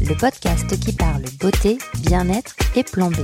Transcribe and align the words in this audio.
le 0.00 0.14
podcast 0.14 0.78
qui 0.80 0.92
parle 0.92 1.22
beauté, 1.40 1.78
bien-être 2.00 2.54
et 2.76 2.82
plan 2.84 3.10
B. 3.10 3.16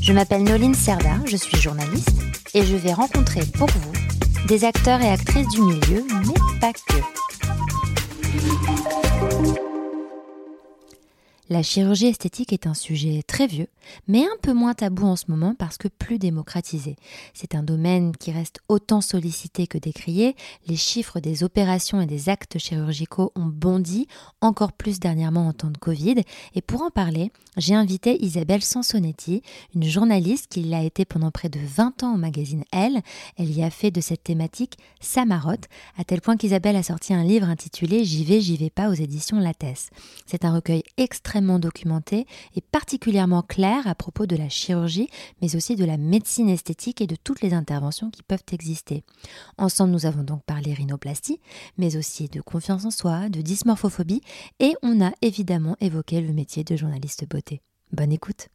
Je 0.00 0.12
m'appelle 0.12 0.44
Noline 0.44 0.74
Serda, 0.74 1.18
je 1.24 1.36
suis 1.36 1.56
journaliste 1.58 2.10
et 2.54 2.64
je 2.64 2.76
vais 2.76 2.92
rencontrer 2.92 3.42
pour 3.58 3.68
vous 3.68 3.92
des 4.46 4.64
acteurs 4.64 5.00
et 5.00 5.08
actrices 5.08 5.48
du 5.48 5.60
milieu, 5.60 6.04
mais 6.26 6.60
pas 6.60 6.72
que. 6.72 6.96
La 11.48 11.62
chirurgie 11.62 12.08
esthétique 12.08 12.52
est 12.52 12.66
un 12.66 12.74
sujet 12.74 13.22
très 13.22 13.46
vieux, 13.46 13.68
mais 14.08 14.24
un 14.24 14.36
peu 14.42 14.52
moins 14.52 14.74
tabou 14.74 15.06
en 15.06 15.14
ce 15.14 15.26
moment 15.28 15.54
parce 15.54 15.76
que 15.76 15.86
plus 15.86 16.18
démocratisé. 16.18 16.96
C'est 17.34 17.54
un 17.54 17.62
domaine 17.62 18.16
qui 18.16 18.32
reste 18.32 18.58
autant 18.68 19.00
sollicité 19.00 19.68
que 19.68 19.78
décrié. 19.78 20.34
Les 20.66 20.74
chiffres 20.74 21.20
des 21.20 21.44
opérations 21.44 22.00
et 22.00 22.06
des 22.06 22.28
actes 22.30 22.58
chirurgicaux 22.58 23.30
ont 23.36 23.46
bondi, 23.46 24.08
encore 24.40 24.72
plus 24.72 24.98
dernièrement 24.98 25.46
en 25.46 25.52
temps 25.52 25.70
de 25.70 25.78
Covid. 25.78 26.16
Et 26.56 26.62
pour 26.62 26.82
en 26.82 26.90
parler, 26.90 27.30
j'ai 27.56 27.76
invité 27.76 28.20
Isabelle 28.24 28.62
Sansonetti, 28.62 29.42
une 29.76 29.84
journaliste 29.84 30.48
qui 30.48 30.64
l'a 30.64 30.82
été 30.82 31.04
pendant 31.04 31.30
près 31.30 31.48
de 31.48 31.60
20 31.62 32.02
ans 32.02 32.14
au 32.14 32.18
magazine 32.18 32.64
Elle. 32.72 33.02
Elle 33.36 33.56
y 33.56 33.62
a 33.62 33.70
fait 33.70 33.92
de 33.92 34.00
cette 34.00 34.24
thématique 34.24 34.78
sa 34.98 35.24
marotte, 35.24 35.68
à 35.96 36.02
tel 36.02 36.20
point 36.20 36.36
qu'Isabelle 36.36 36.74
a 36.74 36.82
sorti 36.82 37.14
un 37.14 37.22
livre 37.22 37.48
intitulé 37.48 38.04
J'y 38.04 38.24
vais, 38.24 38.40
j'y 38.40 38.56
vais 38.56 38.70
pas 38.70 38.88
aux 38.90 38.94
éditions 38.94 39.38
Lattès. 39.38 39.90
C'est 40.26 40.44
un 40.44 40.52
recueil 40.52 40.82
extrêmement 40.96 41.35
documenté 41.40 42.26
et 42.54 42.60
particulièrement 42.60 43.42
clair 43.42 43.86
à 43.86 43.94
propos 43.94 44.26
de 44.26 44.36
la 44.36 44.48
chirurgie, 44.48 45.08
mais 45.40 45.56
aussi 45.56 45.76
de 45.76 45.84
la 45.84 45.96
médecine 45.96 46.48
esthétique 46.48 47.00
et 47.00 47.06
de 47.06 47.16
toutes 47.16 47.42
les 47.42 47.54
interventions 47.54 48.10
qui 48.10 48.22
peuvent 48.22 48.44
exister. 48.52 49.04
Ensemble, 49.58 49.92
nous 49.92 50.06
avons 50.06 50.22
donc 50.22 50.42
parlé 50.44 50.74
rhinoplastie, 50.74 51.40
mais 51.78 51.96
aussi 51.96 52.28
de 52.28 52.40
confiance 52.40 52.84
en 52.84 52.90
soi, 52.90 53.28
de 53.28 53.40
dysmorphophobie, 53.40 54.22
et 54.60 54.74
on 54.82 55.04
a 55.04 55.12
évidemment 55.22 55.76
évoqué 55.80 56.20
le 56.20 56.32
métier 56.32 56.64
de 56.64 56.76
journaliste 56.76 57.28
beauté. 57.28 57.60
Bonne 57.92 58.12
écoute 58.12 58.48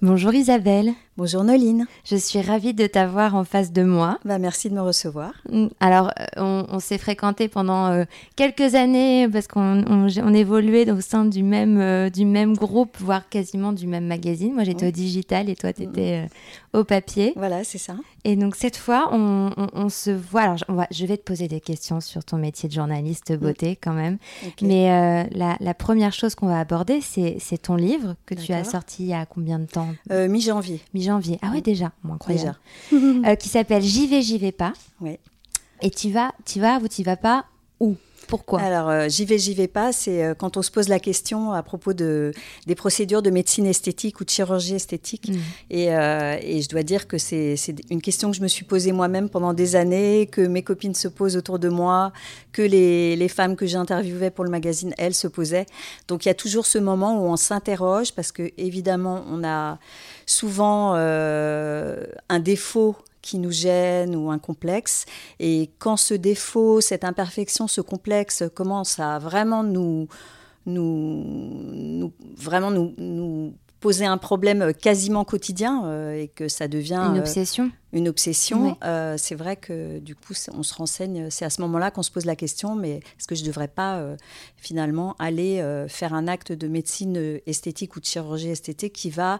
Bonjour 0.00 0.32
Isabelle. 0.32 0.94
Bonjour 1.16 1.42
Noline. 1.42 1.88
Je 2.04 2.14
suis 2.14 2.40
ravie 2.40 2.72
de 2.72 2.86
t'avoir 2.86 3.34
en 3.34 3.42
face 3.42 3.72
de 3.72 3.82
moi. 3.82 4.20
Bah, 4.24 4.38
merci 4.38 4.70
de 4.70 4.74
me 4.76 4.80
recevoir. 4.80 5.32
Mm, 5.50 5.66
alors, 5.80 6.12
euh, 6.38 6.64
on, 6.70 6.78
s'est 6.78 6.98
fréquenté 6.98 7.48
pendant 7.48 7.88
euh, 7.88 8.04
quelques 8.36 8.76
années 8.76 9.28
parce 9.28 9.48
qu'on 9.48 9.84
on, 9.88 10.32
évoluait 10.32 10.88
au 10.92 11.00
sein 11.00 11.24
du 11.24 11.42
même, 11.42 11.80
euh, 11.80 12.08
du 12.08 12.24
même 12.24 12.56
groupe, 12.56 12.96
voire 13.00 13.28
quasiment 13.28 13.72
du 13.72 13.88
même 13.88 14.06
magazine. 14.06 14.54
Moi, 14.54 14.62
j'étais 14.62 14.86
au 14.86 14.92
digital 14.92 15.50
et 15.50 15.56
toi, 15.56 15.72
tu 15.72 15.82
étais 15.82 16.28
au 16.72 16.84
papier. 16.84 17.32
Voilà, 17.34 17.64
c'est 17.64 17.78
ça. 17.78 17.96
Et 18.22 18.36
donc, 18.36 18.54
cette 18.54 18.76
fois, 18.76 19.08
on, 19.10 19.88
se 19.88 20.10
voit. 20.10 20.42
Alors, 20.42 20.86
je 20.92 21.04
vais 21.04 21.16
te 21.16 21.24
poser 21.24 21.48
des 21.48 21.60
questions 21.60 22.00
sur 22.00 22.22
ton 22.22 22.36
métier 22.36 22.68
de 22.68 22.74
journaliste 22.74 23.36
beauté 23.36 23.74
quand 23.74 23.94
même. 23.94 24.18
Mais 24.62 25.28
la, 25.32 25.74
première 25.74 26.12
chose 26.12 26.36
qu'on 26.36 26.46
va 26.46 26.60
aborder, 26.60 27.00
c'est 27.00 27.58
ton 27.60 27.74
livre 27.74 28.14
que 28.24 28.36
tu 28.36 28.52
as 28.52 28.62
sorti 28.62 29.02
il 29.02 29.08
y 29.08 29.14
a 29.14 29.26
combien 29.26 29.58
de 29.58 29.66
temps? 29.66 29.87
Mi-janvier 30.10 30.80
janvier. 30.94 31.38
Ah 31.42 31.50
ouais, 31.50 31.60
déjà, 31.60 31.92
incroyable. 32.08 32.58
Déjà. 32.90 33.30
Euh, 33.30 33.34
qui 33.34 33.48
s'appelle 33.48 33.82
J'y 33.82 34.06
vais, 34.06 34.22
j'y 34.22 34.38
vais 34.38 34.52
pas. 34.52 34.72
Oui. 35.00 35.18
Et 35.82 35.90
tu 35.90 36.10
vas, 36.10 36.32
tu 36.44 36.60
vas 36.60 36.78
ou 36.78 36.88
tu 36.88 37.02
vas 37.02 37.16
pas 37.16 37.44
où? 37.80 37.96
Pourquoi? 38.28 38.60
Alors, 38.60 38.88
euh, 38.88 39.08
j'y 39.08 39.24
vais, 39.24 39.38
j'y 39.38 39.54
vais 39.54 39.66
pas, 39.66 39.92
c'est 39.92 40.22
euh, 40.22 40.34
quand 40.34 40.56
on 40.56 40.62
se 40.62 40.70
pose 40.70 40.88
la 40.88 41.00
question 41.00 41.52
à 41.52 41.62
propos 41.62 41.94
de, 41.94 42.32
des 42.66 42.74
procédures 42.76 43.22
de 43.22 43.30
médecine 43.30 43.66
esthétique 43.66 44.20
ou 44.20 44.24
de 44.24 44.30
chirurgie 44.30 44.74
esthétique. 44.74 45.30
Mm. 45.30 45.36
Et, 45.70 45.84
et, 45.86 46.62
je 46.62 46.68
dois 46.68 46.82
dire 46.82 47.08
que 47.08 47.18
c'est 47.18 47.56
une 47.90 48.02
question 48.02 48.30
que 48.30 48.36
je 48.36 48.42
me 48.42 48.48
suis 48.48 48.64
posée 48.64 48.92
moi-même 48.92 49.28
pendant 49.28 49.54
des 49.54 49.74
années, 49.74 50.28
que 50.30 50.42
mes 50.42 50.62
copines 50.62 50.94
se 50.94 51.08
posent 51.08 51.36
autour 51.36 51.58
de 51.58 51.68
moi, 51.68 52.12
que 52.52 52.62
les, 52.62 53.16
les 53.16 53.28
femmes 53.28 53.56
que 53.56 53.66
j'interviewais 53.66 54.30
pour 54.30 54.44
le 54.44 54.50
magazine, 54.50 54.94
elles, 54.98 55.14
se 55.14 55.26
posaient. 55.26 55.66
Donc, 56.06 56.24
il 56.24 56.28
y 56.28 56.30
a 56.30 56.34
toujours 56.34 56.66
ce 56.66 56.78
moment 56.78 57.20
où 57.20 57.26
on 57.28 57.36
s'interroge 57.36 58.12
parce 58.12 58.30
que, 58.30 58.52
évidemment, 58.58 59.24
on 59.28 59.42
a 59.42 59.78
souvent 60.26 60.92
euh, 60.94 62.04
un 62.28 62.38
défaut 62.38 62.96
qui 63.28 63.38
nous 63.38 63.50
gêne 63.50 64.16
ou 64.16 64.30
un 64.30 64.38
complexe. 64.38 65.04
Et 65.38 65.70
quand 65.78 65.98
ce 65.98 66.14
défaut, 66.14 66.80
cette 66.80 67.04
imperfection, 67.04 67.68
ce 67.68 67.82
complexe 67.82 68.44
commence 68.54 68.98
à 68.98 69.18
vraiment 69.18 69.62
nous, 69.62 70.08
nous, 70.64 72.10
vraiment 72.36 72.70
nous, 72.70 72.94
nous 72.96 73.52
poser 73.80 74.06
un 74.06 74.16
problème 74.16 74.72
quasiment 74.72 75.24
quotidien 75.24 75.84
euh, 75.84 76.22
et 76.22 76.28
que 76.28 76.48
ça 76.48 76.68
devient 76.68 77.00
une 77.12 77.18
obsession. 77.18 77.70
Une 77.92 78.08
obsession. 78.08 78.76
c'est 79.16 79.34
vrai 79.34 79.56
que 79.56 79.98
du 79.98 80.14
coup, 80.14 80.34
on 80.52 80.62
se 80.62 80.74
renseigne. 80.74 81.30
C'est 81.30 81.44
à 81.44 81.50
ce 81.50 81.60
moment-là 81.62 81.90
qu'on 81.90 82.02
se 82.02 82.10
pose 82.10 82.24
la 82.24 82.36
question 82.36 82.74
mais 82.74 82.96
est-ce 82.96 83.26
que 83.26 83.34
je 83.34 83.42
ne 83.42 83.46
devrais 83.46 83.68
pas 83.68 84.02
finalement 84.56 85.16
aller 85.18 85.64
faire 85.88 86.14
un 86.14 86.28
acte 86.28 86.52
de 86.52 86.68
médecine 86.68 87.40
esthétique 87.46 87.96
ou 87.96 88.00
de 88.00 88.04
chirurgie 88.04 88.50
esthétique 88.50 88.92
qui 88.92 89.10
va 89.10 89.38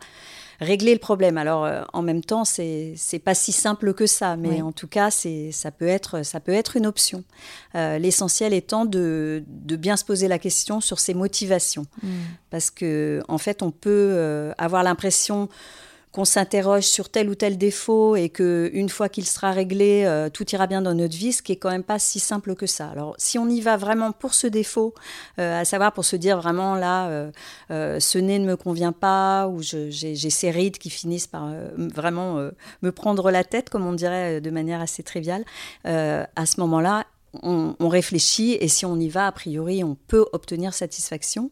régler 0.60 0.92
le 0.92 0.98
problème? 0.98 1.38
Alors, 1.38 1.64
euh, 1.64 1.82
en 1.92 2.02
même 2.02 2.22
temps, 2.22 2.44
c'est 2.44 2.94
c'est 2.96 3.18
pas 3.18 3.34
si 3.34 3.52
simple 3.52 3.94
que 3.94 4.06
ça, 4.06 4.36
mais 4.36 4.62
en 4.62 4.72
tout 4.72 4.88
cas, 4.88 5.10
c'est 5.10 5.50
ça 5.52 5.70
peut 5.70 5.86
être 5.86 6.24
ça 6.24 6.40
peut 6.40 6.52
être 6.52 6.76
une 6.76 6.86
option. 6.86 7.24
Euh, 7.74 7.98
l'essentiel 7.98 8.52
étant 8.52 8.84
de, 8.84 9.44
de, 9.46 9.76
bien 9.76 9.96
se 9.96 10.04
poser 10.04 10.28
la 10.28 10.38
question 10.38 10.80
sur 10.80 10.98
ses 10.98 11.14
motivations, 11.14 11.86
mm. 12.02 12.08
parce 12.50 12.70
que 12.70 13.22
en 13.28 13.38
fait, 13.38 13.62
on 13.62 13.70
peut 13.70 14.10
euh, 14.12 14.52
avoir 14.58 14.82
l'impression 14.82 15.48
qu'on 16.18 16.24
s'interroge 16.24 16.82
sur 16.82 17.10
tel 17.10 17.28
ou 17.28 17.36
tel 17.36 17.56
défaut 17.58 18.16
et 18.16 18.28
que 18.28 18.70
une 18.72 18.88
fois 18.88 19.08
qu'il 19.08 19.24
sera 19.24 19.52
réglé, 19.52 20.02
euh, 20.04 20.28
tout 20.28 20.44
ira 20.50 20.66
bien 20.66 20.82
dans 20.82 20.92
notre 20.92 21.16
vie, 21.16 21.32
ce 21.32 21.42
qui 21.42 21.52
est 21.52 21.56
quand 21.56 21.70
même 21.70 21.84
pas 21.84 22.00
si 22.00 22.18
simple 22.18 22.56
que 22.56 22.66
ça. 22.66 22.88
Alors, 22.88 23.14
si 23.18 23.38
on 23.38 23.48
y 23.48 23.60
va 23.60 23.76
vraiment 23.76 24.10
pour 24.10 24.34
ce 24.34 24.48
défaut, 24.48 24.94
euh, 25.38 25.60
à 25.60 25.64
savoir 25.64 25.92
pour 25.92 26.04
se 26.04 26.16
dire 26.16 26.36
vraiment 26.36 26.74
là, 26.74 27.30
euh, 27.70 28.00
ce 28.00 28.18
nez 28.18 28.40
ne 28.40 28.46
me 28.46 28.56
convient 28.56 28.90
pas 28.90 29.46
ou 29.46 29.62
j'ai 29.62 30.16
ces 30.16 30.50
rides 30.50 30.78
qui 30.78 30.90
finissent 30.90 31.28
par 31.28 31.52
vraiment 31.76 32.50
me 32.82 32.90
prendre 32.90 33.30
la 33.30 33.44
tête, 33.44 33.70
comme 33.70 33.86
on 33.86 33.92
dirait 33.92 34.40
de 34.40 34.50
manière 34.50 34.80
assez 34.80 35.04
triviale, 35.04 35.44
à 35.84 36.46
ce 36.46 36.60
moment-là, 36.60 37.06
on, 37.42 37.74
on, 37.78 37.88
réfléchit 37.88 38.56
et 38.60 38.68
si 38.68 38.86
on 38.86 38.96
y 38.98 39.08
va, 39.08 39.26
a 39.26 39.32
priori, 39.32 39.84
on 39.84 39.96
peut 40.06 40.26
obtenir 40.32 40.74
satisfaction. 40.74 41.50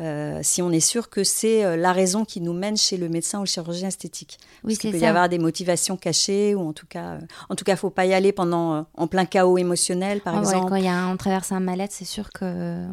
Euh, 0.00 0.40
si 0.42 0.62
on 0.62 0.70
est 0.70 0.80
sûr 0.80 1.10
que 1.10 1.22
c'est 1.22 1.64
euh, 1.64 1.76
la 1.76 1.92
raison 1.92 2.24
qui 2.24 2.40
nous 2.40 2.54
mène 2.54 2.76
chez 2.76 2.96
le 2.96 3.08
médecin 3.08 3.38
ou 3.38 3.42
le 3.42 3.46
chirurgien 3.46 3.88
esthétique. 3.88 4.38
Oui, 4.64 4.76
Parce 4.80 4.92
peut 4.92 4.98
y 4.98 5.06
avoir 5.06 5.28
des 5.28 5.38
motivations 5.38 5.96
cachées, 5.96 6.54
ou 6.54 6.60
en 6.60 6.72
tout 6.72 6.86
cas, 6.86 7.14
euh, 7.14 7.20
en 7.50 7.54
tout 7.54 7.64
cas, 7.64 7.76
faut 7.76 7.90
pas 7.90 8.06
y 8.06 8.14
aller 8.14 8.32
pendant 8.32 8.86
en 8.96 9.06
plein 9.06 9.26
chaos 9.26 9.58
émotionnel, 9.58 10.20
par 10.20 10.36
ah 10.36 10.40
exemple. 10.40 10.70
quand 10.70 10.76
y 10.76 10.88
a, 10.88 11.06
on 11.08 11.16
traverse 11.16 11.52
un 11.52 11.60
mal-être, 11.60 11.92
c'est 11.92 12.04
sûr 12.04 12.30
que 12.30 12.86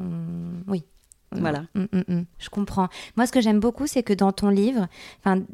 oui. 0.67 0.83
Voilà. 1.31 1.65
Mm, 1.75 1.85
mm, 1.91 2.03
mm, 2.07 2.25
je 2.39 2.49
comprends. 2.49 2.89
Moi, 3.15 3.27
ce 3.27 3.31
que 3.31 3.39
j'aime 3.39 3.59
beaucoup, 3.59 3.85
c'est 3.85 4.01
que 4.01 4.13
dans 4.13 4.31
ton 4.31 4.49
livre, 4.49 4.87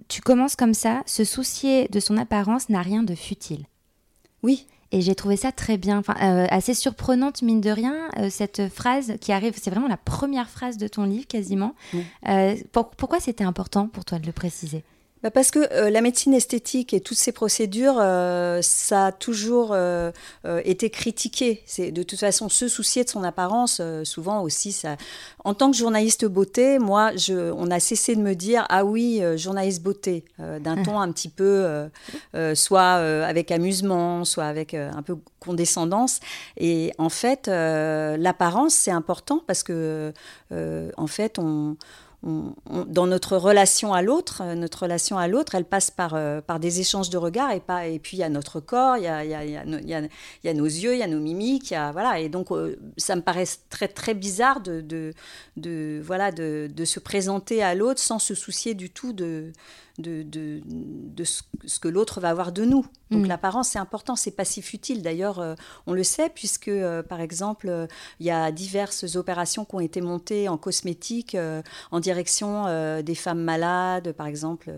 tu 0.08 0.22
commences 0.22 0.56
comme 0.56 0.74
ça. 0.74 1.04
Se 1.06 1.24
soucier 1.24 1.88
de 1.90 2.00
son 2.00 2.18
apparence 2.18 2.70
n'a 2.70 2.82
rien 2.82 3.04
de 3.04 3.14
futile. 3.14 3.66
Oui. 4.42 4.68
Et 4.92 5.02
j'ai 5.02 5.16
trouvé 5.16 5.36
ça 5.36 5.52
très 5.52 5.78
bien, 5.78 5.98
enfin, 5.98 6.16
euh, 6.22 6.48
assez 6.50 6.74
surprenante, 6.74 7.42
mine 7.42 7.62
de 7.62 7.70
rien, 7.70 7.96
euh, 8.18 8.30
cette 8.30 8.70
phrase 8.70 9.14
qui 9.20 9.32
arrive, 9.32 9.54
c'est 9.60 9.70
vraiment 9.70 9.88
la 9.88 9.98
première 9.98 10.50
phrase 10.50 10.78
de 10.78 10.88
ton 10.88 11.04
livre 11.04 11.28
quasiment. 11.28 11.74
Euh, 12.28 12.56
pourquoi 12.72 13.20
c'était 13.20 13.44
important 13.44 13.88
pour 13.88 14.06
toi 14.06 14.20
de 14.20 14.26
le 14.26 14.32
préciser? 14.32 14.84
Parce 15.32 15.52
que 15.52 15.60
euh, 15.74 15.90
la 15.90 16.02
médecine 16.02 16.34
esthétique 16.34 16.94
et 16.94 17.00
toutes 17.00 17.18
ces 17.18 17.32
procédures, 17.32 17.98
euh, 18.00 18.60
ça 18.62 19.08
a 19.08 19.12
toujours 19.12 19.70
euh, 19.72 20.12
été 20.64 20.90
critiqué. 20.90 21.64
C'est 21.66 21.92
de 21.92 22.04
toute 22.04 22.20
façon 22.20 22.50
se 22.50 22.68
soucier 22.68 23.04
de 23.04 23.10
son 23.10 23.24
apparence, 23.24 23.82
souvent 24.04 24.42
aussi. 24.42 24.82
En 25.44 25.54
tant 25.54 25.72
que 25.72 25.78
journaliste 25.78 26.26
beauté, 26.26 26.80
moi, 26.80 27.12
on 27.30 27.72
a 27.72 27.80
cessé 27.80 28.16
de 28.16 28.22
me 28.22 28.34
dire 28.34 28.66
ah 28.70 28.86
oui, 28.86 29.22
journaliste 29.36 29.82
beauté, 29.84 30.26
d'un 30.40 30.84
ton 30.84 31.00
un 31.00 31.12
petit 31.12 31.30
peu, 31.30 31.88
soit 32.54 32.94
avec 33.26 33.52
amusement, 33.52 34.26
soit 34.26 34.46
avec 34.46 34.74
un 34.74 35.02
peu 35.02 35.18
condescendance. 35.40 36.20
Et 36.58 36.92
en 36.98 37.10
fait, 37.10 37.48
l'apparence 37.48 38.74
c'est 38.74 38.92
important 38.92 39.42
parce 39.48 39.64
que 39.64 40.14
en 40.52 41.08
fait 41.08 41.40
on 41.40 41.78
dans 42.26 43.08
notre 43.08 43.38
relation 43.38 43.94
à 43.94 44.02
l'autre, 44.02 44.44
notre 44.56 44.84
relation 44.84 45.18
à 45.18 45.28
l'autre, 45.28 45.56
elle 45.56 45.66
passe 45.66 45.92
par, 45.92 46.18
par 46.44 46.60
des 46.60 46.80
échanges 46.80 47.10
de 47.10 47.18
regards 47.18 47.52
et, 47.52 47.60
pas, 47.60 47.86
et 47.86 48.00
puis 48.00 48.18
il 48.18 48.20
y 48.20 48.24
a 48.24 48.30
notre 48.30 48.60
corps, 48.60 48.98
il 48.98 49.04
y 49.04 49.08
a, 49.08 50.54
nos 50.54 50.66
yeux, 50.66 50.94
il 50.94 51.00
y 51.00 51.04
a 51.04 51.08
nos 51.08 51.20
mimiques, 51.20 51.74
voilà. 51.94 52.20
Et 52.20 52.30
donc 52.30 52.48
ça 52.98 53.16
me 53.16 53.22
paraît 53.22 53.46
très, 53.70 53.88
très 53.88 54.14
bizarre 54.14 54.62
voilà, 56.02 56.32
de, 56.32 56.86
se 56.86 57.00
présenter 57.00 57.62
à 57.62 57.76
l'autre 57.76 58.00
sans 58.00 58.20
se 58.20 58.34
soucier 58.34 58.74
du 58.74 58.90
tout 58.90 59.14
de, 59.14 59.52
de, 59.98 60.24
de, 60.24 60.62
de 60.66 61.24
ce 61.24 61.80
que 61.80 61.88
l'autre 61.88 62.20
va 62.20 62.30
avoir 62.30 62.52
de 62.52 62.66
nous. 62.66 62.86
Donc 63.12 63.26
mm. 63.26 63.28
l'apparence, 63.28 63.70
c'est 63.70 63.80
important, 63.80 64.16
c'est 64.16 64.32
pas 64.32 64.46
si 64.46 64.62
futile. 64.62 65.02
D'ailleurs, 65.02 65.40
euh, 65.40 65.56
on 65.86 65.94
le 65.94 66.04
sait, 66.04 66.30
puisque, 66.30 66.68
euh, 66.68 67.04
par 67.04 67.22
exemple, 67.22 67.70
euh, 67.70 67.88
il 68.20 68.26
y 68.26 68.32
a 68.32 68.52
diverses 68.52 69.16
opérations 69.16 69.64
qui 69.64 69.76
ont 69.76 69.80
été 69.80 70.02
montées 70.02 70.50
en 70.50 70.58
cosmétique 70.58 71.38
en 71.92 72.00
direction 72.00 72.66
des 73.02 73.16
femmes 73.16 73.42
malades, 73.42 74.12
par 74.14 74.28
exemple, 74.28 74.72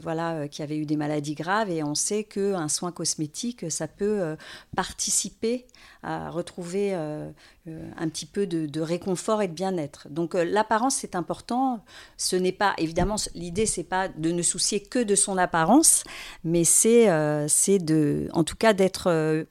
voilà, 0.00 0.48
qui 0.48 0.62
avaient 0.62 0.76
eu 0.76 0.86
des 0.86 0.96
maladies 0.96 1.34
graves. 1.34 1.70
Et 1.70 1.82
on 1.82 1.94
sait 1.94 2.24
qu'un 2.24 2.68
soin 2.68 2.92
cosmétique, 2.92 3.70
ça 3.70 3.88
peut 3.88 4.36
participer 4.74 5.66
à 6.06 6.30
retrouver 6.30 6.94
un 6.94 8.08
petit 8.08 8.26
peu 8.26 8.46
de, 8.46 8.80
réconfort 8.80 9.42
et 9.42 9.48
de 9.48 9.52
bien-être. 9.52 10.08
Donc 10.10 10.34
l'apparence, 10.34 10.96
c'est 10.96 11.14
important. 11.14 11.84
Ce 12.16 12.36
n'est 12.36 12.52
pas, 12.52 12.74
évidemment, 12.78 13.16
l'idée, 13.34 13.66
c'est 13.66 13.84
pas 13.84 14.08
de 14.08 14.30
ne 14.30 14.42
soucier 14.42 14.80
que 14.80 15.02
de 15.02 15.14
son 15.14 15.36
apparence, 15.36 16.04
mais 16.44 16.64
c'est 16.64 17.08
c'est 17.48 17.78
de, 17.78 18.28
en 18.32 18.44
tout 18.44 18.56
cas, 18.56 18.72
d'être 18.72 19.08
euh, 19.08 19.44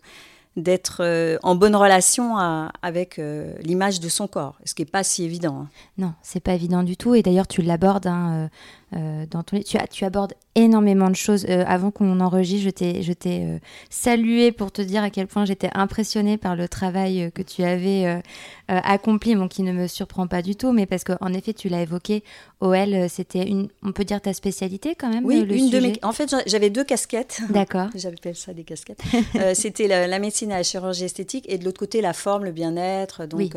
d'être 0.56 1.02
euh, 1.02 1.38
en 1.44 1.54
bonne 1.54 1.76
relation 1.76 2.38
avec 2.38 3.20
euh, 3.20 3.54
l'image 3.60 4.00
de 4.00 4.08
son 4.08 4.26
corps, 4.26 4.58
ce 4.64 4.74
qui 4.74 4.84
n'est 4.84 4.90
pas 4.90 5.04
si 5.04 5.26
évident. 5.26 5.64
Hein. 5.64 5.70
Non, 5.98 6.14
c'est 6.22 6.40
pas 6.40 6.54
évident 6.54 6.82
du 6.82 6.96
tout. 6.96 7.14
Et 7.14 7.22
d'ailleurs, 7.22 7.48
tu 7.48 7.62
l'abordes 7.62 8.08
hein, 8.08 8.50
dans 8.92 9.44
ton... 9.44 9.60
tu, 9.60 9.78
tu 9.92 10.06
abordes 10.06 10.34
énormément 10.56 11.10
de 11.10 11.16
choses. 11.16 11.46
Euh, 11.50 11.64
avant 11.68 11.92
qu'on 11.92 12.20
enregistre, 12.22 12.66
je 12.66 13.12
t'ai, 13.14 13.46
euh, 13.46 13.60
salué 13.90 14.52
pour 14.52 14.72
te 14.72 14.82
dire 14.82 15.04
à 15.04 15.10
quel 15.10 15.28
point 15.28 15.46
j'étais 15.46 15.70
impressionnée 15.74 16.38
par 16.38 16.56
le 16.56 16.68
travail 16.68 17.24
euh, 17.24 17.30
que 17.30 17.42
tu 17.42 17.64
avais 17.64 18.22
accompli, 18.68 19.36
bon, 19.36 19.48
qui 19.48 19.62
ne 19.62 19.72
me 19.72 19.88
surprend 19.88 20.28
pas 20.28 20.42
du 20.42 20.56
tout, 20.56 20.72
mais 20.72 20.86
parce 20.86 21.04
qu'en 21.04 21.34
effet, 21.34 21.54
tu 21.54 21.70
l'as 21.70 21.82
évoqué, 21.82 22.24
OL, 22.62 23.10
c'était 23.10 23.48
une, 23.48 23.68
on 23.84 23.92
peut 23.92 24.06
dire 24.06 24.22
ta 24.22 24.34
spécialité 24.34 24.96
quand 24.96 25.10
même. 25.10 25.26
Oui, 25.26 25.42
une 25.42 25.70
de 25.70 25.80
mes. 25.80 25.94
En 26.02 26.14
fait, 26.14 26.34
j'avais 26.48 26.70
deux 26.70 26.84
casquettes. 26.84 27.42
D'accord. 27.50 27.90
J'appelle 27.94 28.36
ça 28.36 28.54
des 28.54 28.64
casquettes. 28.64 29.04
c'était 29.54 29.88
la, 29.88 30.20
médecine 30.20 30.52
et 30.52 30.56
la 30.56 30.64
chirurgie 30.64 31.04
esthétique, 31.04 31.46
et 31.48 31.58
de 31.58 31.66
l'autre 31.66 31.80
côté, 31.80 32.02
la 32.02 32.14
forme, 32.14 32.46
le 32.46 32.52
bien-être, 32.52 33.26
donc 33.26 33.56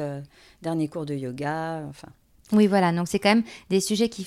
dernier 0.63 0.89
cours 0.89 1.07
de 1.07 1.15
yoga, 1.15 1.83
enfin. 1.89 2.09
Oui, 2.53 2.67
voilà. 2.67 2.93
Donc, 2.93 3.09
c'est 3.09 3.19
quand 3.19 3.29
même 3.29 3.45
des 3.69 3.81
sujets 3.81 4.09
qui, 4.09 4.27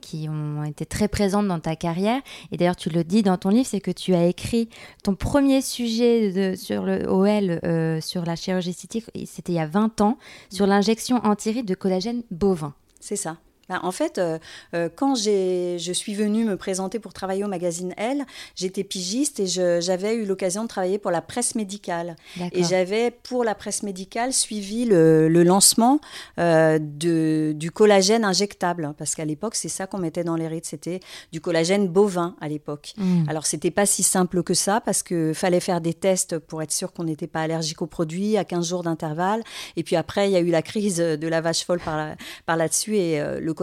qui, 0.00 0.28
ont 0.28 0.64
été 0.64 0.84
très 0.84 1.08
présents 1.08 1.42
dans 1.42 1.60
ta 1.60 1.76
carrière. 1.76 2.20
Et 2.50 2.56
d'ailleurs, 2.56 2.76
tu 2.76 2.90
le 2.90 3.04
dis 3.04 3.22
dans 3.22 3.36
ton 3.36 3.50
livre, 3.50 3.66
c'est 3.66 3.80
que 3.80 3.90
tu 3.90 4.14
as 4.14 4.26
écrit 4.26 4.68
ton 5.04 5.14
premier 5.14 5.60
sujet 5.60 6.56
sur 6.56 6.84
le 6.84 7.08
OL, 7.08 7.60
euh, 7.64 8.00
sur 8.00 8.24
la 8.24 8.36
chirurgie 8.36 8.70
esthétique, 8.70 9.06
c'était 9.26 9.52
il 9.52 9.56
y 9.56 9.60
a 9.60 9.66
20 9.66 10.00
ans, 10.00 10.18
sur 10.50 10.66
l'injection 10.66 11.24
antiride 11.24 11.66
de 11.66 11.74
collagène 11.74 12.22
bovin. 12.30 12.74
C'est 13.00 13.16
ça. 13.16 13.36
Ben, 13.68 13.80
en 13.82 13.90
fait, 13.90 14.18
euh, 14.18 14.38
euh, 14.74 14.88
quand 14.94 15.14
je 15.16 15.92
suis 15.92 16.14
venue 16.14 16.44
me 16.44 16.56
présenter 16.56 16.98
pour 16.98 17.12
travailler 17.12 17.44
au 17.44 17.48
magazine 17.48 17.94
Elle, 17.96 18.24
j'étais 18.54 18.84
pigiste 18.84 19.40
et 19.40 19.46
j'avais 19.46 20.14
eu 20.14 20.24
l'occasion 20.24 20.62
de 20.62 20.68
travailler 20.68 20.98
pour 20.98 21.10
la 21.10 21.20
presse 21.20 21.54
médicale. 21.54 22.16
Et 22.52 22.62
j'avais, 22.62 23.10
pour 23.10 23.44
la 23.44 23.54
presse 23.54 23.82
médicale, 23.82 24.32
suivi 24.32 24.84
le, 24.84 25.28
lancement 25.42 26.00
euh, 26.38 26.78
de, 26.80 27.52
du 27.54 27.70
collagène 27.70 28.24
injectable. 28.24 28.94
Parce 28.98 29.14
qu'à 29.14 29.24
l'époque, 29.24 29.54
c'est 29.54 29.68
ça 29.68 29.86
qu'on 29.86 29.98
mettait 29.98 30.24
dans 30.24 30.36
les 30.36 30.48
rides. 30.48 30.64
C'était 30.64 31.00
du 31.32 31.40
collagène 31.40 31.88
bovin 31.88 32.36
à 32.40 32.48
l'époque. 32.48 32.94
Mmh. 32.96 33.28
Alors, 33.28 33.46
c'était 33.46 33.70
pas 33.70 33.86
si 33.86 34.02
simple 34.02 34.42
que 34.42 34.54
ça 34.54 34.80
parce 34.80 35.02
qu'il 35.02 35.34
fallait 35.34 35.60
faire 35.60 35.80
des 35.80 35.94
tests 35.94 36.38
pour 36.38 36.62
être 36.62 36.72
sûr 36.72 36.92
qu'on 36.92 37.04
n'était 37.04 37.26
pas 37.26 37.40
allergique 37.40 37.82
aux 37.82 37.86
produits 37.86 38.36
à 38.36 38.44
15 38.44 38.68
jours 38.68 38.82
d'intervalle. 38.82 39.42
Et 39.76 39.82
puis 39.82 39.96
après, 39.96 40.28
il 40.28 40.32
y 40.32 40.36
a 40.36 40.40
eu 40.40 40.50
la 40.50 40.62
crise 40.62 40.98
de 40.98 41.28
la 41.28 41.40
vache 41.40 41.64
folle 41.64 41.80
par, 41.80 42.14
par 42.44 42.56
là-dessus 42.56 42.96
et 42.96 43.20
le 43.40 43.54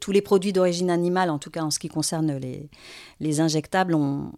tous 0.00 0.12
les 0.12 0.22
produits 0.22 0.52
d'origine 0.52 0.90
animale, 0.90 1.30
en 1.30 1.38
tout 1.38 1.50
cas 1.50 1.62
en 1.62 1.70
ce 1.70 1.78
qui 1.78 1.88
concerne 1.88 2.36
les, 2.36 2.68
les 3.20 3.40
injectables, 3.40 3.94
ont, 3.94 4.32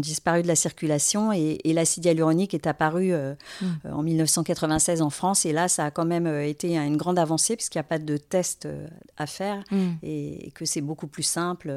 disparu 0.00 0.42
de 0.42 0.48
la 0.48 0.56
circulation 0.56 1.32
et, 1.32 1.58
l'acide 1.64 2.04
hyaluronique 2.04 2.54
est 2.54 2.66
apparu 2.66 3.12
euh, 3.12 3.34
mm. 3.60 3.66
euh, 3.86 3.92
en 3.92 4.02
1996 4.02 5.02
en 5.02 5.10
France. 5.10 5.46
Et 5.46 5.52
là, 5.52 5.68
ça 5.68 5.86
a 5.86 5.90
quand 5.90 6.04
même 6.04 6.26
euh, 6.26 6.46
été 6.46 6.76
une 6.76 6.96
grande 6.96 7.18
avancée 7.18 7.56
puisqu'il 7.56 7.78
n'y 7.78 7.80
a 7.80 7.88
pas 7.88 7.98
de 7.98 8.16
test 8.16 8.68
à 9.16 9.26
faire 9.26 9.62
mm. 9.70 9.92
et, 10.02 10.52
que 10.54 10.64
c'est 10.64 10.80
beaucoup 10.80 11.06
plus 11.06 11.22
simple. 11.22 11.72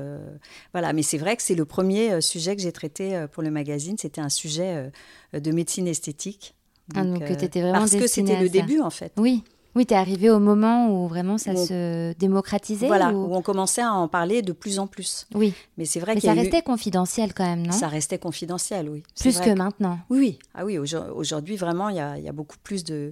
voilà, 0.74 0.94
mais 0.94 1.04
c'est 1.04 1.18
vrai 1.18 1.36
que 1.36 1.44
c'est 1.44 1.56
le 1.56 1.66
premier 1.66 2.22
sujet 2.22 2.56
que 2.56 2.62
j'ai 2.62 2.72
traité 2.72 3.26
pour 3.32 3.44
le 3.44 3.52
magazine. 3.52 3.98
C'était 3.98 4.22
un 4.22 4.30
sujet 4.30 4.92
de 5.34 5.52
médecine 5.52 5.88
esthétique. 5.88 6.56
Ah, 6.96 7.04
donc, 7.04 7.22
vraiment 7.22 7.74
parce 7.74 7.96
que 7.96 8.08
c'était 8.08 8.40
le 8.40 8.50
début 8.50 8.80
en 8.80 8.90
fait. 8.90 9.14
Oui. 9.18 9.44
Oui, 9.76 9.86
tu 9.86 9.94
es 9.94 9.98
arrivé 9.98 10.30
au 10.30 10.40
moment 10.40 10.90
où 10.90 11.08
vraiment 11.08 11.38
ça 11.38 11.56
se 11.56 12.14
démocratisait 12.14 12.88
Voilà, 12.88 13.12
où... 13.12 13.34
on 13.34 13.42
commençait 13.42 13.82
à 13.82 13.94
en 13.94 14.08
parler 14.08 14.42
de 14.42 14.52
plus 14.52 14.80
en 14.80 14.88
plus. 14.88 15.28
Oui. 15.36 15.54
Mais 15.78 15.86
c'est 15.86 16.00
vrai 16.00 16.16
que 16.16 16.22
ça 16.22 16.34
restait 16.34 16.62
confidentiel 16.62 17.34
quand 17.34 17.46
même, 17.46 17.68
non? 17.68 17.72
Ça 17.72 17.88
restait 17.88 18.18
confidentiel, 18.18 18.90
oui. 18.90 19.04
Plus 19.20 19.40
que, 19.40 19.52
maintenant. 19.52 20.00
Oui, 20.10 20.20
oui. 20.20 20.40
Ah 20.56 20.66
oui, 20.66 20.78
aujourd'hui, 20.78 21.56
vraiment, 21.56 21.90
il 21.90 21.98
y 21.98 22.00
a, 22.00 22.32
beaucoup 22.32 22.58
plus 22.64 22.84
de, 22.84 23.12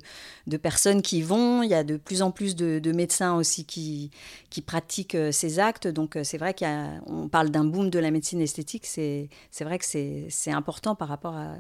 personnes 0.62 1.02
qui 1.02 1.22
vont, 1.22 1.62
il 1.62 1.70
y 1.70 1.76
a 1.76 1.84
de 1.84 1.98
plus 1.98 2.22
en 2.22 2.32
plus 2.32 2.56
de, 2.56 2.92
médecins 2.92 3.36
aussi 3.36 3.64
qui, 3.64 4.10
qui 4.50 4.62
pratiquent 4.62 5.16
euh, 5.16 5.32
ces 5.32 5.60
actes. 5.60 5.88
Donc, 5.88 6.16
euh, 6.16 6.24
c'est 6.24 6.38
vrai 6.38 6.56
qu'on 6.56 7.28
parle 7.28 7.50
d'un 7.50 7.66
boom 7.66 7.90
de 7.90 8.00
la 8.00 8.10
médecine 8.10 8.42
esthétique. 8.42 8.86
C'est 8.86 9.30
vrai 9.62 9.78
que 9.78 9.86
c'est 9.86 10.52
important 10.52 10.96
par 10.96 11.10
rapport 11.10 11.36
à, 11.36 11.58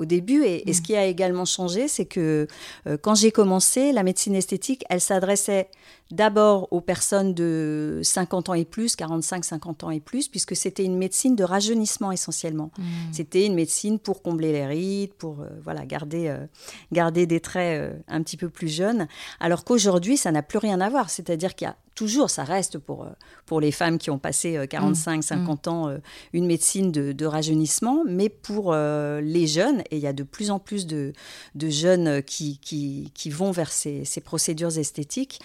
au 0.00 0.04
début. 0.04 0.44
Et, 0.44 0.72
ce 0.72 0.80
mm. 0.80 0.82
qui 0.82 0.96
a 0.96 1.04
également 1.06 1.44
changé, 1.44 1.86
c'est 1.86 2.06
que 2.06 2.46
euh, 2.86 2.96
quand 3.00 3.14
j'ai 3.14 3.30
commencé, 3.30 3.92
la 3.92 4.02
médecine 4.02 4.34
esthétique, 4.34 4.84
elle 4.88 5.00
s'adressait 5.00 5.68
d'abord 6.10 6.68
aux 6.72 6.80
personnes 6.80 7.34
de 7.34 8.00
50 8.02 8.48
ans 8.48 8.54
et 8.54 8.64
plus, 8.64 8.96
45-50 8.96 9.84
ans 9.84 9.90
et 9.90 10.00
plus, 10.00 10.28
puisque 10.28 10.56
c'était 10.56 10.84
une 10.84 10.96
médecine 10.96 11.36
de 11.36 11.44
rajeunissement 11.44 12.12
essentiellement. 12.12 12.70
Mm. 12.78 12.82
C'était 13.12 13.46
une 13.46 13.54
médecine 13.54 13.98
pour 13.98 14.22
combler 14.22 14.52
les 14.52 14.66
rides, 14.66 15.14
pour 15.14 15.40
euh, 15.40 15.48
voilà, 15.62 15.86
garder, 15.86 16.28
euh, 16.28 16.46
garder 16.92 17.26
des 17.26 17.40
traits 17.40 17.92
un 18.08 18.22
petit 18.22 18.36
peu 18.36 18.48
plus 18.48 18.68
jeunes, 18.68 19.06
alors 19.38 19.64
qu'aujourd'hui, 19.64 20.16
ça 20.16 20.32
n'a 20.32 20.42
plus 20.42 20.58
rien 20.58 20.80
à 20.80 20.88
voir. 20.88 21.10
C'est-à-dire 21.10 21.54
qu'il 21.54 21.66
y 21.66 21.70
a 21.70 21.76
toujours, 22.00 22.30
ça 22.30 22.44
reste 22.44 22.78
pour, 22.78 23.04
euh, 23.04 23.10
pour 23.44 23.60
les 23.60 23.72
femmes 23.72 23.98
qui 23.98 24.10
ont 24.10 24.18
passé 24.18 24.58
45, 24.70 25.18
euh, 25.18 25.22
50 25.22 25.66
mmh. 25.66 25.70
ans, 25.70 25.88
euh, 25.88 25.98
une 26.32 26.46
médecine 26.46 26.90
de, 26.90 27.26
rajeunissement, 27.26 28.04
mais 28.08 28.30
pour 28.30 28.74
les 28.74 29.46
jeunes, 29.46 29.82
et 29.90 29.96
il 29.98 30.02
y 30.02 30.06
a 30.06 30.12
de 30.12 30.22
plus 30.22 30.50
en 30.50 30.58
plus 30.58 30.86
de, 30.86 31.12
de 31.54 31.68
jeunes 31.68 32.22
qui, 32.22 32.58
qui, 32.58 33.12
qui, 33.14 33.30
vont 33.30 33.50
vers 33.50 33.70
ces, 33.70 34.04
ces 34.04 34.20
procédures 34.20 34.78
esthétiques, 34.78 35.40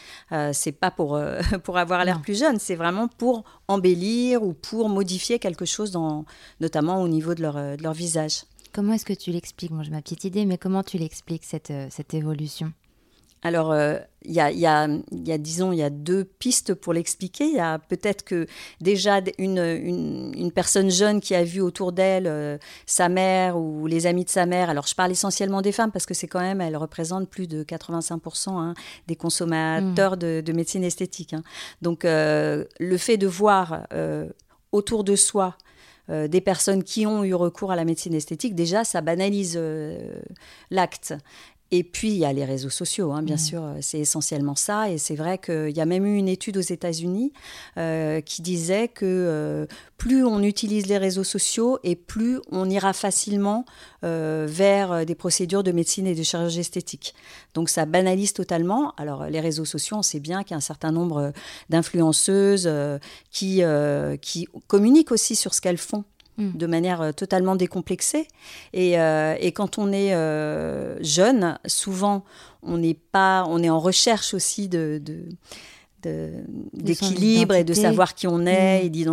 c'est 0.55 0.71
pas 0.71 0.91
pour, 0.91 1.19
pour 1.63 1.77
avoir 1.77 2.03
l'air 2.05 2.21
plus 2.21 2.39
jeune, 2.39 2.59
c'est 2.59 2.75
vraiment 2.75 3.07
pour 3.07 3.43
embellir 3.67 4.43
ou 4.43 4.53
pour 4.53 4.89
modifier 4.89 5.39
quelque 5.39 5.65
chose, 5.65 5.91
dans, 5.91 6.25
notamment 6.59 7.01
au 7.01 7.07
niveau 7.07 7.35
de 7.35 7.41
leur, 7.41 7.55
de 7.55 7.83
leur 7.83 7.93
visage. 7.93 8.43
Comment 8.73 8.93
est-ce 8.93 9.05
que 9.05 9.13
tu 9.13 9.31
l'expliques? 9.31 9.71
Moi, 9.71 9.83
j'ai 9.83 9.91
ma 9.91 10.01
petite 10.01 10.23
idée, 10.25 10.45
mais 10.45 10.57
comment 10.57 10.83
tu 10.83 10.97
l'expliques, 10.97 11.45
cette, 11.45 11.71
cette 11.89 12.13
évolution? 12.13 12.73
Alors, 13.45 13.71
euh, 13.71 13.99
il 14.23 14.33
y, 14.33 14.39
a, 14.39 14.87
disons, 15.37 15.71
il 15.71 15.77
y 15.77 15.83
a 15.83 15.91
deux 15.91 16.23
pistes 16.23 16.73
pour 16.73 16.93
l'expliquer. 16.93 17.45
Il 17.45 17.53
y 17.53 17.59
a 17.59 17.77
peut-être 17.77 18.23
que 18.23 18.47
déjà 18.81 19.21
une, 19.37 20.51
personne 20.55 20.89
jeune 20.89 21.21
qui 21.21 21.35
a 21.35 21.43
vu 21.43 21.61
autour 21.61 21.91
d'elle 21.91 22.25
euh, 22.25 22.57
sa 22.87 23.07
mère 23.07 23.55
ou 23.55 23.85
les 23.85 24.07
amis 24.07 24.25
de 24.25 24.31
sa 24.31 24.47
mère. 24.47 24.71
Alors, 24.71 24.87
je 24.87 24.95
parle 24.95 25.11
essentiellement 25.11 25.61
des 25.61 25.71
femmes 25.71 25.91
parce 25.91 26.07
que 26.07 26.15
c'est 26.15 26.25
quand 26.25 26.39
même, 26.39 26.59
elles 26.59 26.75
représentent 26.75 27.29
plus 27.29 27.45
de 27.45 27.63
85% 27.63 28.49
hein, 28.49 28.73
des 29.05 29.15
consommateurs 29.15 30.15
mmh. 30.15 30.41
de, 30.41 30.51
médecine 30.51 30.83
esthétique. 30.83 31.33
Hein. 31.33 31.43
Donc, 31.83 32.03
euh, 32.03 32.65
le 32.79 32.97
fait 32.97 33.17
de 33.17 33.27
voir 33.27 33.85
autour 34.71 35.03
de 35.03 35.15
soi 35.15 35.55
des 36.09 36.41
personnes 36.41 36.83
qui 36.83 37.07
ont 37.07 37.23
eu 37.23 37.33
recours 37.33 37.71
à 37.71 37.75
la 37.75 37.83
médecine 37.83 38.13
esthétique, 38.13 38.55
déjà, 38.55 38.83
ça 38.83 39.01
banalise 39.01 39.59
l'acte. 40.69 41.13
Et 41.71 41.83
puis, 41.83 42.09
il 42.09 42.17
y 42.17 42.25
a 42.25 42.31
les 42.31 42.45
réseaux 42.45 42.69
sociaux, 42.69 43.11
hein, 43.11 43.23
bien 43.23 43.35
mmh. 43.35 43.39
sûr, 43.39 43.63
euh, 43.63 43.77
c'est 43.81 43.97
essentiellement 43.97 44.55
ça. 44.55 44.89
Et 44.91 44.99
c'est 44.99 45.15
vrai 45.15 45.39
qu'il 45.39 45.75
y 45.75 45.81
a 45.81 45.85
même 45.85 46.05
eu 46.05 46.15
une 46.15 46.27
étude 46.27 46.57
aux 46.57 46.61
États-Unis 46.61 47.33
euh, 47.77 48.21
qui 48.21 48.43
disait 48.43 48.87
que 48.87 49.03
euh, 49.03 49.65
plus 49.97 50.23
on 50.23 50.43
utilise 50.43 50.85
les 50.85 50.99
réseaux 50.99 51.23
sociaux 51.23 51.79
et 51.83 51.95
plus 51.95 52.39
on 52.51 52.69
ira 52.69 52.93
facilement 52.93 53.65
vers 54.03 55.03
des 55.03 55.15
procédures 55.15 55.63
de 55.63 55.71
médecine 55.71 56.05
et 56.05 56.13
de 56.13 56.21
chirurgie 56.21 56.59
esthétique. 56.59 57.15
Donc, 57.55 57.69
ça 57.69 57.87
banalise 57.87 58.33
totalement. 58.33 58.93
Alors, 58.97 59.25
les 59.25 59.39
réseaux 59.39 59.65
sociaux, 59.65 59.97
on 59.97 60.03
sait 60.03 60.19
bien 60.19 60.43
qu'il 60.43 60.51
y 60.51 60.53
a 60.53 60.57
un 60.57 60.59
certain 60.59 60.91
nombre 60.91 61.33
d'influenceuses 61.69 62.69
qui, 63.31 63.63
qui 64.21 64.47
communiquent 64.67 65.11
aussi 65.11 65.35
sur 65.35 65.55
ce 65.55 65.61
qu'elles 65.61 65.79
font 65.79 66.03
Mm. 66.37 66.51
de 66.57 66.67
manière 66.67 67.01
euh, 67.01 67.11
totalement 67.13 67.55
décomplexée. 67.55 68.27
Et, 68.73 68.99
euh, 68.99 69.35
et 69.39 69.53
quand 69.53 69.77
on 69.77 69.93
est 69.93 70.13
euh, 70.13 71.01
jeune, 71.01 71.57
souvent, 71.65 72.25
on 72.61 72.77
n'est 72.77 72.97
pas, 73.11 73.45
on 73.47 73.63
est 73.63 73.69
en 73.69 73.79
recherche 73.79 74.33
aussi 74.33 74.67
de, 74.67 75.01
d'équilibre 76.73 77.55
et 77.55 77.63
de 77.63 77.73
savoir 77.73 78.15
qui 78.15 78.27
on 78.27 78.45
est, 78.45 78.83
mm. 78.83 78.95
et 78.95 79.05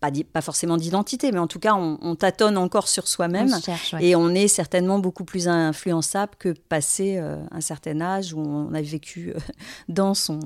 pas, 0.00 0.10
pas, 0.32 0.40
forcément 0.40 0.76
d'identité, 0.76 1.32
mais 1.32 1.38
en 1.38 1.46
tout 1.46 1.58
cas, 1.58 1.74
on, 1.74 2.14
tâtonne 2.16 2.56
encore 2.56 2.88
sur 2.88 3.08
soi-même. 3.08 3.50
Et 4.00 4.16
on 4.16 4.30
est 4.30 4.48
certainement 4.48 4.98
beaucoup 4.98 5.24
plus 5.24 5.48
influençable 5.48 6.32
que 6.38 6.50
passé 6.50 7.16
euh, 7.18 7.36
un 7.50 7.60
certain 7.60 8.00
âge 8.00 8.32
où 8.32 8.40
on 8.40 8.72
a 8.74 8.82
vécu 8.82 9.30
euh, 9.30 9.38
dans, 9.88 10.14
son, 10.14 10.40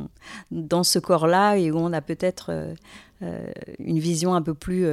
dans 0.51 0.85
ce 0.85 0.99
corps-là 0.99 1.57
et 1.57 1.71
où 1.71 1.77
on 1.79 1.93
a 1.93 2.01
peut-être 2.01 2.51
euh, 2.51 2.75
une 3.79 3.99
vision 3.99 4.35
un 4.35 4.43
peu 4.43 4.55
plus 4.55 4.87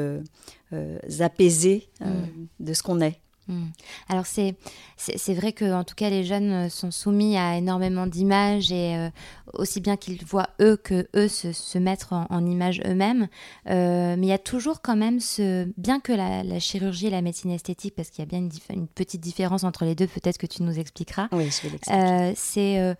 apaisée 1.20 1.90
mm. 2.02 2.06
de 2.60 2.74
ce 2.74 2.84
qu'on 2.84 3.00
est. 3.02 3.20
Hmm. 3.48 3.68
Alors 4.10 4.26
c'est 4.26 4.56
c'est 4.98 5.34
vrai 5.34 5.54
que 5.54 5.74
en 5.74 5.84
tout 5.84 5.96
cas 5.96 6.10
les 6.10 6.26
jeunes 6.26 6.52
euh, 6.52 6.70
sont 6.70 6.92
soumis 6.92 7.38
à 7.38 7.58
énormément 7.58 8.06
d'images 8.06 8.72
et 8.72 8.96
euh, 8.96 9.10
aussi 9.54 9.80
bien 9.80 9.96
qu'ils 9.96 10.26
voient 10.26 10.50
eux 10.60 10.76
que 10.76 11.08
eux 11.16 11.30
se, 11.30 11.54
se 11.54 11.78
mettre 11.78 12.12
en, 12.12 12.26
en 12.30 12.46
image 12.46 12.82
eux-mêmes. 12.86 13.28
Euh, 13.70 14.16
mais 14.18 14.28
il 14.28 14.30
y 14.30 14.34
a 14.34 14.38
toujours 14.38 14.82
quand 14.82 14.98
même 14.98 15.20
ce 15.20 15.72
bien 15.78 16.00
que 16.00 16.12
la, 16.12 16.44
la 16.44 16.60
chirurgie 16.60 17.08
et 17.08 17.12
la 17.12 17.22
médecine 17.22 17.52
esthétique 17.52 17.96
parce 17.96 18.10
qu'il 18.10 18.20
y 18.20 18.28
a 18.28 18.30
bien 18.30 18.40
une, 18.40 18.52
une, 18.74 18.88
petite 18.88 19.22
différence 19.22 19.64
entre 19.64 19.86
les 19.86 19.96
deux. 19.96 20.08
Peut-être 20.08 20.38
que 20.38 20.48
tu 20.48 20.64
nous 20.64 20.78
expliqueras. 20.78 21.30
Oui, 21.32 21.50
je 21.50 21.70
vais 21.70 22.34
c'est 22.36 22.96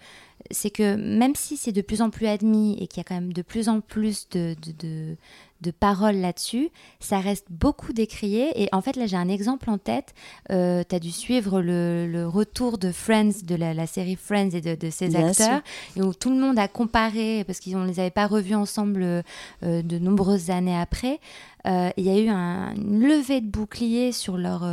c'est 0.52 0.70
que 0.70 0.96
même 0.96 1.36
si 1.36 1.58
c'est 1.58 1.72
de 1.72 1.82
plus 1.82 2.02
en 2.02 2.10
plus 2.10 2.28
admis 2.28 2.78
et 2.80 2.88
qu'il 2.88 2.98
y 2.98 3.02
a 3.02 3.04
quand 3.04 3.16
même 3.16 3.34
de 3.34 3.42
plus 3.42 3.70
en 3.70 3.82
plus 3.82 4.30
de, 4.30 4.56
de, 4.62 4.72
de 4.72 5.18
de 5.62 5.72
paroles 5.72 6.18
là-dessus. 6.18 6.70
Ça 7.00 7.20
reste 7.20 7.48
beaucoup 7.50 7.94
décrié. 7.94 8.62
Et 8.62 8.70
en 8.72 8.82
fait, 8.82 8.96
là, 8.96 9.06
j'ai 9.08 9.18
un 9.18 9.30
exemple 9.30 9.70
en 9.70 9.78
tête. 9.78 10.14
Euh, 10.52 10.84
tu 10.88 10.96
as 10.96 11.00
dû 11.00 11.12
suivre 11.12 11.62
le, 11.62 12.26
retour 12.28 12.78
de 12.78 12.92
Friends, 12.92 13.44
de 13.44 13.56
la, 13.56 13.88
série 13.88 14.16
Friends 14.16 14.52
et 14.52 14.62
de, 14.62 14.76
de 14.76 14.90
ses 14.90 15.16
acteurs, 15.16 15.62
et 15.96 16.02
où 16.02 16.14
tout 16.14 16.30
le 16.30 16.38
monde 16.38 16.60
a 16.60 16.68
comparé, 16.68 17.44
parce 17.46 17.60
qu'ils 17.60 17.78
ne 17.78 17.88
les 17.88 18.00
avait 18.00 18.12
pas 18.12 18.28
revus 18.28 18.56
ensemble 18.56 19.04
euh, 19.04 19.24
de 19.62 20.00
nombreuses 20.00 20.50
années 20.50 20.78
après. 20.78 21.20
Euh, 21.66 21.90
il 21.98 22.06
y 22.06 22.10
a 22.10 22.18
eu 22.18 22.30
un, 22.30 22.76
une 22.76 23.02
levée 23.02 23.42
de 23.42 23.48
bouclier 23.48 24.12
sur 24.12 24.38
leur. 24.38 24.64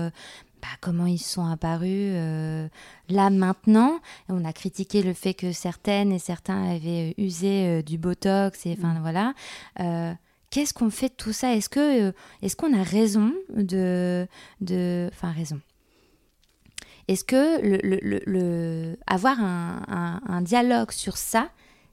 Bah, 0.64 0.78
comment 0.80 1.04
ils 1.04 1.18
sont 1.18 1.44
apparus 1.44 2.14
là 3.10 3.28
maintenant. 3.28 4.00
On 4.30 4.46
a 4.46 4.52
critiqué 4.54 5.02
le 5.02 5.12
fait 5.12 5.34
que 5.34 5.52
certaines 5.52 6.10
et 6.10 6.18
certains 6.18 6.70
avaient 6.70 7.14
usé 7.18 7.82
du 7.82 7.98
botox 7.98 8.64
et 8.64 8.74
enfin 8.78 8.94
mm. 8.94 9.00
voilà 9.02 9.34
qu'est-ce 10.54 10.72
qu'on 10.72 10.90
fait 10.90 11.08
de 11.08 11.14
tout 11.14 11.32
ça? 11.32 11.52
Est-ce 11.52 11.68
que 11.68 12.08
euh, 12.08 12.12
est-ce 12.40 12.54
qu'on 12.54 12.72
a 12.78 12.84
raison 12.84 13.34
de 13.56 14.28
de 14.60 15.10
enfin 15.12 15.32
raison 15.32 15.60
Est-ce 17.08 17.24
que 17.24 17.60
le, 17.60 17.98
le, 18.24 18.96
avoir 19.08 19.40
un, 19.40 20.20
un, 20.24 20.42
dialogue 20.42 20.92
sur 20.92 21.16
ça, 21.16 21.48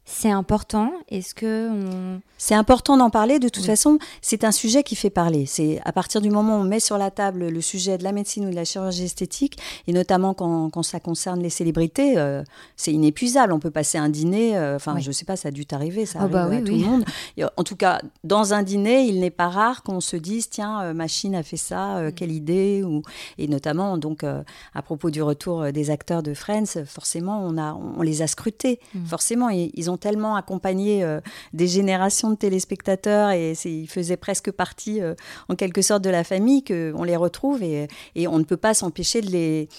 c'est 0.06 0.32
important 0.32 0.92
Est-ce 1.10 1.34
que 1.36 1.70
on... 1.70 2.22
C'est 2.44 2.56
important 2.56 2.98
d'en 2.98 3.12
parler. 3.12 3.38
De 3.38 3.50
toute 3.50 3.68
façon, 3.68 4.00
c'est 4.24 4.44
un 4.44 4.52
sujet 4.52 4.82
qui 4.82 4.96
fait 4.96 5.12
parler. 5.12 5.46
C'est 5.46 5.80
à 5.86 5.92
partir 5.92 6.22
du 6.22 6.32
moment 6.32 6.58
où 6.58 6.62
on 6.62 6.64
met 6.64 6.80
sur 6.80 6.98
la 6.98 7.12
table 7.12 7.50
le 7.50 7.62
sujet 7.62 8.00
de 8.00 8.04
la 8.04 8.14
médecine 8.14 8.48
ou 8.48 8.50
de 8.50 8.56
la 8.56 8.66
chirurgie 8.66 9.04
esthétique, 9.04 9.60
et 9.86 9.94
notamment 9.94 10.34
quand, 10.34 10.72
quand 10.72 10.82
ça 10.82 11.00
concerne 11.00 11.40
les 11.40 11.52
célébrités, 11.52 12.18
euh, 12.18 12.42
c'est 12.78 12.92
inépuisable. 12.92 13.54
On 13.54 13.60
peut 13.60 13.70
passer 13.70 14.00
un 14.00 14.10
dîner. 14.10 14.58
Euh, 14.58 14.78
enfin, 14.78 14.98
je 14.98 15.12
sais 15.12 15.24
pas, 15.24 15.36
ça 15.36 15.50
a 15.50 15.52
dû 15.52 15.68
t'arriver, 15.68 16.08
ça 16.08 16.18
oh, 16.18 16.22
arrive 16.24 16.34
bah 16.34 16.44
à 16.46 16.62
tout 16.62 16.72
le 16.72 16.78
monde. 16.78 17.06
En 17.58 17.64
tout 17.64 17.76
cas, 17.76 18.02
dans 18.24 18.56
un 18.56 18.64
dîner, 18.64 19.04
il 19.04 19.20
n'est 19.20 19.30
pas 19.30 19.50
rare 19.50 19.84
qu'on 19.84 20.00
se 20.00 20.16
dise 20.16 20.50
tiens, 20.50 20.82
euh, 20.82 20.94
machine 20.94 21.36
a 21.36 21.44
fait 21.44 21.58
ça, 21.58 22.12
quelle 22.16 22.32
idée 22.32 22.82
ou 22.84 23.04
et 23.38 23.48
notamment 23.48 23.98
donc 23.98 24.24
à 24.24 24.82
propos 24.82 25.12
du 25.12 25.22
retour 25.22 25.72
des 25.72 25.92
acteurs 25.92 26.24
de 26.24 26.34
Friends, 26.34 26.86
forcément, 26.88 27.44
on 27.46 27.58
a 27.60 27.74
on 27.74 28.02
les 28.02 28.24
a 28.24 28.28
scrutés. 28.28 28.80
Mm. 28.96 29.06
Forcément, 29.06 29.50
ils, 29.50 29.70
ils 29.76 29.91
ont 29.91 29.91
tellement 29.98 30.36
accompagné 30.36 31.06
des 31.54 31.68
générations 31.68 32.30
de 32.30 32.36
téléspectateurs 32.36 33.32
et 33.32 33.54
ils 33.66 33.88
faisaient 33.88 34.18
presque 34.18 34.52
partie 34.52 35.02
euh, 35.02 35.16
en 35.50 35.56
quelque 35.56 35.82
sorte 35.82 36.04
de 36.04 36.10
la 36.10 36.24
famille 36.24 36.64
qu'on 36.64 37.04
les 37.04 37.16
retrouve 37.16 37.64
et, 37.64 37.88
et 38.16 38.28
on 38.28 38.40
ne 38.40 38.44
peut 38.44 38.58
pas 38.58 38.74
s'empêcher 38.74 39.22
de 39.22 39.30
les 39.30 39.70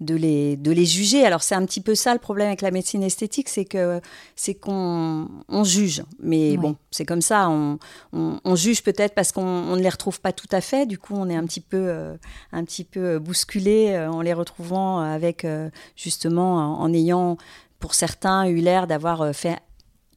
de 0.00 0.16
les, 0.16 0.56
de 0.56 0.72
les 0.72 0.84
juger. 0.84 1.24
Alors 1.24 1.44
c'est 1.44 1.54
un 1.54 1.64
petit 1.64 1.80
peu 1.80 1.94
ça 1.94 2.12
le 2.12 2.18
problème 2.18 2.48
avec 2.48 2.62
la 2.62 2.72
médecine 2.72 3.04
esthétique, 3.04 3.48
c'est 3.48 3.64
que 3.64 4.00
c'est 4.34 4.54
qu'on 4.54 5.28
on 5.48 5.62
juge. 5.62 6.02
Mais 6.20 6.56
bon, 6.56 6.76
c'est 6.90 7.04
comme 7.04 7.22
ça. 7.22 7.48
On, 7.48 7.78
on, 8.12 8.56
juge 8.56 8.82
peut-être 8.82 9.14
parce 9.14 9.30
qu'on 9.30 9.76
ne 9.76 9.80
les 9.80 9.88
retrouve 9.88 10.20
pas 10.20 10.32
tout 10.32 10.48
à 10.50 10.60
fait. 10.60 10.84
Du 10.86 10.98
coup, 10.98 11.14
on 11.16 11.28
est 11.28 11.36
un 11.36 11.44
petit 11.44 11.60
peu, 11.60 11.76
euh, 11.78 12.16
un 12.50 12.64
petit 12.64 12.82
peu 12.82 13.20
bousculé 13.20 13.90
euh, 13.90 14.10
en 14.10 14.20
les 14.20 14.32
retrouvant 14.32 14.98
avec 14.98 15.46
justement 15.94 16.56
en, 16.56 16.80
en 16.80 16.92
ayant 16.92 17.36
pour 17.84 17.94
certains 17.94 18.46
eu 18.46 18.60
l'air 18.60 18.86
d'avoir 18.86 19.34
fait 19.34 19.58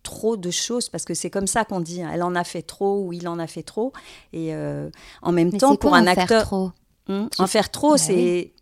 trop 0.02 0.38
de 0.38 0.52
choses 0.52 0.88
parce 0.88 1.04
que 1.04 1.14
c'est 1.14 1.30
comme 1.30 1.48
ça 1.48 1.66
qu'on 1.66 1.82
dit 1.82 2.02
hein. 2.02 2.10
elle 2.14 2.24
en 2.24 2.34
a 2.34 2.46
fait 2.46 2.62
trop 2.62 3.04
ou 3.04 3.12
il 3.12 3.28
en 3.28 3.40
a 3.40 3.48
fait 3.48 3.62
trop 3.62 3.92
et 4.32 4.56
euh, 4.56 4.90
en 5.22 5.34
même 5.34 5.52
temps 5.52 5.76
pour 5.76 5.94
un 5.94 6.08
acteur 6.08 6.44
trop? 6.44 6.72
Hmm, 7.10 7.26
en 7.38 7.46
faire 7.46 7.70
trop 7.70 7.92
bah 7.92 7.98
c'est 7.98 8.54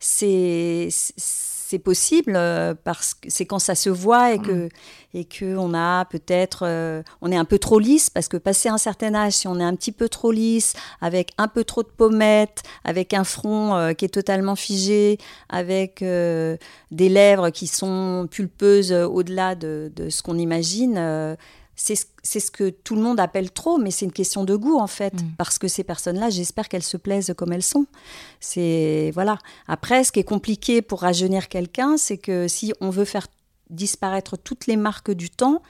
c'est 0.00 0.88
c'est 1.70 1.78
possible 1.78 2.32
euh, 2.34 2.72
parce 2.82 3.12
que 3.12 3.28
c'est 3.28 3.44
quand 3.44 3.58
ça 3.58 3.74
se 3.74 3.90
voit 3.90 4.32
et 4.32 4.38
que, 4.38 4.52
mm. 4.52 4.68
et 5.12 5.24
que 5.26 5.54
on 5.58 5.74
a 5.74 6.06
peut-être, 6.06 6.62
euh, 6.62 7.02
on 7.20 7.30
est 7.30 7.36
un 7.36 7.44
peu 7.44 7.58
trop 7.58 7.78
lisse 7.78 8.08
parce 8.08 8.26
que 8.26 8.38
passé 8.38 8.70
un 8.70 8.78
certain 8.78 9.14
âge, 9.14 9.34
si 9.34 9.48
on 9.48 9.60
est 9.60 9.64
un 9.64 9.76
petit 9.76 9.92
peu 9.92 10.08
trop 10.08 10.32
lisse, 10.32 10.72
avec 11.02 11.32
un 11.36 11.46
peu 11.46 11.64
trop 11.64 11.82
de 11.82 11.88
pommettes, 11.88 12.62
avec 12.84 13.12
un 13.12 13.24
front 13.24 13.74
euh, 13.74 13.92
qui 13.92 14.06
est 14.06 14.08
totalement 14.08 14.56
figé, 14.56 15.18
avec 15.50 16.02
des 16.02 17.08
lèvres 17.10 17.50
qui 17.50 17.66
sont 17.66 18.28
pulpeuses 18.30 18.92
au-delà 18.92 19.54
de, 19.54 19.92
de, 19.94 20.08
ce 20.08 20.22
qu'on 20.22 20.38
imagine, 20.38 21.36
c'est 21.80 22.40
ce 22.40 22.50
que 22.50 22.70
tout 22.70 22.96
le 22.96 23.02
monde 23.02 23.20
appelle 23.20 23.52
trop, 23.52 23.78
mais 23.78 23.92
c'est 23.92 24.04
une 24.04 24.12
question 24.12 24.44
de 24.44 24.56
goût 24.56 24.78
en 24.78 24.88
fait, 24.88 25.14
mm. 25.14 25.32
parce 25.38 25.58
que 25.58 25.68
ces 25.68 25.84
personnes-là, 25.84 26.28
j'espère 26.28 26.68
qu'elles 26.68 26.82
se 26.82 26.96
plaisent 26.96 27.32
comme 27.36 27.52
elles 27.52 27.62
sont. 27.62 27.86
C'est 28.40 29.12
voilà. 29.14 29.38
Après, 29.68 30.02
ce 30.02 30.10
qui 30.10 30.18
est 30.18 30.24
compliqué 30.24 30.82
pour 30.82 31.02
rajeunir 31.02 31.48
quelqu'un, 31.48 31.96
c'est 31.96 32.18
que 32.18 32.48
si 32.48 32.72
on 32.80 32.90
veut 32.90 33.04
faire 33.04 33.28
disparaître 33.70 34.36
toutes 34.36 34.66
les 34.66 34.76
marques 34.76 35.10
du 35.10 35.30
temps, 35.30 35.62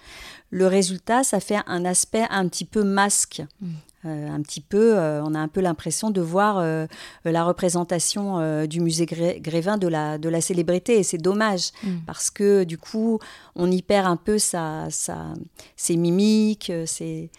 le 0.51 0.67
résultat, 0.67 1.25
ça 1.25 1.41
fait 1.41 1.59
un 1.67 1.85
aspect 1.85 2.25
un 2.31 2.49
petit 2.49 2.65
peu 2.65 2.83
masque. 2.83 3.43
Mm. 3.61 3.69
Euh, 4.05 4.29
un 4.31 4.41
petit 4.43 4.61
peu, 4.61 4.97
euh, 4.97 5.21
on 5.25 5.35
a 5.35 5.41
un 5.41 5.49
peu 5.49 5.61
l'impression 5.61 6.11
de 6.13 6.21
voir 6.21 6.59
euh, 6.59 6.87
la 7.25 7.43
représentation 7.43 8.67
du 8.67 8.81
musée 8.81 9.07
Grévin 9.07 9.77
de 9.77 9.89
la, 9.89 10.19
de 10.19 10.29
la 10.29 10.41
célébrité. 10.41 10.99
Et 10.99 11.03
c'est 11.03 11.19
dommage, 11.19 11.71
mm. 11.83 11.89
parce 12.07 12.31
que 12.31 12.65
du 12.65 12.79
coup, 12.79 13.19
on 13.57 13.71
y 13.71 13.83
perd 13.83 14.07
un 14.07 14.17
peu 14.17 14.39
sa, 14.39 14.87
sa, 14.91 15.35
ses 15.77 15.97
mimiques, 15.97 16.73
ses, 16.87 17.31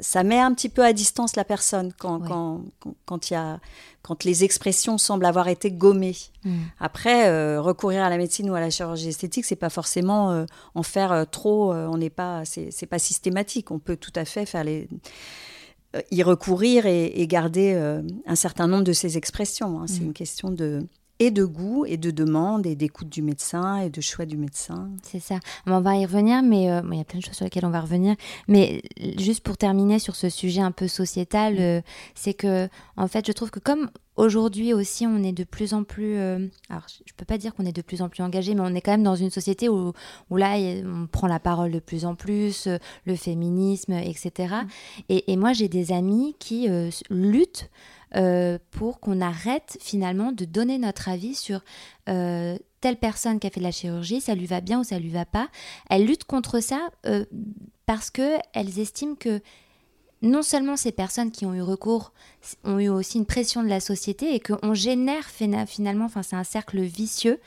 ça 0.00 0.22
met 0.22 0.38
un 0.38 0.52
petit 0.54 0.68
peu 0.68 0.84
à 0.84 0.92
distance 0.92 1.36
la 1.36 1.44
personne 1.44 1.92
quand, 1.98 2.20
quand, 2.20 2.62
quand, 3.06 3.30
y 3.30 3.34
a, 3.34 3.60
quand 4.02 4.24
les 4.24 4.44
expressions 4.44 4.98
semblent 4.98 5.26
avoir 5.26 5.48
été 5.48 5.70
gommées. 5.70 6.16
Mm. 6.44 6.58
Après, 6.80 7.56
recourir 7.58 8.02
à 8.02 8.10
la 8.10 8.18
médecine 8.18 8.50
ou 8.50 8.54
à 8.54 8.60
la 8.60 8.70
chirurgie 8.70 9.08
esthétique, 9.08 9.44
c'est 9.44 9.56
pas 9.56 9.70
forcément 9.70 10.44
en 10.74 10.82
faire 10.82 11.26
trop. 11.30 11.72
on 11.72 11.96
n'est 11.96 12.10
pas, 12.10 12.42
c'est 12.44 12.86
pas 12.86 12.98
systématique. 12.98 13.70
On 13.70 13.78
peut 13.78 13.96
tout 13.96 14.12
à 14.14 14.24
fait 14.24 14.46
faire 14.46 14.64
les 14.64 14.88
euh, 15.94 16.00
y 16.10 16.22
recourir 16.22 16.86
et, 16.86 17.26
garder 17.26 17.74
euh, 17.74 18.02
un 18.26 18.34
certain 18.34 18.66
nombre 18.66 18.84
de 18.84 18.92
ces 18.92 19.18
expressions. 19.18 19.80
Hein. 19.80 19.86
C'est 19.86 20.00
mm. 20.00 20.06
une 20.06 20.12
question 20.12 20.50
de 20.50 20.86
et 21.26 21.30
de 21.30 21.44
goût 21.44 21.84
et 21.86 21.96
de 21.96 22.10
demande 22.10 22.66
et 22.66 22.74
d'écoute 22.74 23.08
du 23.08 23.22
médecin 23.22 23.78
et 23.78 23.90
de 23.90 24.00
choix 24.00 24.26
du 24.26 24.36
médecin. 24.36 24.90
C'est 25.02 25.20
ça. 25.20 25.38
On 25.66 25.80
va 25.80 25.96
y 25.96 26.04
revenir, 26.04 26.42
mais 26.42 26.70
euh, 26.70 26.82
il 26.90 26.98
y 26.98 27.00
a 27.00 27.04
plein 27.04 27.18
de 27.18 27.24
choses 27.24 27.36
sur 27.36 27.44
lesquelles 27.44 27.66
on 27.66 27.70
va 27.70 27.80
revenir. 27.80 28.16
Mais 28.48 28.82
juste 29.18 29.42
pour 29.42 29.56
terminer 29.56 29.98
sur 29.98 30.16
ce 30.16 30.28
sujet 30.28 30.60
un 30.60 30.72
peu 30.72 30.88
sociétal, 30.88 31.82
c'est 32.14 32.34
que 32.34 32.68
en 32.96 33.08
fait, 33.08 33.26
je 33.26 33.32
trouve 33.32 33.50
que 33.50 33.60
comme 33.60 33.90
Aujourd'hui 34.16 34.74
aussi, 34.74 35.06
on 35.06 35.22
est 35.22 35.32
de 35.32 35.44
plus 35.44 35.72
en 35.72 35.84
plus. 35.84 36.18
Euh, 36.18 36.46
alors, 36.68 36.84
je 36.88 37.14
peux 37.16 37.24
pas 37.24 37.38
dire 37.38 37.54
qu'on 37.54 37.64
est 37.64 37.74
de 37.74 37.80
plus 37.80 38.02
en 38.02 38.10
plus 38.10 38.22
engagé, 38.22 38.54
mais 38.54 38.60
on 38.60 38.74
est 38.74 38.82
quand 38.82 38.90
même 38.90 39.02
dans 39.02 39.16
une 39.16 39.30
société 39.30 39.70
où, 39.70 39.94
où 40.28 40.36
là, 40.36 40.56
on 40.84 41.06
prend 41.06 41.26
la 41.26 41.40
parole 41.40 41.72
de 41.72 41.78
plus 41.78 42.04
en 42.04 42.14
plus, 42.14 42.66
euh, 42.66 42.76
le 43.06 43.16
féminisme, 43.16 43.94
etc. 43.94 44.30
Mm. 44.52 44.66
Et, 45.08 45.32
et, 45.32 45.36
moi, 45.38 45.54
j'ai 45.54 45.68
des 45.68 45.92
amis 45.92 46.36
qui 46.38 46.68
euh, 46.68 46.90
luttent 47.08 47.70
pour 48.70 49.00
qu'on 49.00 49.20
arrête 49.20 49.78
finalement 49.80 50.32
de 50.32 50.44
donner 50.44 50.78
notre 50.78 51.08
avis 51.08 51.34
sur 51.34 51.62
telle 52.06 52.96
personne 53.00 53.38
qui 53.38 53.46
a 53.46 53.50
fait 53.50 53.60
de 53.60 53.64
la 53.64 53.70
chirurgie, 53.70 54.20
ça 54.20 54.34
lui 54.34 54.46
va 54.46 54.60
bien 54.60 54.80
ou 54.80 54.84
ça 54.84 54.98
lui 54.98 55.10
va 55.10 55.24
pas. 55.24 55.48
Elles 55.88 56.04
luttent 56.04 56.24
contre 56.24 56.60
ça 56.60 56.90
parce 57.86 58.10
que 58.10 58.36
elles 58.52 58.78
estiment 58.78 59.14
que 59.14 59.40
non 60.22 60.42
seulement 60.42 60.76
ces 60.76 60.92
personnes 60.92 61.32
qui 61.32 61.44
ont 61.44 61.54
eu 61.54 61.62
recours 61.62 62.12
ont 62.64 62.78
eu 62.78 62.88
aussi 62.88 63.18
une 63.18 63.26
pression 63.26 63.62
de 63.62 63.68
la 63.68 63.80
société 63.80 64.34
et 64.34 64.40
qu'on 64.40 64.72
génère 64.72 65.28
finalement, 65.28 66.04
enfin 66.04 66.22
c'est 66.22 66.36
un 66.36 66.44
cercle 66.44 66.80
vicieux. 66.80 67.40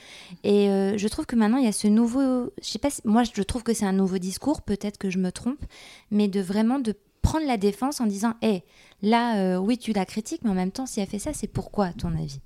Et 0.44 0.70
euh, 0.70 0.98
je 0.98 1.08
trouve 1.08 1.26
que 1.26 1.38
maintenant 1.38 1.58
il 1.58 1.66
y 1.66 1.70
a 1.70 1.74
ce 1.74 1.88
nouveau, 1.88 2.52
je 2.62 2.68
sais 2.68 2.80
pas, 2.80 2.90
moi 3.06 3.24
je 3.24 3.42
trouve 3.42 3.64
que 3.64 3.74
c'est 3.74 3.86
un 3.86 3.94
nouveau 3.94 4.18
discours, 4.18 4.62
peut-être 4.62 4.98
que 4.98 5.10
je 5.10 5.20
me 5.20 5.32
trompe, 5.32 5.64
mais 6.12 6.28
de 6.28 6.42
vraiment 6.42 6.80
de 6.80 6.94
prendre 7.26 7.48
la 7.48 7.58
défense 7.58 8.00
en 8.00 8.06
disant, 8.06 8.34
hé, 8.42 8.64
là, 9.02 9.38
euh, 9.38 9.58
oui, 9.58 9.78
tu 9.78 9.94
la 9.94 10.06
critiques, 10.06 10.42
mais 10.44 10.52
en 10.52 10.56
même 10.56 10.72
temps, 10.72 10.86
si 10.86 11.00
elle 11.00 11.08
fait 11.08 11.20
ça, 11.20 11.32
c'est 11.34 11.48
pourquoi, 11.48 11.88
à 11.88 11.94
ton 11.94 12.14
avis? 12.14 12.40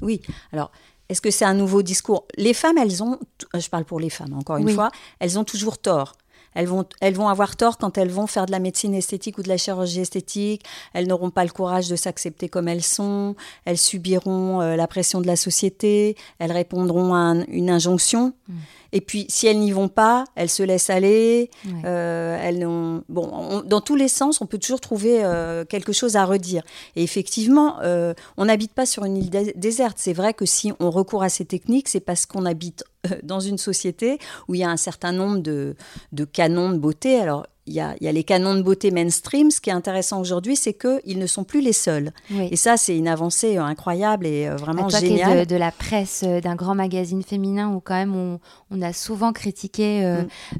Oui, 0.00 0.20
alors 0.52 0.70
est-ce 1.08 1.20
que 1.20 1.30
c'est 1.30 1.44
un 1.44 1.54
nouveau 1.54 1.82
discours? 1.82 2.26
Les 2.36 2.54
femmes, 2.54 2.78
elles 2.78 3.02
ont, 3.02 3.18
je 3.54 3.68
parle 3.68 3.84
pour 3.84 4.00
les 4.00 4.08
femmes 4.08 4.32
encore 4.32 4.56
une 4.56 4.70
fois, 4.70 4.90
elles 5.18 5.38
ont 5.38 5.44
toujours 5.44 5.78
tort 5.78 6.14
elles 6.54 6.66
vont, 6.66 6.84
elles 7.00 7.14
vont 7.14 7.28
avoir 7.28 7.56
tort 7.56 7.78
quand 7.78 7.98
elles 7.98 8.10
vont 8.10 8.26
faire 8.26 8.46
de 8.46 8.50
la 8.50 8.58
médecine 8.58 8.94
esthétique 8.94 9.38
ou 9.38 9.42
de 9.42 9.48
la 9.48 9.56
chirurgie 9.56 10.00
esthétique. 10.00 10.64
Elles 10.92 11.06
n'auront 11.06 11.30
pas 11.30 11.44
le 11.44 11.50
courage 11.50 11.88
de 11.88 11.96
s'accepter 11.96 12.48
comme 12.48 12.68
elles 12.68 12.82
sont. 12.82 13.36
Elles 13.64 13.78
subiront 13.78 14.60
euh, 14.60 14.76
la 14.76 14.86
pression 14.86 15.20
de 15.20 15.26
la 15.26 15.36
société. 15.36 16.16
Elles 16.38 16.52
répondront 16.52 17.14
à 17.14 17.34
une 17.48 17.70
injonction. 17.70 18.34
Mm. 18.48 18.54
Et 18.92 19.00
puis, 19.00 19.26
si 19.28 19.46
elles 19.46 19.58
n'y 19.58 19.72
vont 19.72 19.88
pas, 19.88 20.24
elles 20.34 20.50
se 20.50 20.62
laissent 20.62 20.90
aller. 20.90 21.50
Euh, 21.84 22.38
elles 22.40 22.66
ont... 22.66 23.02
bon, 23.08 23.62
dans 23.64 23.80
tous 23.80 23.96
les 23.96 24.08
sens, 24.08 24.40
on 24.40 24.46
peut 24.46 24.58
toujours 24.58 24.80
trouver 24.80 25.24
euh, 25.24 25.64
quelque 25.64 25.92
chose 25.92 26.16
à 26.16 26.24
redire. 26.24 26.62
Et 26.94 27.02
effectivement, 27.02 27.80
euh, 27.80 28.12
on 28.36 28.44
n'habite 28.44 28.74
pas 28.74 28.86
sur 28.86 29.04
une 29.04 29.16
île 29.16 29.30
déserte. 29.56 29.96
C'est 29.98 30.12
vrai 30.12 30.34
que 30.34 30.44
si 30.44 30.72
on 30.78 30.90
recourt 30.90 31.22
à 31.22 31.28
ces 31.28 31.44
techniques, 31.44 31.88
c'est 31.88 32.00
parce 32.00 32.26
qu'on 32.26 32.44
habite 32.44 32.84
dans 33.22 33.40
une 33.40 33.58
société 33.58 34.18
où 34.48 34.54
il 34.54 34.60
y 34.60 34.64
a 34.64 34.70
un 34.70 34.76
certain 34.76 35.12
nombre 35.12 35.38
de, 35.38 35.74
de 36.12 36.24
canons 36.24 36.70
de 36.70 36.78
beauté. 36.78 37.18
Alors, 37.18 37.46
il 37.66 37.74
y, 37.74 37.80
a, 37.80 37.94
les 38.00 38.24
canons 38.24 38.54
de 38.56 38.62
beauté 38.62 38.90
mainstream. 38.90 39.52
Ce 39.52 39.60
qui 39.60 39.70
est 39.70 39.72
intéressant 39.72 40.20
aujourd'hui, 40.20 40.56
c'est 40.56 40.74
qu'ils 40.74 41.18
ne 41.18 41.26
sont 41.26 41.44
plus 41.44 41.60
les 41.60 41.72
seuls. 41.72 42.10
Et 42.30 42.56
ça, 42.56 42.76
c'est 42.76 42.96
une 42.96 43.06
avancée 43.06 43.56
euh, 43.56 43.62
incroyable 43.62 44.26
et 44.26 44.48
euh, 44.48 44.56
vraiment 44.56 44.88
toi 44.88 44.98
géniale. 44.98 45.46
De, 45.46 45.54
de, 45.54 45.56
la 45.56 45.70
presse, 45.70 46.24
euh, 46.26 46.40
d'un 46.40 46.56
grand 46.56 46.74
magazine 46.74 47.22
féminin 47.22 47.72
où 47.72 47.80
quand 47.80 47.94
même 47.94 48.38
on, 48.70 48.82
a 48.82 48.92
souvent 48.92 49.32
critiqué, 49.32 50.04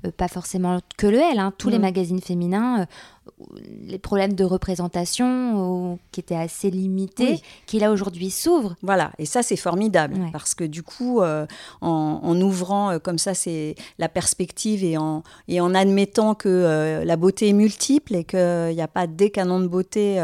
mm. 0.04 0.11
pas 0.12 0.28
forcément 0.28 0.78
que 0.97 1.09
le 1.09 1.18
L, 1.18 1.40
hein, 1.40 1.52
tous 1.59 1.71
les 1.71 1.78
mm. 1.78 1.82
magazines 1.82 2.21
féminins 2.21 2.87
les 3.87 3.99
problèmes 3.99 4.34
de 4.34 4.44
représentation 4.44 5.99
qui 6.11 6.20
étaient 6.20 6.34
assez 6.37 6.70
limités, 6.70 7.40
qui 7.66 7.78
là 7.78 7.90
aujourd'hui 7.90 8.30
s'ouvrent. 8.30 8.76
Voilà, 8.82 9.12
et 9.18 9.26
ça 9.26 9.42
c'est 9.42 9.56
formidable 9.56 10.16
parce 10.32 10.54
que 10.54 10.64
du 10.64 10.82
coup, 10.82 11.20
euh, 11.20 11.46
en, 11.80 12.40
ouvrant 12.40 12.90
euh, 12.90 12.99
comme 12.99 13.18
ça 13.18 13.34
c'est 13.34 13.75
la 13.99 14.08
perspective 14.08 14.84
et 14.84 14.96
en, 14.96 15.22
et 15.49 15.61
en 15.61 15.75
admettant 15.75 16.34
que 16.34 16.49
euh, 16.49 17.04
la 17.04 17.16
beauté 17.16 17.49
est 17.49 17.52
multiple 17.52 18.14
et 18.14 18.25
qu'il 18.25 18.75
n'y 18.75 18.82
a 18.82 18.88
pas 18.88 19.06
des 19.06 19.30
canons 19.30 19.61
de 19.61 19.66
beauté 19.66 20.20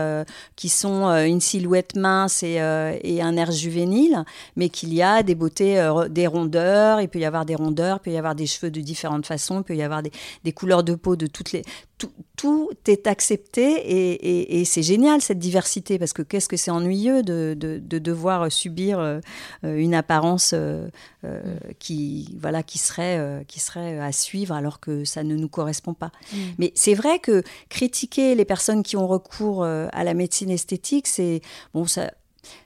qui 0.56 0.68
sont 0.68 1.06
une 1.08 1.40
silhouette 1.40 1.96
mince 1.96 2.42
et, 2.42 2.60
et, 3.02 3.22
un 3.22 3.36
air 3.36 3.50
juvénile, 3.50 4.24
mais 4.56 4.68
qu'il 4.68 4.94
y 4.94 5.02
a 5.02 5.22
des 5.22 5.34
beautés, 5.34 5.90
des 6.10 6.26
rondeurs, 6.26 7.00
il 7.00 7.08
peut 7.08 7.18
y 7.18 7.24
avoir 7.24 7.44
des 7.44 7.54
rondeurs, 7.54 7.98
il 8.00 8.04
peut 8.04 8.10
y 8.10 8.16
avoir 8.16 8.34
des 8.34 8.46
cheveux 8.46 8.70
de 8.70 8.80
différentes 8.80 9.26
façons, 9.26 9.58
il 9.58 9.64
peut 9.64 9.76
y 9.76 9.82
avoir 9.82 10.02
des, 10.02 10.12
des 10.44 10.52
couleurs 10.52 10.82
de 10.82 10.94
peau 10.94 11.16
de 11.16 11.26
toutes 11.26 11.52
les, 11.52 11.62
tout, 11.98 12.70
est 12.86 13.06
accepté 13.06 14.60
et, 14.60 14.64
c'est 14.64 14.82
génial 14.82 15.20
cette 15.20 15.38
diversité 15.38 15.98
parce 15.98 16.12
que 16.12 16.22
qu'est-ce 16.22 16.48
que 16.48 16.56
c'est 16.56 16.70
ennuyeux 16.70 17.22
de, 17.22 17.54
devoir 17.82 18.50
subir 18.50 18.98
euh, 19.00 19.20
une 19.62 19.94
apparence 19.94 20.52
euh, 20.54 20.88
euh, 21.24 21.58
qui, 21.78 22.36
voilà, 22.40 22.62
qui, 22.62 22.78
serait, 22.78 23.44
qui 23.48 23.60
serait 23.60 23.98
à 23.98 24.12
suivre 24.12 24.54
alors 24.54 24.80
que 24.80 25.04
ça 25.04 25.24
ne 25.24 25.34
nous 25.34 25.48
correspond 25.48 25.94
pas. 25.94 26.12
Mm. 26.32 26.36
Mais 26.58 26.72
c'est 26.74 26.94
vrai 26.94 27.18
que 27.18 27.42
critiquer 27.68 28.34
les 28.34 28.44
personnes 28.44 28.82
qui 28.82 28.96
ont 28.96 29.08
recours 29.08 29.64
à 29.64 30.04
la 30.04 30.14
médecine 30.14 30.50
esthétique, 30.50 31.06
c'est 31.06 31.40
bon, 31.74 31.86
ça, 31.86 32.12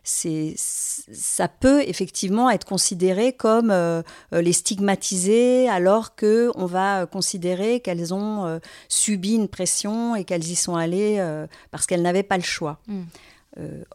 ça 0.05 1.49
peut 1.49 1.83
effectivement 1.83 2.50
être 2.50 2.67
considéré 2.67 3.33
comme 3.33 3.71
euh, 3.71 4.02
euh, 4.35 4.43
les 4.43 4.52
stigmatiser 4.52 5.69
alors 5.69 6.14
que 6.14 6.50
on 6.55 6.67
va 6.67 7.07
considérer 7.07 7.81
qu'elles 7.81 8.12
ont 8.12 8.45
euh, 8.45 8.59
subi 8.88 9.35
une 9.35 9.49
pression 9.49 10.14
et 10.14 10.25
qu'elles 10.25 10.45
y 10.45 10.57
sont 10.57 10.76
allées 10.76 11.23
parce 11.71 11.87
qu'elles 11.87 12.02
n'avaient 12.02 12.23
pas 12.23 12.37
le 12.37 12.43
choix. 12.43 12.79
Hmm. 12.87 13.02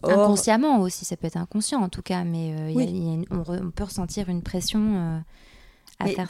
Inconsciemment 0.04 0.82
aussi, 0.82 1.04
ça 1.04 1.18
peut 1.18 1.28
être 1.28 1.38
inconscient 1.38 1.82
en 1.82 1.90
tout 1.90 2.04
cas, 2.04 2.24
mais 2.24 2.54
on, 3.32 3.72
peut 3.72 3.84
ressentir 3.84 4.30
une 4.30 4.44
pression 4.44 5.22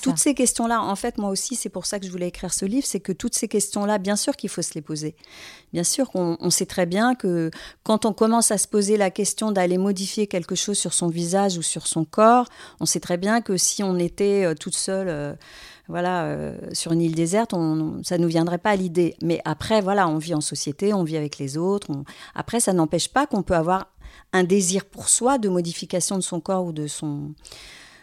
toutes 0.01 0.17
ces 0.17 0.33
questions-là, 0.33 0.81
en 0.81 0.95
fait, 0.95 1.17
moi 1.17 1.29
aussi, 1.29 1.55
c'est 1.55 1.69
pour 1.69 1.85
ça 1.85 1.99
que 1.99 2.05
je 2.05 2.11
voulais 2.11 2.29
écrire 2.29 2.53
ce 2.53 2.65
livre, 2.65 2.85
c'est 2.85 2.99
que 2.99 3.11
toutes 3.11 3.35
ces 3.35 3.47
questions-là, 3.47 3.97
bien 3.97 4.15
sûr 4.15 4.35
qu'il 4.35 4.49
faut 4.49 4.61
se 4.61 4.73
les 4.73 4.81
poser. 4.81 5.15
Bien 5.73 5.83
sûr 5.83 6.09
qu'on 6.09 6.37
on 6.39 6.49
sait 6.49 6.65
très 6.65 6.85
bien 6.85 7.15
que 7.15 7.51
quand 7.83 8.05
on 8.05 8.13
commence 8.13 8.51
à 8.51 8.57
se 8.57 8.67
poser 8.67 8.97
la 8.97 9.11
question 9.11 9.51
d'aller 9.51 9.77
modifier 9.77 10.27
quelque 10.27 10.55
chose 10.55 10.77
sur 10.77 10.93
son 10.93 11.07
visage 11.07 11.57
ou 11.57 11.61
sur 11.61 11.87
son 11.87 12.05
corps, 12.05 12.47
on 12.79 12.85
sait 12.85 13.01
très 13.01 13.17
bien 13.17 13.41
que 13.41 13.57
si 13.57 13.83
on 13.83 13.97
était 13.97 14.45
euh, 14.45 14.53
toute 14.53 14.75
seule... 14.75 15.09
Euh, 15.09 15.33
voilà, 15.89 16.25
euh, 16.25 16.57
sur 16.73 16.91
une 16.91 17.01
île 17.01 17.15
déserte, 17.15 17.53
on, 17.53 18.01
ça 18.03 18.17
ne 18.17 18.23
nous 18.23 18.27
viendrait 18.27 18.57
pas 18.57 18.71
à 18.71 18.75
l'idée. 18.75 19.15
Mais 19.23 19.39
après, 19.45 19.79
voilà, 19.79 20.09
on 20.09 20.17
vit 20.17 20.35
en 20.35 20.41
société, 20.41 20.93
on 20.93 21.05
vit 21.05 21.15
avec 21.15 21.37
les 21.37 21.57
autres. 21.57 21.87
Après, 22.35 22.59
ça 22.59 22.73
n'empêche 22.73 23.07
pas 23.07 23.25
qu'on 23.25 23.41
peut 23.41 23.55
avoir 23.55 23.87
un 24.33 24.43
désir 24.43 24.83
pour 24.83 25.07
soi 25.07 25.37
de 25.37 25.47
modification 25.47 26.17
de 26.17 26.21
son 26.21 26.41
corps 26.41 26.65
ou 26.65 26.71
de 26.73 26.87
son, 26.87 27.33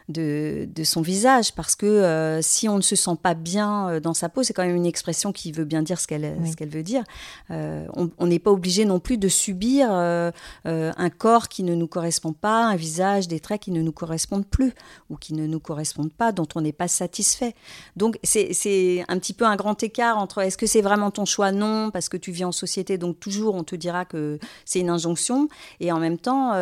de, 0.08 0.68
son 0.84 1.00
visage, 1.00 1.52
parce 1.54 1.74
que 1.76 1.86
euh, 1.86 2.42
si 2.42 2.68
on 2.68 2.76
ne 2.76 2.82
se 2.82 2.94
sent 2.94 3.16
pas 3.22 3.34
bien 3.34 3.88
euh, 3.88 4.00
dans 4.00 4.12
sa 4.12 4.28
peau, 4.28 4.42
c'est 4.42 4.52
quand 4.52 4.64
même 4.64 4.76
une 4.76 4.86
expression 4.86 5.32
qui 5.32 5.50
veut 5.50 5.64
bien 5.64 5.82
dire 5.82 5.98
ce 5.98 6.06
qu'elle 6.06 6.68
veut 6.68 6.82
dire. 6.82 7.04
Euh, 7.50 7.86
on 7.94 8.26
n'est 8.26 8.38
pas 8.38 8.50
obligé 8.50 8.84
non 8.84 9.00
plus 9.00 9.16
de 9.16 9.28
subir 9.28 9.90
un 9.90 11.10
corps 11.10 11.48
qui 11.48 11.62
ne 11.62 11.74
nous 11.74 11.86
correspond 11.86 12.32
pas, 12.32 12.64
un 12.66 12.76
visage, 12.76 13.28
des 13.28 13.40
traits 13.40 13.62
qui 13.62 13.70
ne 13.70 13.80
nous 13.80 13.92
correspondent 13.92 14.46
plus 14.46 14.72
ou 15.10 15.16
qui 15.16 15.34
ne 15.34 15.46
nous 15.46 15.60
correspondent 15.60 16.12
pas, 16.12 16.32
dont 16.32 16.48
on 16.54 16.60
n'est 16.60 16.72
pas 16.72 16.88
satisfait. 16.88 17.54
Donc 17.96 18.18
c'est 18.22 19.04
un 19.08 19.18
petit 19.18 19.32
peu 19.32 19.46
un 19.46 19.56
grand 19.56 19.82
écart 19.82 20.18
entre 20.18 20.40
est-ce 20.42 20.58
que 20.58 20.66
c'est 20.66 20.82
vraiment 20.82 21.10
ton 21.10 21.24
choix? 21.24 21.52
Non, 21.52 21.90
parce 21.90 22.08
que 22.08 22.16
tu 22.16 22.30
vis 22.30 22.44
en 22.44 22.52
société, 22.52 22.98
donc 22.98 23.20
toujours 23.20 23.54
on 23.54 23.64
te 23.64 23.76
dira 23.76 24.04
que 24.04 24.38
c'est 24.64 24.80
une 24.80 24.90
injonction, 24.90 25.48
et 25.80 25.92
en 25.92 25.98
même 25.98 26.18
temps 26.18 26.52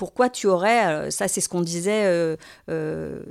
pourquoi 0.00 0.30
tu 0.30 0.46
aurais, 0.46 0.86
euh, 0.86 1.10
ça 1.10 1.28
c'est 1.28 1.42
ce 1.42 1.50
qu'on 1.50 1.60
disait 1.60 2.06
euh, 2.06 2.34
euh, 2.70 3.22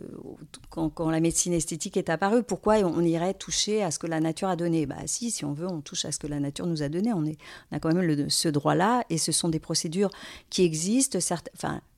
quand, 0.69 1.09
la 1.09 1.19
médecine 1.19 1.51
esthétique 1.51 1.97
est 1.97 2.11
apparue, 2.11 2.43
pourquoi 2.43 2.75
on 2.75 3.01
irait 3.01 3.33
toucher 3.33 3.81
à 3.81 3.89
ce 3.89 3.97
que 3.97 4.05
la 4.05 4.19
nature 4.19 4.49
a 4.49 4.55
donné? 4.55 4.85
Bah 4.85 4.97
si, 5.07 5.31
si 5.31 5.45
on 5.45 5.53
veut, 5.53 5.65
on 5.65 5.81
touche 5.81 6.05
à 6.05 6.11
ce 6.11 6.19
que 6.19 6.27
la 6.27 6.39
nature 6.39 6.67
nous 6.67 6.83
a 6.83 6.89
donné. 6.89 7.11
On, 7.11 7.25
a 7.71 7.79
quand 7.79 7.91
même 7.91 8.29
ce 8.29 8.49
droit-là, 8.49 9.03
et 9.09 9.17
ce 9.17 9.31
sont 9.31 9.49
des 9.49 9.57
procédures 9.57 10.11
qui 10.51 10.63
existent. 10.63 11.17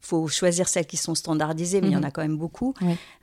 Faut 0.02 0.28
choisir 0.28 0.68
celles 0.68 0.88
qui 0.88 0.98
sont 0.98 1.16
standardisées, 1.16 1.80
mais 1.80 1.88
il 1.88 1.94
y 1.94 1.96
en 1.96 2.00
mhm. 2.00 2.06
a 2.06 2.12
quand 2.12 2.22
même 2.22 2.38
beaucoup. 2.38 2.74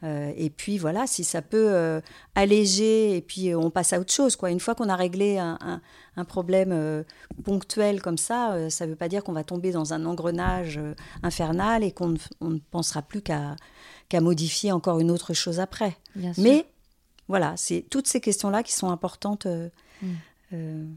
et 0.03 0.51
puis 0.51 0.79
voilà, 0.79 1.07
si 1.07 1.25
ça 1.25 1.43
peut 1.43 2.01
alléger, 2.35 3.17
et 3.17 3.21
puis 3.21 3.55
on 3.55 3.71
passe 3.71 3.93
à 3.93 4.01
autre 4.01 4.13
chose. 4.13 4.37
Quoi. 4.37 4.51
Une 4.51 4.61
fois 4.61 4.75
qu'on 4.75 4.89
a 4.89 4.97
réglé 4.97 5.39
un, 5.39 5.81
un 6.19 6.25
problème 6.25 6.73
euh, 6.73 7.05
ponctuel 7.45 8.03
comme 8.03 8.19
ça, 8.19 8.53
euh, 8.53 8.71
ça 8.71 8.85
ne 8.87 8.91
veut 8.91 8.97
pas 8.97 9.09
dire 9.09 9.23
qu'on 9.23 9.33
va 9.33 9.45
tomber 9.45 9.71
dans 9.71 9.93
un 9.93 10.05
engrenage 10.05 10.79
euh, 10.79 10.95
infernal 11.23 11.85
et 11.85 11.93
qu'on 11.93 12.09
ne, 12.41 12.59
pensera 12.71 13.03
plus 13.03 13.23
qu'à 13.23 13.57
modifier 14.21 14.73
encore 14.73 14.99
une 14.99 15.11
autre 15.11 15.33
chose 15.33 15.61
après. 15.61 15.97
Mais 16.37 16.67
voilà, 17.29 17.55
c'est 17.57 17.85
toutes 17.89 18.09
ces 18.09 18.21
questions-là 18.21 18.63
qui 18.63 18.73
sont 18.73 18.91
importantes 18.91 19.47
mm. 20.03 20.97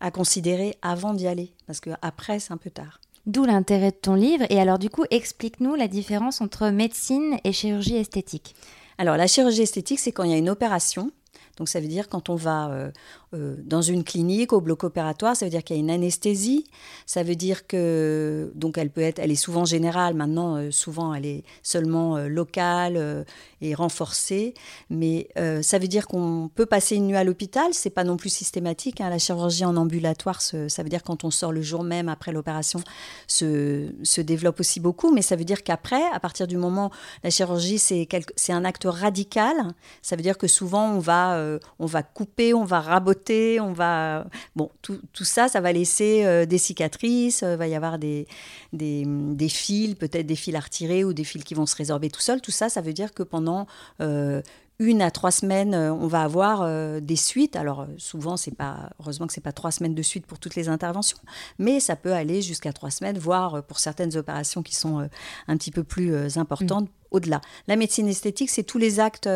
à 0.00 0.10
considérer 0.10 0.76
avant 0.82 1.14
d'y 1.14 1.28
aller, 1.28 1.52
parce 1.66 1.80
qu'après, 1.80 2.40
c'est 2.40 2.52
un 2.52 2.56
peu 2.56 2.70
tard. 2.70 3.00
D'où 3.26 3.44
l'intérêt 3.44 3.90
de 3.90 3.96
ton 3.96 4.14
livre. 4.14 4.46
Et 4.50 4.60
alors, 4.60 4.78
du 4.78 4.88
coup, 4.88 5.04
explique-nous 5.10 5.74
la 5.74 5.88
différence 5.88 6.40
entre 6.40 6.70
médecine 6.70 7.38
et 7.42 7.52
chirurgie 7.52 7.96
esthétique. 7.96 8.54
Alors, 8.98 9.16
la 9.16 9.26
chirurgie 9.26 9.62
esthétique, 9.62 9.98
c'est 9.98 10.12
quand 10.12 10.22
il 10.22 10.30
y 10.30 10.34
a 10.34 10.38
une 10.38 10.48
opération. 10.48 11.10
Donc, 11.56 11.68
ça 11.68 11.80
veut 11.80 11.88
dire 11.88 12.08
quand 12.08 12.28
on 12.28 12.36
va 12.36 12.90
euh, 13.36 13.56
dans 13.58 13.82
une 13.82 14.04
clinique 14.04 14.52
au 14.52 14.60
bloc 14.60 14.84
opératoire, 14.84 15.36
ça 15.36 15.46
veut 15.46 15.50
dire 15.50 15.64
qu'il 15.64 15.76
y 15.76 15.78
a 15.78 15.80
une 15.80 15.90
anesthésie. 15.90 16.64
Ça 17.06 17.22
veut 17.22 17.34
dire 17.34 17.66
que 17.66 18.52
donc 18.54 18.78
elle 18.78 18.90
peut 18.90 19.00
être, 19.00 19.18
elle 19.18 19.30
est 19.30 19.34
souvent 19.34 19.64
générale. 19.64 20.14
Maintenant, 20.14 20.56
euh, 20.56 20.70
souvent, 20.70 21.12
elle 21.12 21.26
est 21.26 21.44
seulement 21.62 22.16
euh, 22.16 22.28
locale 22.28 23.24
et 23.60 23.74
renforcée. 23.74 24.54
Mais 24.90 25.28
ça 25.62 25.78
veut 25.78 25.88
dire 25.88 26.06
qu'on 26.06 26.50
peut 26.54 26.66
passer 26.66 26.96
une 26.96 27.08
nuit 27.08 27.16
à 27.16 27.24
l'hôpital. 27.24 27.68
C'est 27.72 27.90
pas 27.90 28.04
non 28.04 28.16
plus 28.16 28.30
systématique. 28.30 29.00
Hein. 29.00 29.10
La 29.10 29.18
chirurgie 29.18 29.64
en 29.64 29.76
ambulatoire, 29.76 30.40
ça 30.40 30.82
veut 30.82 30.88
dire 30.88 31.02
quand 31.02 31.24
on 31.24 31.30
sort 31.30 31.52
le 31.52 31.62
jour 31.62 31.82
même 31.82 32.08
après 32.08 32.32
l'opération, 32.32 32.80
se, 33.26 33.88
se 34.02 34.20
développe 34.20 34.60
aussi 34.60 34.80
beaucoup. 34.80 35.12
Mais 35.12 35.22
ça 35.22 35.36
veut 35.36 35.44
dire 35.44 35.62
qu'après, 35.62 36.02
à 36.12 36.20
partir 36.20 36.46
du 36.46 36.56
moment 36.56 36.90
la 37.24 37.30
chirurgie, 37.30 37.78
c'est 37.78 38.52
un 38.52 38.64
acte 38.64 38.84
radical. 38.86 39.56
Ça 40.02 40.16
veut 40.16 40.22
dire 40.22 40.38
que 40.38 40.46
souvent 40.46 40.90
on 40.90 40.98
va 40.98 41.36
on 41.78 41.86
va 41.86 42.02
couper, 42.02 42.54
on 42.54 42.64
va 42.64 42.80
raboter 42.80 43.26
on 43.60 43.72
va... 43.72 44.26
Bon, 44.54 44.70
tout, 44.82 45.00
ça, 45.24 45.48
ça 45.48 45.60
va 45.60 45.72
laisser 45.72 46.24
euh, 46.24 46.46
des 46.46 46.58
cicatrices, 46.58 47.40
il 47.42 47.46
euh, 47.46 47.56
va 47.56 47.66
y 47.66 47.74
avoir 47.74 47.98
des, 47.98 48.26
des, 48.72 49.48
fils, 49.48 49.94
peut-être 49.94 50.26
des 50.26 50.36
fils 50.36 50.54
à 50.54 50.60
retirer 50.60 51.04
ou 51.04 51.12
des 51.12 51.24
fils 51.24 51.44
qui 51.44 51.54
vont 51.54 51.66
se 51.66 51.76
résorber 51.76 52.10
tout 52.10 52.20
seuls. 52.20 52.40
Tout 52.40 52.50
ça, 52.50 52.68
ça 52.68 52.80
veut 52.80 52.92
dire 52.92 53.12
que 53.12 53.22
pendant 53.22 53.66
euh, 54.00 54.42
une 54.78 55.02
à 55.02 55.10
trois 55.10 55.30
semaines, 55.30 55.74
on 55.74 56.06
va 56.06 56.22
avoir 56.22 57.00
des 57.00 57.16
suites. 57.16 57.56
Alors 57.56 57.86
souvent, 57.96 58.36
c'est 58.36 58.54
pas 58.54 58.90
heureusement 59.00 59.26
que 59.26 59.32
c'est 59.32 59.40
pas 59.40 59.52
trois 59.52 59.70
semaines 59.70 59.94
de 59.94 60.02
suite 60.02 60.26
pour 60.26 60.38
toutes 60.38 60.54
les 60.54 60.68
interventions, 60.68 61.16
mais 61.58 61.80
ça 61.80 61.96
peut 61.96 62.12
aller 62.12 62.42
jusqu'à 62.42 62.74
trois 62.74 62.90
semaines, 62.90 63.16
voire 63.16 63.62
pour 63.62 63.78
certaines 63.78 64.18
opérations 64.18 64.62
qui 64.62 64.74
sont 64.74 65.08
un 65.48 65.56
petit 65.56 65.70
peu 65.70 65.82
plus 65.82 66.36
importantes, 66.36 66.90
au-delà. 67.16 67.40
La 67.66 67.76
médecine 67.76 68.08
esthétique, 68.08 68.50
c'est 68.50 68.62
tous 68.62 68.78
les 68.78 69.00
actes 69.00 69.28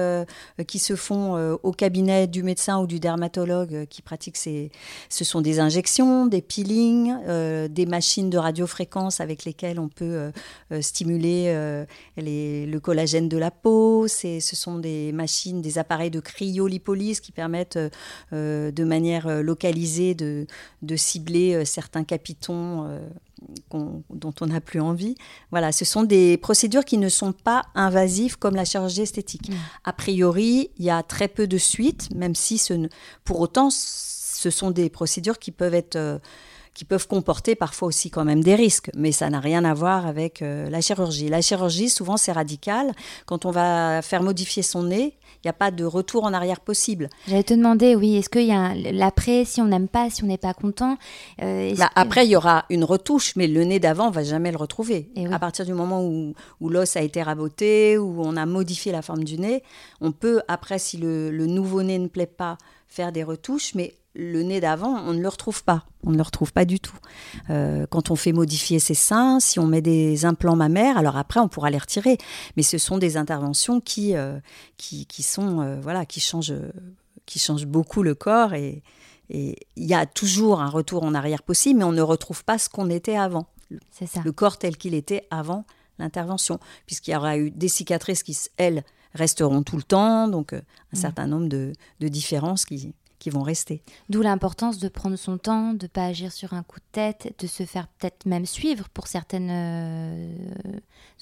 qui 0.66 0.79
se 0.79 0.95
font 0.97 1.59
au 1.62 1.73
cabinet 1.73 2.27
du 2.27 2.43
médecin 2.43 2.79
ou 2.81 2.87
du 2.87 3.01
dermatologue 3.01 3.87
qui 3.88 4.03
pratique 4.03 4.37
ces. 4.37 4.71
Ce 5.09 5.25
sont 5.25 5.40
des 5.40 5.61
injections, 5.61 6.27
des 6.27 6.43
peelings, 6.43 7.14
des 7.69 7.87
machines 7.87 8.31
de 8.31 8.38
radiofréquence 8.38 9.21
avec 9.21 9.45
lesquelles 9.45 9.81
on 9.81 9.88
peut 9.88 10.31
stimuler 10.81 11.53
le 12.16 12.79
collagène 12.79 13.29
de 13.29 13.37
la 13.38 13.51
peau. 13.51 14.07
Ce 14.09 14.38
sont 14.40 14.79
des 14.79 15.12
machines, 15.12 15.62
des 15.62 15.79
appareils 15.79 16.11
de 16.11 16.21
cryolipolyse 16.21 17.21
qui 17.21 17.33
permettent 17.33 17.79
de 18.33 18.85
manière 18.85 19.43
localisée 19.43 20.14
de, 20.14 20.47
de 20.83 20.97
cibler 20.97 21.64
certains 21.64 22.05
capitons 22.05 22.87
dont 23.70 24.35
on 24.40 24.46
n'a 24.46 24.61
plus 24.61 24.81
envie. 24.81 25.14
Voilà, 25.50 25.72
ce 25.72 25.85
sont 25.85 26.03
des 26.03 26.37
procédures 26.37 26.85
qui 26.85 26.98
ne 26.98 27.09
sont 27.09 27.33
pas 27.33 27.62
invasives 27.74 28.38
comme 28.38 28.55
la 28.55 28.64
chirurgie 28.64 29.03
esthétique. 29.03 29.50
Mm. 29.50 29.55
A 29.85 29.92
priori, 29.92 30.70
il 30.79 30.85
y 30.85 30.90
a 30.90 31.03
très 31.03 31.29
peu 31.29 31.46
de 31.46 31.59
suites, 31.59 32.09
même 32.14 32.35
si 32.35 32.59
ce 32.59 32.88
pour 33.24 33.40
autant, 33.40 33.70
ce 33.70 34.50
sont 34.50 34.70
des 34.70 34.90
procédures 34.90 35.38
qui 35.38 35.50
peuvent 35.50 35.74
être 35.74 35.96
euh, 35.96 36.18
qui 36.74 36.85
peuvent 36.85 37.09
comporter 37.09 37.54
parfois 37.54 37.88
aussi 37.88 38.11
quand 38.11 38.24
même 38.24 38.42
des 38.42 38.54
risques, 38.54 38.90
mais 38.96 39.12
ça 39.12 39.28
n'a 39.28 39.40
rien 39.40 39.64
à 39.64 39.74
voir 39.74 40.06
avec 40.06 40.40
euh, 40.40 40.70
la 40.70 40.80
chirurgie. 40.80 41.28
La 41.28 41.40
chirurgie, 41.40 41.88
souvent, 41.88 42.16
c'est 42.16 42.33
radical. 42.33 42.92
Quand 43.26 43.44
on 43.44 43.50
va 43.50 44.02
faire 44.02 44.22
modifier 44.22 44.62
son 44.62 44.85
nez, 44.85 45.16
il 45.42 45.46
n'y 45.46 45.50
a 45.50 45.54
pas 45.54 45.70
de 45.70 45.85
retour 45.85 46.24
en 46.24 46.33
arrière 46.33 46.61
possible. 46.61 47.09
J'allais 47.26 47.42
te 47.42 47.54
demander, 47.54 47.96
oui, 47.96 48.16
est-ce 48.16 48.28
qu'il 48.28 48.46
y 48.46 48.52
a 48.52 48.74
l'après, 48.74 49.44
si 49.44 49.61
on 49.61 49.66
n'aime 49.66 49.88
pas, 49.88 50.11
si 50.11 50.22
on 50.22 50.26
n'est 50.26 50.38
pas 50.38 50.54
content 50.54 50.96
euh, 51.42 51.74
bah, 51.76 51.90
Après, 51.96 52.26
il 52.26 52.30
y 52.30 52.37
aura 52.37 52.66
une 52.70 52.85
retouche, 52.85 53.35
mais 53.37 53.46
le 53.46 53.64
nez 53.64 53.80
d'avant, 53.80 54.09
on 54.09 54.11
va 54.11 54.22
jamais 54.22 54.52
le 54.52 54.59
retrouver. 54.59 55.11
À 55.33 55.38
partir 55.38 55.64
du 55.64 55.72
moment 55.72 56.04
où, 56.04 56.35
où 56.61 56.68
l'os 56.68 56.96
a 56.96 57.00
été 57.00 57.22
raboté, 57.22 57.98
où 57.98 58.22
on 58.22 58.37
a 58.37 58.46
modifié 58.46 58.92
la 58.92 59.02
forme 59.02 59.24
du 59.24 59.38
nez, 59.38 59.62
on 60.00 60.12
peut, 60.12 60.42
après, 60.46 60.78
si 60.78 60.98
le, 60.98 61.30
le 61.30 61.46
nouveau 61.46 61.83
nez 61.83 61.98
ne 61.98 62.09
plaît 62.09 62.26
pas, 62.26 62.59
faire 62.87 63.12
des 63.12 63.22
retouches, 63.22 63.74
mais 63.74 63.94
le 64.14 64.42
nez 64.42 64.61
d'avant, 64.61 64.96
on 65.07 65.12
ne 65.12 65.20
le 65.20 65.29
retrouve 65.29 65.62
pas. 65.62 65.85
On 66.03 66.11
ne 66.11 66.16
le 66.16 66.23
retrouve 66.23 66.53
pas 66.53 66.64
du 66.64 66.81
tout. 66.81 66.96
Euh, 67.49 67.87
quand 67.88 68.11
on 68.11 68.16
fait 68.16 68.33
modifier 68.33 68.79
ses 68.79 68.94
seins, 68.94 69.38
si 69.38 69.59
on 69.59 69.66
met 69.66 69.83
des 69.83 70.25
implants 70.25 70.57
mammaires, 70.57 70.96
alors 70.96 71.16
après 71.16 71.40
on 71.40 71.49
pourra 71.49 71.70
les 71.70 71.79
retirer. 71.79 72.18
Mais 72.57 72.62
ce 72.62 72.79
sont 72.79 72.99
des 72.99 73.16
interventions 73.16 73.81
qui, 73.81 74.16
euh, 74.16 74.38
qui, 74.77 75.07
sont 75.23 75.61
euh, 75.61 75.81
voilà, 75.81 76.07
qui 76.07 76.20
changent, 76.20 76.55
qui 77.27 77.38
changent 77.38 77.66
beaucoup 77.66 78.03
le 78.03 78.14
corps 78.14 78.55
et 78.55 78.83
il 79.33 79.55
y 79.77 79.94
a 79.94 80.07
toujours 80.07 80.61
un 80.61 80.68
retour 80.68 81.05
en 81.05 81.14
arrière 81.14 81.44
possible, 81.44 81.79
mais 81.79 81.85
on 81.85 81.92
ne 81.92 82.03
retrouve 82.03 82.44
pas 82.44 82.59
ce 82.59 82.68
qu'on 82.68 82.90
était 82.90 83.16
avant. 83.16 83.46
C'est 83.92 84.07
ça. 84.07 84.23
Le 84.25 84.33
corps 84.33 84.59
tel 84.59 84.77
qu'il 84.77 84.92
était 84.92 85.29
avant 85.31 85.64
l'intervention, 86.01 86.59
puisqu'il 86.87 87.12
y 87.12 87.16
aura 87.16 87.38
eu 87.38 87.53
des 87.53 87.68
cicatrices 87.68 88.25
qui, 88.25 88.37
elles, 88.57 88.83
resteront 89.14 89.62
tout 89.62 89.77
le 89.77 89.83
temps, 89.83 90.29
donc 90.29 90.53
un 90.53 90.62
mmh. 90.92 90.96
certain 90.96 91.27
nombre 91.27 91.49
de, 91.49 91.73
de 92.01 92.09
différences 92.09 92.64
qui, 92.64 92.94
qui 93.20 93.30
vont 93.30 93.42
rester. 93.42 93.83
D'où 94.09 94.22
l'importance 94.22 94.78
de 94.78 94.88
prendre 94.88 95.14
son 95.14 95.38
temps, 95.38 95.74
de 95.74 95.85
ne 95.85 95.88
pas 95.88 96.06
agir 96.06 96.33
sur 96.33 96.54
un 96.54 96.64
coup 96.64 96.80
de 96.80 96.85
tête, 96.90 97.33
de 97.38 97.46
se 97.46 97.64
faire 97.64 97.87
peut-être 97.87 98.26
même 98.26 98.46
suivre 98.46 98.88
pour 98.88 99.06
certaines 99.06 99.50
euh, 99.52 100.33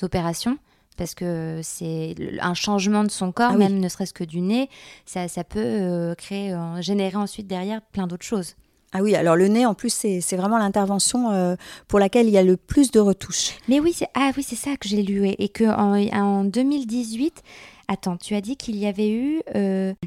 opérations. 0.00 0.56
Parce 0.96 1.14
que 1.14 1.60
c'est 1.62 2.16
un 2.40 2.54
changement 2.54 3.04
de 3.04 3.10
son 3.10 3.30
corps, 3.30 3.52
ah 3.52 3.56
même 3.56 3.78
ne 3.78 3.88
serait-ce 3.88 4.12
que 4.12 4.24
du 4.24 4.40
nez, 4.40 4.68
ça, 5.06 5.28
ça 5.28 5.44
peut 5.44 5.60
euh, 5.60 6.14
créer, 6.16 6.52
euh, 6.52 6.82
générer 6.82 7.16
ensuite 7.16 7.46
derrière 7.46 7.82
plein 7.82 8.08
d'autres 8.08 8.24
choses. 8.24 8.56
Ah 8.92 9.02
oui, 9.02 9.14
alors 9.14 9.36
le 9.36 9.46
nez, 9.46 9.66
en 9.66 9.74
plus, 9.74 9.90
c'est 9.92 10.36
vraiment 10.36 10.56
l'intervention 10.56 11.56
pour 11.88 11.98
laquelle 11.98 12.26
il 12.26 12.32
y 12.32 12.38
a 12.38 12.42
le 12.42 12.56
plus 12.56 12.90
de 12.90 12.98
retouches. 12.98 13.58
Mais 13.68 13.80
oui, 13.80 13.92
c'est 13.94 14.08
ah, 14.14 14.30
oui, 14.34 14.42
ça 14.42 14.78
que 14.78 14.88
j'ai 14.88 15.02
lu. 15.02 15.28
Et, 15.28 15.50
qu'en 15.50 15.94
en 15.94 16.44
2018, 16.44 17.42
Attends, 17.90 18.18
tu 18.18 18.34
as 18.34 18.42
dit 18.42 18.58
qu'il 18.58 18.76
y 18.76 18.86
avait 18.86 19.10
eu 19.10 19.40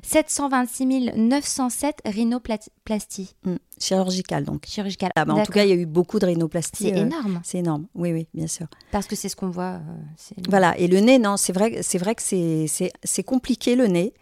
726 0.03 1.13
907 1.17 2.01
rhinoplasties. 2.05 3.33
Mmh, 3.43 3.55
chirurgicales, 3.79 4.43
donc. 4.43 4.67
Chirurgicales. 4.67 5.09
Ah, 5.15 5.25
bah, 5.25 5.33
en 5.33 5.43
tout 5.43 5.51
cas, 5.51 5.63
il 5.63 5.69
y 5.69 5.73
a 5.73 5.75
eu 5.75 5.87
beaucoup 5.87 6.19
de 6.19 6.27
rhinoplasties. 6.27 6.83
C'est 6.83 6.93
euh, 6.93 7.01
énorme. 7.01 7.41
C'est 7.43 7.57
énorme, 7.57 7.87
oui, 7.95 8.13
oui, 8.13 8.27
bien 8.35 8.45
sûr. 8.45 8.67
Parce 8.91 9.07
que 9.07 9.15
c'est 9.15 9.29
ce 9.29 9.35
qu'on 9.35 9.49
voit. 9.49 9.79
Euh, 9.79 10.41
voilà, 10.47 10.77
et 10.77 10.87
le 10.87 10.99
nez, 10.99 11.17
non, 11.17 11.37
c'est 11.37 11.53
vrai, 11.53 11.81
vrai 11.95 12.13
que 12.13 12.21
c'est 12.21 13.23
compliqué 13.23 13.75
le 13.75 13.87
nez, 13.87 14.13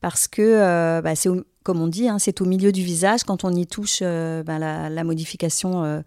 parce 0.00 0.26
que 0.26 0.42
euh, 0.42 1.00
bah, 1.00 1.14
c'est 1.14 1.30
comme 1.62 1.80
on 1.80 1.88
dit, 1.88 2.08
hein, 2.08 2.18
c'est 2.18 2.40
au 2.40 2.44
milieu 2.44 2.72
du 2.72 2.82
visage. 2.82 3.22
Quand 3.22 3.44
on 3.44 3.52
y 3.52 3.68
touche, 3.68 4.00
bah, 4.00 4.58
la, 4.58 5.04
modification 5.04 6.02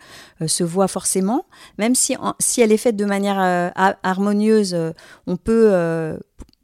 se 0.46 0.64
voit 0.66 0.88
forcément. 0.90 1.46
Même 1.78 1.96
si, 1.96 2.16
si 2.40 2.62
elle 2.62 2.74
est 2.74 2.78
faite 2.78 2.96
de 2.98 3.04
manière 3.06 3.40
harmonieuse, 4.04 4.78
on 5.28 5.36
peut 5.36 6.18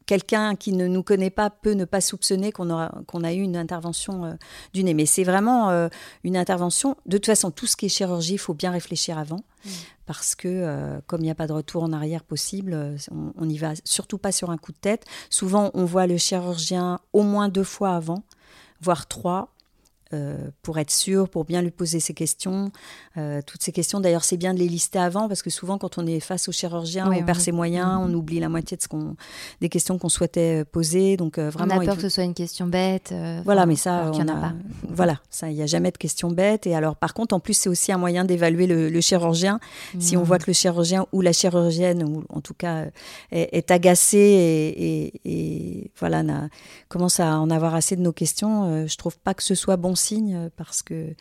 quelqu'un 0.06 0.56
qui 0.56 0.72
ne 0.72 0.88
nous 0.88 1.04
connaît 1.04 1.30
pas 1.30 1.50
peut 1.50 1.74
ne 1.74 1.86
pas 1.86 2.02
soupçonner 2.02 2.52
qu'on 2.52 2.70
a 2.70 3.34
eu 3.34 3.42
une 3.42 3.58
intervention 3.58 4.26
euh, 4.26 4.34
du 4.74 4.84
nez. 4.84 4.94
Mais 4.94 5.06
c'est 5.06 5.24
vraiment 5.24 5.70
euh, 5.70 5.88
une 6.24 6.38
intervention. 6.38 6.96
De 7.06 7.18
toute 7.18 7.26
façon, 7.26 7.52
tout 7.52 7.68
ce 7.68 7.76
qui 7.76 7.88
est 7.88 7.90
chirurgie, 7.90 8.34
il 8.34 8.40
faut 8.40 8.54
bien 8.54 8.72
réfléchir 8.72 9.18
avant. 9.18 9.42
Mm. 9.66 9.70
Parce 10.06 10.36
que, 10.36 10.48
euh, 10.48 11.00
comme 11.08 11.22
il 11.22 11.26
n'y 11.26 11.32
a 11.32 11.36
pas 11.36 11.48
de 11.48 11.54
retour 11.54 11.84
en 11.84 11.92
arrière 11.92 12.24
possible, 12.24 12.96
on 13.12 13.46
n'y 13.46 13.58
va 13.58 13.74
surtout 13.84 14.20
pas 14.20 14.32
sur 14.32 14.52
un 14.52 14.58
coup 14.58 14.72
de 14.72 14.78
tête. 14.78 15.06
Souvent, 15.30 15.72
on 15.74 15.86
voit 15.86 16.06
le 16.06 16.18
chirurgien 16.18 17.00
au 17.12 17.24
moins 17.24 17.50
deux 17.50 17.64
fois 17.64 17.96
avant, 17.96 18.24
voire 18.82 19.08
trois. 19.08 19.55
Euh, 20.16 20.36
pour 20.62 20.80
être 20.80 20.92
sûr, 20.92 21.30
pour 21.30 21.46
bien 21.46 21.62
lui 21.62 21.72
poser 21.72 22.00
ses 22.00 22.14
questions. 22.14 22.72
Euh, 23.18 23.42
toutes 23.46 23.62
ces 23.62 23.72
questions, 23.72 24.00
d'ailleurs, 24.00 24.24
c'est 24.24 24.38
bien 24.38 24.54
de 24.54 24.60
les 24.60 24.68
lister 24.68 24.98
avant 24.98 25.28
parce 25.28 25.42
que 25.42 25.50
souvent, 25.50 25.78
quand 25.78 25.98
on 25.98 26.08
est 26.08 26.20
face 26.20 26.48
au 26.48 26.52
chirurgien, 26.52 27.12
on 27.12 27.24
perd 27.24 27.40
ses 27.40 27.52
moyens, 27.52 28.00
on 28.02 28.14
oublie 28.14 28.40
la 28.40 28.50
moitié 28.50 28.78
de 28.78 28.82
ce 28.82 28.88
qu'on, 28.88 29.16
des 29.62 29.70
questions 29.70 29.98
qu'on 29.98 30.10
souhaitait 30.10 30.62
euh, 30.62 30.66
poser. 30.66 31.18
Donc 31.18 31.38
vraiment, 31.38 31.76
on 31.76 31.82
a 31.82 31.86
peur 31.86 31.96
que 31.96 32.02
ce 32.02 32.10
soit 32.10 32.24
une 32.24 32.34
question 32.34 32.68
bête. 32.68 33.14
voilà, 33.44 33.66
mais 33.66 33.76
ça, 33.76 34.10
il 34.14 34.24
n'y 34.24 34.32
en 34.32 34.36
a, 34.36 34.40
pas. 34.40 34.54
Voilà, 34.90 35.20
ça, 35.30 35.50
il 35.50 35.56
n'y 35.56 35.62
a 35.62 35.68
jamais 35.68 35.92
de 35.92 35.98
question 35.98 36.32
bête. 36.32 36.66
Et 36.66 36.76
alors, 36.76 36.96
par 36.96 37.14
contre, 37.14 37.36
en 37.36 37.40
plus, 37.40 37.54
c'est 37.54 37.70
aussi 37.70 37.92
un 37.92 37.98
moyen 37.98 38.26
d'évaluer 38.26 38.68
le, 38.68 39.02
chirurgien. 39.02 39.60
Si 40.00 40.18
on 40.18 40.24
voit 40.24 40.40
que 40.40 40.48
le 40.48 40.54
chirurgien 40.54 41.06
ou 41.12 41.22
la 41.22 41.34
chirurgienne, 41.34 42.04
ou 42.04 42.24
en 42.30 42.42
tout 42.42 42.54
cas, 42.54 42.86
est, 43.32 43.70
agacé 43.70 44.18
et, 44.18 45.22
et 45.26 45.92
voilà, 46.00 46.24
commence 46.88 47.20
à 47.20 47.38
en 47.40 47.50
avoir 47.50 47.76
assez 47.76 47.96
de 47.96 48.02
nos 48.02 48.14
questions, 48.14 48.88
je 48.88 48.98
trouve 48.98 49.18
pas 49.20 49.34
que 49.34 49.44
ce 49.44 49.56
soit 49.56 49.78
bon 49.78 49.96
signe 49.96 50.05
euh, 50.14 50.50
parce 50.56 50.82
que 50.82 50.94
euh, 50.94 51.14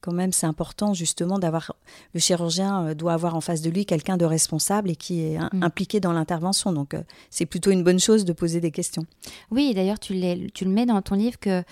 quand 0.00 0.12
même 0.12 0.32
c'est 0.32 0.46
important 0.46 0.94
justement 0.94 1.38
d'avoir 1.38 1.74
le 2.14 2.20
chirurgien 2.20 2.86
euh, 2.86 2.94
doit 2.94 3.12
avoir 3.12 3.34
en 3.34 3.40
face 3.40 3.60
de 3.60 3.70
lui 3.70 3.84
quelqu'un 3.84 4.16
de 4.16 4.24
responsable 4.24 4.90
et 4.90 4.96
qui 4.96 5.22
est 5.22 5.38
mm. 5.38 5.62
impliqué 5.62 6.00
dans 6.00 6.12
l'intervention 6.12 6.72
donc 6.72 6.94
c'est 7.28 7.46
plutôt 7.46 7.70
une 7.70 7.82
bonne 7.82 7.98
chose 7.98 8.24
de 8.24 8.32
poser 8.32 8.60
des 8.60 8.70
questions. 8.70 9.04
Oui, 9.50 9.74
d'ailleurs 9.74 9.98
tu, 9.98 10.14
tu 10.54 10.64
le 10.64 10.70
mets 10.70 10.86
dans 10.86 11.02
ton 11.02 11.14
livre 11.14 11.38
que 11.38 11.62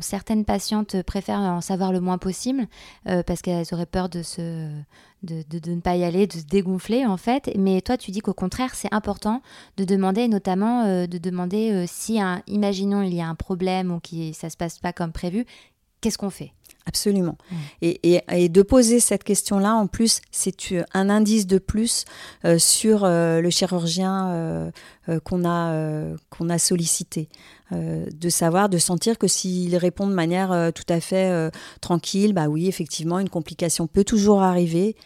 certaines 0.00 0.44
patientes 0.44 1.02
préfèrent 1.02 1.38
en 1.38 1.60
savoir 1.60 1.92
le 1.92 2.00
moins 2.00 2.18
possible 2.18 2.66
parce 3.04 3.42
qu'elles 3.42 3.66
auraient 3.72 3.86
peur 3.86 4.08
de 4.08 4.22
se 4.22 4.68
de, 5.22 5.44
de, 5.50 5.72
ne 5.72 5.80
pas 5.80 5.96
y 5.96 6.04
aller, 6.04 6.26
de 6.26 6.32
se 6.32 6.44
dégonfler 6.44 7.04
en 7.04 7.18
fait. 7.18 7.50
Mais 7.58 7.82
toi, 7.82 7.98
tu 7.98 8.10
dis 8.10 8.20
qu'au 8.20 8.32
contraire, 8.32 8.74
c'est 8.74 8.92
important 8.92 9.42
de 9.76 9.84
demander, 9.84 10.28
notamment 10.28 11.06
de 11.06 11.18
demander 11.18 11.84
si, 11.86 12.18
un, 12.20 12.42
imaginons, 12.46 13.02
il 13.02 13.14
y 13.14 13.20
a 13.20 13.28
un 13.28 13.34
problème 13.34 13.92
ou 13.92 14.00
que 14.00 14.32
ça 14.32 14.48
se 14.48 14.56
passe 14.56 14.78
pas 14.78 14.94
comme 14.94 15.12
prévu, 15.12 15.46
qu'est-ce 16.00 16.18
qu'on 16.18 16.30
fait? 16.30 16.52
Absolument. 16.86 17.36
Et, 17.82 18.22
et, 18.28 18.48
de 18.48 18.62
poser 18.62 19.00
cette 19.00 19.22
question-là, 19.22 19.74
en 19.74 19.86
plus, 19.86 20.20
c'est 20.32 20.56
un 20.92 21.10
indice 21.10 21.46
de 21.46 21.58
plus 21.58 22.04
euh, 22.44 22.58
sur 22.58 23.04
euh, 23.04 23.40
le 23.40 23.50
chirurgien 23.50 24.30
euh, 24.30 24.70
qu'on 25.22 25.48
a, 25.48 25.72
qu'on 26.30 26.48
a 26.48 26.58
sollicité. 26.58 27.28
de 27.70 28.28
savoir, 28.28 28.68
de 28.68 28.78
sentir 28.78 29.18
que 29.18 29.28
s'il 29.28 29.76
répond 29.76 30.08
de 30.08 30.14
manière 30.14 30.72
tout 30.72 30.88
à 30.88 31.00
fait 31.00 31.50
tranquille, 31.80 32.32
bah 32.32 32.48
oui, 32.48 32.66
effectivement, 32.66 33.18
une 33.18 33.28
complication 33.28 33.86
peut 33.86 34.04
toujours 34.04 34.42
arriver. 34.42 34.96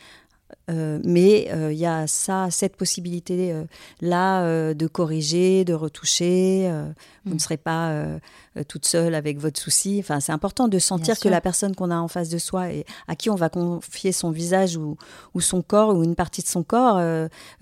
Euh, 0.71 0.99
mais 1.05 1.49
euh, 1.51 1.73
il 1.73 1.79
y 1.79 1.87
a 1.87 2.07
ça, 2.07 2.49
cette 2.51 2.77
possibilité 2.77 3.53
euh, 3.53 3.65
là 4.01 4.75
de 4.75 4.87
corriger, 4.87 5.65
de 5.65 5.75
retoucher. 5.75 6.71
Vous 7.25 7.31
ne 7.31 7.37
mm. 7.37 7.39
serez 7.39 7.57
pas 7.57 8.05
toute 8.69 8.87
seule 8.87 9.15
avec 9.15 9.39
votre 9.39 9.61
souci. 9.61 9.99
Enfin, 10.01 10.21
c'est 10.21 10.33
important 10.33 10.69
de 10.69 10.79
sentir 10.79 11.19
que 11.19 11.29
la 11.29 11.41
personne 11.41 11.75
qu'on 11.75 11.91
a 11.91 11.97
en 11.97 12.09
face 12.09 12.29
de 12.29 12.39
soi 12.39 12.71
et 12.71 12.85
à 13.09 13.17
qui 13.17 13.31
on 13.31 13.35
va 13.35 13.49
confier 13.49 14.13
son 14.13 14.31
visage 14.31 14.77
ou, 14.77 14.97
ou 15.35 15.41
son 15.41 15.63
corps 15.63 15.95
ou 15.95 16.05
une 16.05 16.15
partie 16.15 16.43
de 16.43 16.47
son 16.47 16.63
corps 16.63 17.01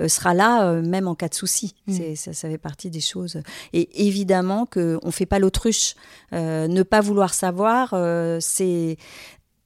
sera 0.06 0.34
là 0.34 0.72
même 0.82 1.08
en 1.08 1.14
cas 1.14 1.28
de 1.28 1.34
souci. 1.34 1.74
Mm. 1.86 2.14
Ça, 2.14 2.32
ça 2.32 2.48
fait 2.48 2.58
partie 2.58 2.90
des 2.90 3.00
choses. 3.00 3.40
Et 3.72 4.06
évidemment 4.06 4.66
qu'on 4.66 5.00
ne 5.04 5.10
fait 5.10 5.26
pas 5.26 5.38
l'autruche. 5.38 5.94
ne 6.32 6.82
pas 6.82 7.00
vouloir 7.00 7.34
savoir, 7.34 7.94
c'est 8.40 8.96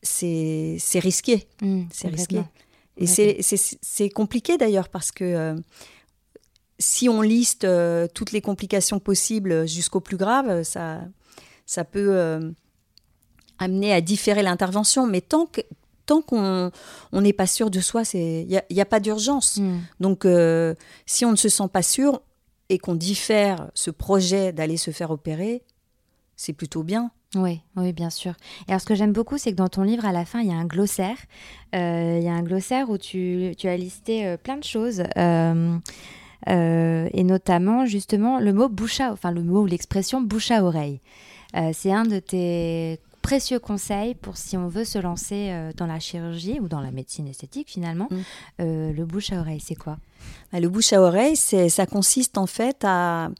c'est 0.02 1.00
risqué. 1.00 1.48
Mm, 1.60 1.84
c'est 1.90 2.08
risqué. 2.08 2.42
Et 2.96 3.06
c'est 3.06 4.10
compliqué 4.10 4.56
d'ailleurs 4.56 4.88
parce 4.88 5.12
que 5.12 5.24
euh, 5.24 5.54
si 6.78 7.08
on 7.08 7.20
liste 7.20 7.64
euh, 7.64 8.06
toutes 8.12 8.32
les 8.32 8.40
complications 8.40 8.98
possibles 8.98 9.68
jusqu'au 9.68 10.00
plus 10.00 10.16
grave, 10.16 10.62
ça, 10.62 11.00
ça 11.66 11.84
peut 11.84 12.10
euh, 12.12 12.50
amener 13.58 13.92
à 13.92 14.00
différer 14.00 14.42
l'intervention. 14.42 15.06
Mais 15.06 15.20
tant 15.20 15.46
que 15.46 15.60
tant 16.06 16.22
qu'on 16.22 16.70
n'est 17.12 17.32
pas 17.32 17.48
sûr 17.48 17.68
de 17.68 17.80
soi, 17.80 18.02
il 18.14 18.46
n'y 18.46 18.56
a, 18.56 18.82
a, 18.82 18.84
pas 18.84 19.00
d'urgence. 19.00 19.56
Hmm. 19.56 19.80
Donc, 19.98 20.24
si 21.04 21.24
on 21.24 21.32
ne 21.32 21.36
se 21.36 21.48
sent 21.48 21.68
pas 21.72 21.82
sûr, 21.82 22.22
et 22.68 22.78
qu'on 22.78 22.94
diffère 22.94 23.70
ce 23.74 23.90
projet 23.90 24.52
d'aller 24.52 24.76
se 24.76 24.90
faire 24.90 25.10
opérer, 25.10 25.62
c'est 26.36 26.52
plutôt 26.52 26.82
bien. 26.82 27.10
Oui, 27.36 27.60
oui, 27.76 27.92
bien 27.92 28.10
sûr. 28.10 28.32
Et 28.66 28.70
alors, 28.70 28.80
ce 28.80 28.86
que 28.86 28.94
j'aime 28.94 29.12
beaucoup, 29.12 29.36
c'est 29.36 29.52
que 29.52 29.56
dans 29.56 29.68
ton 29.68 29.82
livre, 29.82 30.06
à 30.06 30.12
la 30.12 30.24
fin, 30.24 30.40
il 30.40 30.48
y 30.48 30.52
a 30.52 30.56
un 30.56 30.64
glossaire. 30.64 31.18
Euh, 31.74 32.18
il 32.18 32.24
y 32.24 32.28
a 32.28 32.32
un 32.32 32.42
glossaire 32.42 32.88
où 32.88 32.96
tu, 32.96 33.54
as 33.62 33.76
listé 33.76 34.26
euh, 34.26 34.36
plein 34.36 34.56
de 34.56 34.64
choses. 34.64 35.04
Euh, 35.16 35.78
et 36.48 37.24
notamment, 37.24 37.86
justement, 37.86 38.38
le 38.38 38.52
mot 38.52 38.68
bouche 38.68 39.00
à, 39.00 39.12
enfin, 39.12 39.30
le 39.30 39.42
mot 39.42 39.62
ou 39.62 39.66
l'expression 39.66 40.20
bouche 40.20 40.50
à 40.50 40.64
oreille. 40.64 41.00
c'est 41.72 41.92
un 41.92 42.04
de 42.04 42.18
tes 42.20 43.00
précieux 43.20 43.58
conseils 43.58 44.14
pour 44.14 44.36
si 44.36 44.56
on 44.56 44.68
veut 44.68 44.84
se 44.84 44.98
lancer 44.98 45.52
dans 45.76 45.86
la 45.86 45.98
chirurgie 45.98 46.60
ou 46.60 46.68
dans 46.68 46.80
la 46.80 46.92
médecine 46.92 47.26
esthétique, 47.26 47.68
finalement. 47.68 48.08
Mm. 48.10 48.92
le 48.92 49.04
bouche 49.04 49.32
à 49.32 49.40
oreille, 49.40 49.60
c'est 49.60 49.74
quoi? 49.74 49.96
Le 50.60 50.68
bouche 50.68 50.92
à 50.92 51.00
oreille, 51.00 51.36
ça 51.36 51.86
consiste 51.86 52.38
en 52.38 52.46
fait 52.46 52.78
à, 52.84 53.30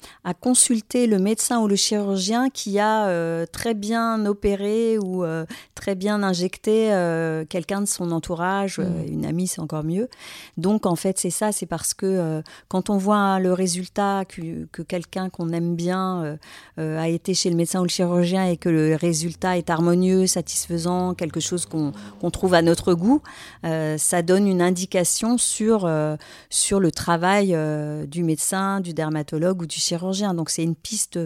consulter 0.41 1.07
le 1.07 1.19
médecin 1.19 1.61
ou 1.61 1.69
le 1.69 1.77
chirurgien 1.77 2.51
qui 2.51 2.79
a 2.79 3.07
euh, 3.07 3.47
très 3.51 3.75
bien 3.75 4.27
opéré 4.27 4.99
ou 4.99 5.25
euh, 5.25 5.47
très 5.75 5.95
bien 5.95 6.23
injecté 6.23 6.93
euh, 6.93 7.45
quelqu'un 7.49 7.81
de 7.81 7.87
son 7.87 8.11
entourage, 8.11 8.79
mmh. 8.79 8.85
une 9.09 9.25
amie 9.25 9.47
c'est 9.47 9.61
encore 9.61 9.85
mieux. 9.85 10.09
Donc 10.57 10.87
en 10.87 10.97
fait 10.97 11.19
c'est 11.19 11.31
ça, 11.31 11.53
c'est 11.53 11.67
parce 11.67 11.95
que 11.95 12.43
quand 12.69 12.91
on 12.91 12.99
voit 12.99 13.39
le 13.39 13.53
résultat 13.53 14.25
que, 14.25 14.67
quelqu'un 14.83 15.31
qu'on 15.31 15.51
aime 15.51 15.77
bien 15.77 16.39
a 16.77 17.09
été 17.09 17.35
chez 17.35 17.51
le 17.51 17.57
médecin 17.57 17.81
ou 17.81 17.85
le 17.85 17.89
chirurgien 17.89 18.47
et 18.47 18.57
que 18.57 18.69
le 18.69 18.97
résultat 18.97 19.57
est 19.57 19.71
harmonieux, 19.71 20.27
satisfaisant, 20.27 21.15
quelque 21.15 21.41
chose 21.41 21.67
qu'on 21.67 22.31
trouve 22.31 22.55
à 22.55 22.63
notre 22.63 22.95
goût, 22.95 23.23
ça 23.63 24.23
donne 24.23 24.47
une 24.47 24.63
indication 24.63 25.39
sur, 25.39 25.91
sur 26.51 26.66
le 26.75 26.91
travail 26.91 27.55
euh, 27.55 28.07
du 28.07 28.23
médecin, 28.23 28.81
du 28.81 28.93
dermatologue 28.93 29.63
ou 29.63 29.67
du 29.67 29.77
chirurgien. 29.77 30.35
Donc 30.35 30.51
c'est 30.51 30.65
une 30.65 30.75
piste, 30.75 31.19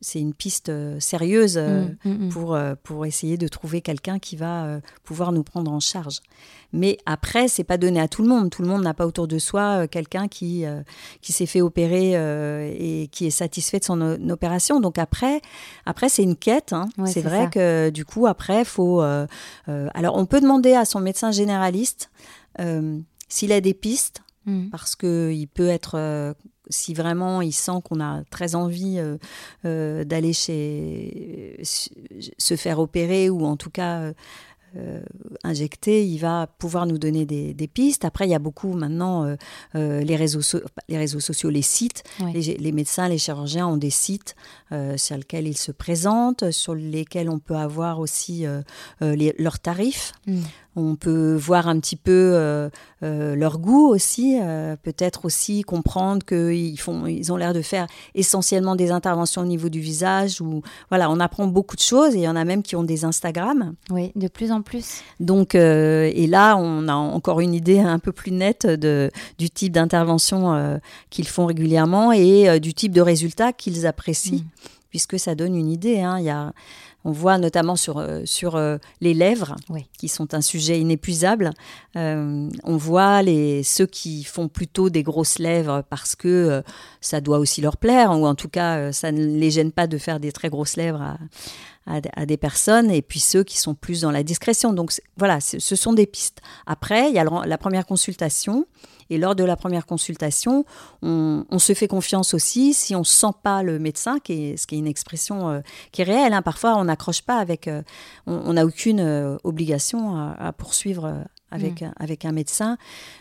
c'est 0.00 0.20
une 0.20 0.34
piste 0.34 0.68
euh, 0.68 0.98
sérieuse 1.00 1.56
euh, 1.56 1.84
mm, 2.04 2.10
mm, 2.10 2.26
mm. 2.26 2.28
pour, 2.30 2.58
pour 2.82 3.06
essayer 3.06 3.36
de 3.36 3.48
trouver 3.48 3.80
quelqu'un 3.80 4.18
qui 4.18 4.36
va 4.36 4.80
pouvoir 5.04 5.32
nous 5.32 5.42
prendre 5.42 5.70
en 5.70 5.80
charge. 5.80 6.20
Mais 6.72 6.98
après, 7.06 7.48
c'est 7.48 7.64
pas 7.64 7.78
donné 7.78 8.00
à 8.00 8.08
tout 8.08 8.22
le 8.22 8.28
monde. 8.28 8.50
Tout 8.50 8.62
le 8.62 8.68
monde 8.68 8.82
n'a 8.82 8.94
pas 8.94 9.06
autour 9.06 9.26
de 9.26 9.38
soi 9.38 9.88
quelqu'un 9.88 10.28
qui, 10.28 10.64
qui 11.20 11.32
s'est 11.32 11.46
fait 11.46 11.60
opérer 11.60 12.12
et 12.72 13.08
qui 13.08 13.26
est 13.26 13.30
satisfait 13.30 13.80
de 13.80 13.84
son 13.84 14.30
opération. 14.30 14.78
Donc 14.78 14.98
après, 14.98 15.40
après 15.84 16.08
c'est 16.08 16.22
une 16.22 16.36
quête. 16.36 16.72
Hein. 16.72 16.88
c'est 17.06 17.22
vrai 17.22 17.50
que 17.50 17.90
du 17.90 18.04
coup, 18.04 18.26
après, 18.26 18.64
faut. 18.64 19.00
alors, 19.00 20.16
on 20.16 20.26
peut 20.26 20.40
demander 20.40 20.74
à 20.74 20.84
son 20.84 21.00
médecin 21.00 21.32
généraliste 21.32 22.10
s'il 23.28 23.52
a 23.52 23.60
des 23.60 23.74
pistes 23.74 24.22
Mm. 24.46 24.70
parce 24.70 24.96
qu'il 24.96 25.48
peut 25.48 25.68
être, 25.68 25.96
euh, 25.96 26.32
si 26.70 26.94
vraiment 26.94 27.42
il 27.42 27.52
sent 27.52 27.80
qu'on 27.84 28.00
a 28.00 28.22
très 28.30 28.54
envie 28.54 28.98
euh, 28.98 29.18
euh, 29.66 30.04
d'aller 30.04 30.32
chez 30.32 31.60
se 31.62 32.56
faire 32.56 32.78
opérer 32.78 33.28
ou 33.28 33.44
en 33.44 33.56
tout 33.56 33.70
cas 33.70 34.12
injecté, 35.42 36.06
il 36.06 36.18
va 36.18 36.46
pouvoir 36.46 36.86
nous 36.86 36.96
donner 36.96 37.26
des, 37.26 37.66
pistes. 37.66 38.04
Après, 38.04 38.28
il 38.28 38.30
y 38.30 38.36
a 38.36 38.38
beaucoup 38.38 38.72
maintenant 38.74 39.34
les, 39.74 40.16
réseaux 40.16 40.60
les 40.88 40.96
réseaux 40.96 41.18
sociaux, 41.18 41.50
les 41.50 41.60
sites. 41.60 42.04
Les, 42.32 42.70
médecins, 42.70 43.08
les 43.08 43.18
chirurgiens 43.18 43.66
ont 43.66 43.76
des 43.76 43.90
sites 43.90 44.36
sur 44.96 45.16
lesquels 45.16 45.48
ils 45.48 45.56
se 45.56 45.72
présentent, 45.72 46.52
sur 46.52 46.76
lesquels 46.76 47.28
on 47.28 47.40
peut 47.40 47.56
avoir 47.56 47.98
aussi 47.98 48.46
leurs 49.00 49.58
tarifs. 49.58 50.12
Mm. 50.28 50.42
On 50.76 50.94
peut 50.94 51.34
voir 51.34 51.68
un 51.68 51.78
petit 51.80 51.96
peu 51.96 52.70
leur 53.02 53.58
goût 53.58 53.88
aussi, 53.88 54.38
peut-être 54.82 55.24
aussi 55.24 55.62
comprendre 55.62 56.24
qu'ils 56.24 56.78
font, 56.78 57.06
ils 57.06 57.32
ont 57.32 57.36
l'air 57.36 57.52
de 57.52 57.62
faire 57.62 57.86
essentiellement 58.14 58.76
des 58.76 58.90
interventions 58.90 59.42
au 59.42 59.46
niveau 59.46 59.68
du 59.68 59.80
visage. 59.80 60.40
Ou 60.40 60.62
voilà, 60.88 61.10
on 61.10 61.20
apprend 61.20 61.46
beaucoup 61.46 61.76
de 61.76 61.80
choses 61.80 62.14
et 62.14 62.18
il 62.18 62.22
y 62.22 62.28
en 62.28 62.36
a 62.36 62.44
même 62.44 62.62
qui 62.62 62.76
ont 62.76 62.84
des 62.84 63.04
Instagram. 63.04 63.74
Oui, 63.90 64.12
de 64.16 64.28
plus 64.28 64.52
en 64.52 64.62
plus. 64.62 65.02
Donc, 65.18 65.54
euh, 65.54 66.10
et 66.14 66.26
là, 66.26 66.56
on 66.56 66.88
a 66.88 66.94
encore 66.94 67.40
une 67.40 67.54
idée 67.54 67.78
un 67.80 67.98
peu 67.98 68.12
plus 68.12 68.32
nette 68.32 68.66
de, 68.66 69.10
du 69.38 69.50
type 69.50 69.72
d'intervention 69.72 70.54
euh, 70.54 70.78
qu'ils 71.10 71.28
font 71.28 71.46
régulièrement 71.46 72.12
et 72.12 72.48
euh, 72.48 72.58
du 72.58 72.74
type 72.74 72.92
de 72.92 73.00
résultats 73.00 73.52
qu'ils 73.52 73.86
apprécient, 73.86 74.38
mm. 74.38 74.68
puisque 74.90 75.18
ça 75.18 75.34
donne 75.34 75.54
une 75.54 75.70
idée. 75.70 76.00
Hein. 76.00 76.18
Il 76.18 76.24
y 76.24 76.30
a, 76.30 76.52
on 77.04 77.12
voit 77.12 77.38
notamment 77.38 77.76
sur, 77.76 78.04
sur 78.24 78.60
les 79.00 79.14
lèvres, 79.14 79.56
qui 79.98 80.08
sont 80.08 80.34
un 80.34 80.40
sujet 80.40 80.78
inépuisable. 80.78 81.50
on 81.94 82.50
voit 82.64 83.22
les, 83.22 83.62
ceux 83.62 83.86
qui 83.86 84.24
font 84.24 84.48
plutôt 84.48 84.90
des 84.90 85.02
grosses 85.02 85.38
lèvres 85.38 85.82
parce 85.88 86.14
que 86.14 86.62
ça 87.00 87.20
doit 87.20 87.38
aussi 87.38 87.60
leur 87.60 87.76
plaire, 87.76 88.10
ou 88.10 88.26
en 88.26 88.34
tout 88.34 88.48
cas, 88.48 88.92
ça 88.92 89.12
ne 89.12 89.24
les 89.24 89.50
gêne 89.50 89.72
pas 89.72 89.86
de 89.86 89.98
faire 89.98 90.20
des 90.20 90.32
très 90.32 90.50
grosses 90.50 90.76
lèvres 90.76 91.00
à, 91.02 91.18
à, 91.86 92.26
des 92.26 92.36
personnes 92.36 92.90
et 92.90 93.02
puis 93.02 93.20
ceux 93.20 93.42
qui 93.42 93.58
sont 93.58 93.74
plus 93.74 94.02
dans 94.02 94.10
la 94.10 94.22
discrétion. 94.22 94.72
Donc 94.72 94.92
voilà, 95.16 95.40
ce 95.40 95.58
sont 95.76 95.92
des 95.92 96.06
pistes. 96.06 96.40
Après, 96.66 97.08
il 97.08 97.14
y 97.14 97.18
a 97.18 97.24
la 97.24 97.58
première 97.58 97.86
consultation. 97.86 98.66
Et 99.10 99.18
lors 99.18 99.34
de 99.34 99.42
la 99.42 99.56
première 99.56 99.86
consultation, 99.86 100.64
on, 101.02 101.58
se 101.58 101.74
fait 101.74 101.88
confiance 101.88 102.32
aussi 102.32 102.72
si 102.72 102.94
on 102.94 103.00
ne 103.00 103.04
sent 103.04 103.32
pas 103.42 103.64
le 103.64 103.80
médecin, 103.80 104.20
qui 104.20 104.32
est, 104.32 104.56
ce 104.56 104.68
qui 104.68 104.76
est 104.76 104.78
une 104.78 104.86
expression 104.86 105.50
euh, 105.50 105.60
qui 105.90 106.02
est 106.02 106.04
réelle. 106.04 106.32
Hein. 106.32 106.42
Parfois, 106.42 106.76
on 106.76 106.84
n'accroche 106.84 107.22
pas 107.22 107.38
avec, 107.38 107.66
euh, 107.66 107.82
on 108.26 108.52
n'a 108.52 108.64
aucune 108.64 109.00
euh, 109.00 109.36
obligation 109.42 110.16
à, 110.16 110.52
poursuivre 110.52 111.24
avec, 111.50 111.82
mm. 111.82 111.92
avec 111.98 112.24
un 112.24 112.30
médecin 112.30 112.78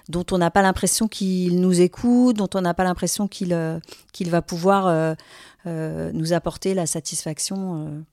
dont 0.09 0.25
on 0.31 0.37
n'a 0.37 0.51
pas 0.51 0.61
l'impression 0.61 1.07
qu'il 1.07 1.59
nous 1.59 1.81
écoute, 1.81 2.37
dont 2.37 2.49
on 2.53 2.61
n'a 2.61 2.75
pas 2.75 2.83
l'impression 2.83 3.27
qu'il 3.27 3.57
qu'il 4.13 4.29
va 4.29 4.43
pouvoir 4.43 5.15
nous 5.65 6.33
apporter 6.33 6.75
la 6.75 6.85
satisfaction 6.85 8.03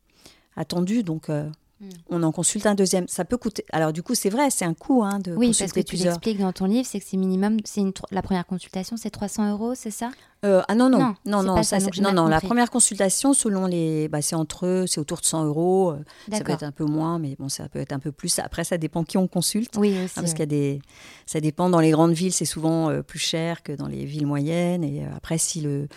attendu. 0.57 1.03
Donc, 1.03 1.31
euh, 1.31 1.49
hmm. 1.81 1.89
on 2.11 2.23
en 2.23 2.33
consulte 2.33 2.67
un 2.67 2.75
deuxième. 2.75 3.07
Ça 3.09 3.25
peut 3.25 3.37
coûter. 3.37 3.65
Alors, 3.73 3.93
du 3.93 4.03
coup, 4.03 4.15
c'est 4.15 4.31
vrai, 4.31 4.51
c'est 4.51 4.65
un 4.65 4.75
coût 4.75 5.03
hein, 5.05 5.19
de 5.19 5.35
oui, 5.35 5.49
consulter 5.49 5.65
parce 5.65 5.87
que 5.87 5.97
tu 5.97 5.97
l'expliques 5.97 6.39
dans 6.39 6.53
ton 6.53 6.67
livre, 6.67 6.87
c'est 6.87 7.01
que 7.01 7.07
c'est 7.07 7.17
minimum, 7.17 7.59
c'est 7.65 7.83
la 8.11 8.23
première 8.23 8.47
consultation, 8.47 8.97
c'est 8.97 9.11
300 9.11 9.53
euros, 9.53 9.75
c'est 9.75 9.91
ça? 9.91 10.11
Euh, 10.45 10.63
ah 10.69 10.75
non, 10.75 10.91
non, 10.91 10.99
non, 10.99 11.43
non, 11.43 11.43
non, 11.43 11.63
ça, 11.63 11.79
non, 12.01 12.13
non 12.13 12.27
la 12.27 12.41
première 12.41 12.71
consultation, 12.71 13.33
selon 13.33 13.67
les. 13.67 14.09
Bah, 14.09 14.21
c'est 14.21 14.37
entre 14.37 14.67
eux, 14.67 14.85
c'est 14.87 15.01
autour 15.01 15.19
de 15.21 15.25
100 15.25 15.47
euros. 15.47 15.93
Euh, 15.93 16.05
ça 16.31 16.45
peut 16.45 16.53
être 16.53 16.63
un 16.63 16.73
peu 16.73 16.85
moins, 16.85 17.19
mais 17.19 17.37
bon, 17.39 17.49
ça 17.49 17.69
peut 17.69 17.79
être 17.79 17.93
un 17.93 17.99
peu 17.99 18.13
plus. 18.13 18.39
Après, 18.39 18.63
ça 18.63 18.77
dépend 18.77 19.03
qui 19.03 19.17
on 19.17 19.29
consulte. 19.29 19.77
Oui, 19.79 19.93
aussi, 19.93 20.05
hein, 20.05 20.09
parce 20.23 20.33
qu'il 20.33 20.41
y 20.41 20.43
a 20.43 20.47
des. 20.47 20.83
Ça 21.25 21.41
dépend. 21.41 21.71
Dans 21.71 21.81
les 21.81 21.91
grandes 21.91 22.13
villes, 22.13 22.33
c'est 22.33 22.45
souvent 22.45 22.91
euh, 22.91 23.03
plus 23.03 23.19
cher 23.19 23.63
que 23.63 23.73
dans 23.73 23.89
les 23.89 24.05
villes 24.05 24.27
moyennes. 24.27 24.85
Et 24.85 25.05
après, 25.17 25.39
si 25.39 25.63
le, 25.63 25.89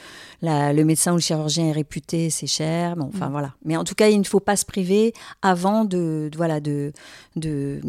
le 0.41 0.83
médecin 0.83 1.11
ou 1.11 1.15
le 1.15 1.21
chirurgien 1.21 1.67
est 1.67 1.73
réputé, 1.73 2.29
c'est 2.29 2.47
cher. 2.47 2.95
Bon, 2.95 3.09
enfin, 3.13 3.27
mm. 3.27 3.31
voilà. 3.31 3.53
Mais 3.65 3.75
en 3.75 3.83
tout 3.83 3.95
cas, 3.95 4.07
il 4.07 4.19
ne 4.19 4.25
faut 4.25 4.39
pas 4.39 4.55
se 4.55 4.65
priver 4.65 5.13
avant 5.41 5.83
de. 5.83 6.31
voilà, 6.37 6.61
de, 6.61 6.93
de. 7.35 7.81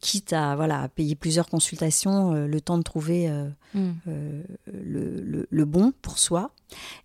Quitte 0.00 0.32
à, 0.32 0.56
voilà, 0.56 0.88
payer 0.88 1.16
plusieurs 1.16 1.48
consultations, 1.48 2.32
le 2.32 2.60
temps 2.60 2.78
de 2.78 2.82
trouver 2.82 3.28
mm. 3.74 3.90
le, 4.06 5.20
le, 5.22 5.46
le 5.50 5.64
bon 5.64 5.92
pour 6.02 6.18
soi. 6.18 6.52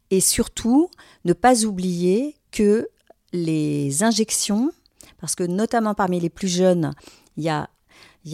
Et 0.10 0.20
surtout, 0.20 0.90
ne 1.26 1.34
pas 1.34 1.66
oublier 1.66 2.36
que 2.52 2.88
les 3.32 4.04
injections, 4.04 4.72
parce 5.20 5.36
que 5.36 5.44
notamment 5.44 5.94
parmi 5.94 6.20
les 6.20 6.30
plus 6.30 6.48
jeunes, 6.48 6.94
il 7.38 7.44
y 7.44 7.50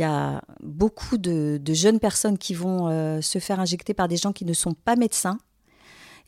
a, 0.03 0.41
beaucoup 0.61 1.17
de, 1.17 1.61
jeunes 1.73 1.99
personnes 1.99 2.37
qui 2.37 2.53
vont 2.53 2.87
euh, 2.87 3.21
se 3.21 3.39
faire 3.39 3.59
injecter 3.59 3.93
par 3.93 4.07
des 4.07 4.17
gens 4.17 4.33
qui 4.33 4.45
ne 4.45 4.53
sont 4.53 4.73
pas 4.73 4.95
médecins. 4.95 5.39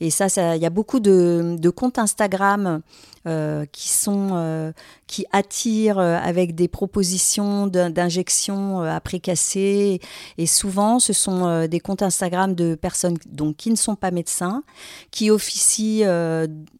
Et 0.01 0.09
ça, 0.09 0.27
il 0.55 0.61
y 0.61 0.65
a 0.65 0.71
beaucoup 0.71 0.99
de, 0.99 1.69
comptes 1.69 1.99
Instagram 1.99 2.81
euh, 3.27 3.65
qui 3.71 3.89
sont 3.89 4.29
euh, 4.31 4.71
qui 5.05 5.27
attirent 5.31 5.99
euh, 5.99 6.17
avec 6.17 6.55
des 6.55 6.67
propositions 6.67 7.67
d'injection 7.67 8.81
après 8.81 9.19
cassé 9.19 10.01
et 10.39 10.47
souvent 10.47 10.97
ce 10.97 11.13
sont 11.13 11.67
des 11.67 11.79
comptes 11.79 12.01
Instagram 12.01 12.55
de 12.55 12.73
personnes 12.73 13.17
donc 13.27 13.57
qui 13.57 13.69
ne 13.69 13.75
sont 13.75 13.93
pas 13.93 14.09
médecins 14.09 14.63
qui 15.11 15.29
officient 15.29 16.07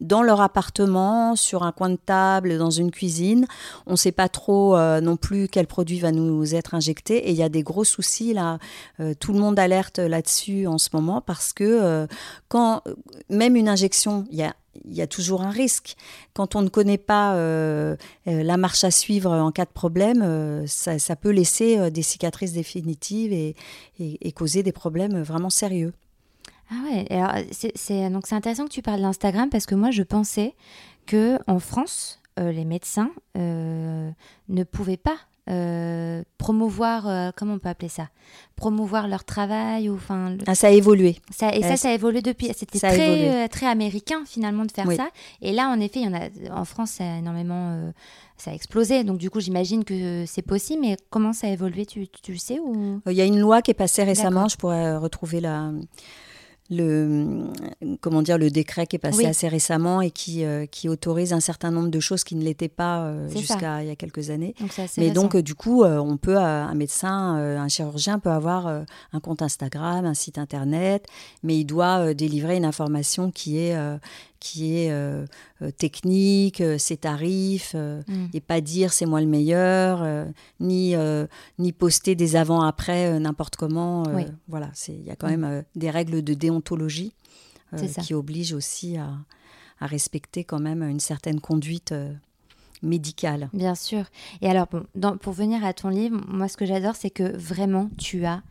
dans 0.00 0.22
leur 0.24 0.40
appartement 0.40 1.36
sur 1.36 1.62
un 1.62 1.70
coin 1.70 1.90
de 1.90 1.98
table 2.04 2.58
dans 2.58 2.70
une 2.70 2.90
cuisine. 2.90 3.46
On 3.86 3.92
ne 3.92 3.96
sait 3.96 4.10
pas 4.10 4.28
trop 4.28 4.76
non 5.00 5.16
plus 5.16 5.46
quel 5.46 5.68
produit 5.68 6.00
va 6.00 6.10
nous 6.10 6.56
être 6.56 6.74
injecté. 6.74 7.28
Et 7.28 7.30
il 7.30 7.36
y 7.36 7.42
a 7.44 7.48
des 7.48 7.62
gros 7.62 7.84
soucis 7.84 8.34
là. 8.34 8.58
Tout 9.20 9.32
le 9.32 9.38
monde 9.38 9.60
alerte 9.60 10.00
là-dessus 10.00 10.66
en 10.66 10.78
ce 10.78 10.88
moment 10.92 11.20
parce 11.20 11.52
que 11.52 12.08
quand 12.48 12.82
même 13.28 13.56
une 13.56 13.68
injection 13.68 14.24
il 14.84 14.94
y 14.94 15.02
a 15.02 15.06
toujours 15.06 15.42
un 15.42 15.50
risque. 15.50 15.96
Quand 16.34 16.56
on 16.56 16.62
ne 16.62 16.68
connaît 16.68 16.98
pas 16.98 17.34
euh, 17.34 17.96
euh, 18.26 18.42
la 18.42 18.56
marche 18.56 18.84
à 18.84 18.90
suivre 18.90 19.30
en 19.30 19.52
cas 19.52 19.64
de 19.64 19.70
problème, 19.70 20.22
euh, 20.22 20.66
ça, 20.66 21.16
peut 21.16 21.30
laisser 21.30 21.90
des 21.90 22.02
cicatrices 22.02 22.52
définitives 22.52 23.32
et, 23.32 24.32
causer 24.32 24.62
des 24.62 24.72
problèmes 24.72 25.22
vraiment 25.22 25.50
sérieux. 25.50 25.92
Ah 26.70 26.74
ouais, 26.86 27.46
c'est, 27.50 27.72
c'est 27.76 28.04
intéressant 28.04 28.64
que 28.64 28.72
tu 28.72 28.82
parles 28.82 29.02
d'Instagram 29.02 29.50
parce 29.50 29.66
que 29.66 29.74
moi 29.74 29.90
je 29.90 30.02
pensais 30.02 30.54
que 31.06 31.38
en 31.46 31.58
France, 31.58 32.20
les 32.38 32.64
médecins 32.64 33.10
ne 33.34 34.64
pouvaient 34.64 34.96
pas 34.96 35.18
euh, 35.50 36.22
promouvoir, 36.38 37.08
euh, 37.08 37.30
comment 37.36 37.54
on 37.54 37.58
peut 37.58 37.68
appeler 37.68 37.88
ça? 37.88 38.08
Promouvoir 38.54 39.08
leur 39.08 39.24
travail 39.24 39.88
ou 39.88 39.96
enfin. 39.96 40.36
Ah, 40.46 40.54
ça 40.54 40.68
a 40.68 40.70
évolué. 40.70 41.16
Ça, 41.30 41.54
et 41.54 41.62
ça, 41.62 41.76
ça 41.76 41.88
a 41.88 41.92
évolué 41.92 42.22
depuis. 42.22 42.50
C'était 42.54 42.78
très, 42.78 43.48
très 43.48 43.66
américain 43.66 44.22
finalement 44.26 44.64
de 44.64 44.72
faire 44.72 44.90
ça. 44.92 45.08
Et 45.40 45.52
là, 45.52 45.68
en 45.68 45.80
effet, 45.80 46.00
il 46.00 46.04
y 46.04 46.08
en 46.08 46.14
a 46.14 46.28
en 46.60 46.64
France, 46.64 46.92
ça 46.92 47.04
a 47.04 47.18
énormément, 47.18 47.92
ça 48.36 48.52
a 48.52 48.54
explosé. 48.54 49.02
Donc 49.02 49.18
du 49.18 49.30
coup, 49.30 49.40
j'imagine 49.40 49.84
que 49.84 50.24
c'est 50.26 50.42
possible. 50.42 50.82
Mais 50.82 50.96
comment 51.10 51.32
ça 51.32 51.48
a 51.48 51.50
évolué? 51.50 51.86
Tu, 51.86 52.06
tu 52.08 52.32
le 52.32 52.38
sais 52.38 52.60
ou? 52.60 53.00
Il 53.06 53.16
y 53.16 53.20
a 53.20 53.24
une 53.26 53.40
loi 53.40 53.62
qui 53.62 53.72
est 53.72 53.74
passée 53.74 54.04
récemment. 54.04 54.46
Je 54.48 54.56
pourrais 54.56 54.96
retrouver 54.96 55.40
la 55.40 55.72
le, 56.70 57.44
comment 58.00 58.22
dire, 58.22 58.38
le 58.38 58.50
décret 58.50 58.86
qui 58.86 58.96
est 58.96 58.98
passé 58.98 59.26
assez 59.26 59.48
récemment 59.48 60.00
et 60.00 60.10
qui, 60.10 60.44
euh, 60.44 60.66
qui 60.66 60.88
autorise 60.88 61.32
un 61.32 61.40
certain 61.40 61.70
nombre 61.70 61.88
de 61.90 62.00
choses 62.00 62.24
qui 62.24 62.34
ne 62.34 62.42
l'étaient 62.42 62.68
pas 62.68 63.04
euh, 63.04 63.28
jusqu'à 63.30 63.82
il 63.82 63.88
y 63.88 63.90
a 63.90 63.96
quelques 63.96 64.30
années. 64.30 64.54
Mais 64.96 65.10
donc, 65.10 65.36
du 65.36 65.54
coup, 65.54 65.82
euh, 65.82 65.98
on 65.98 66.16
peut, 66.16 66.38
un 66.38 66.74
médecin, 66.74 67.36
un 67.36 67.68
chirurgien 67.68 68.18
peut 68.18 68.30
avoir 68.30 68.66
un 68.66 69.20
compte 69.20 69.42
Instagram, 69.42 70.04
un 70.04 70.14
site 70.14 70.38
internet, 70.38 71.06
mais 71.42 71.58
il 71.58 71.64
doit 71.64 72.14
délivrer 72.14 72.56
une 72.56 72.64
information 72.64 73.30
qui 73.30 73.58
est 73.58 73.76
qui 74.42 74.76
est 74.76 74.90
euh, 74.90 75.24
euh, 75.62 75.70
technique, 75.70 76.60
euh, 76.60 76.76
ses 76.76 76.96
tarifs, 76.96 77.74
mm. 77.74 78.26
et 78.34 78.40
pas 78.40 78.60
dire 78.60 78.92
c'est 78.92 79.06
moi 79.06 79.20
le 79.20 79.28
meilleur, 79.28 80.26
ni, 80.58 80.94
ni 81.58 81.72
poster 81.72 82.16
des 82.16 82.34
avant-après 82.34 83.20
n'importe 83.20 83.56
comment. 83.56 84.02
Voilà, 84.48 84.70
il 84.88 85.04
y 85.04 85.10
a 85.10 85.16
quand 85.16 85.28
mm. 85.28 85.36
même 85.36 85.64
des 85.76 85.90
règles 85.90 86.22
de 86.22 86.34
déontologie 86.34 87.14
qui 88.02 88.14
obligent 88.14 88.54
aussi 88.54 88.96
à, 88.96 89.12
à, 89.80 89.86
respecter 89.86 90.42
quand 90.42 90.58
même 90.58 90.82
une 90.82 91.00
certaine 91.00 91.40
conduite 91.40 91.94
médicale. 92.82 93.48
Bien 93.52 93.76
sûr. 93.76 94.06
Et 94.40 94.50
alors, 94.50 94.66
bon, 94.96 95.16
pour 95.18 95.32
venir 95.32 95.64
à 95.64 95.72
ton 95.72 95.88
livre, 95.88 96.20
moi 96.26 96.48
ce 96.48 96.56
que 96.56 96.66
j'adore, 96.66 96.96
c'est 96.96 97.10
que 97.10 97.36
vraiment 97.36 97.90
tu 97.96 98.24
as 98.24 98.42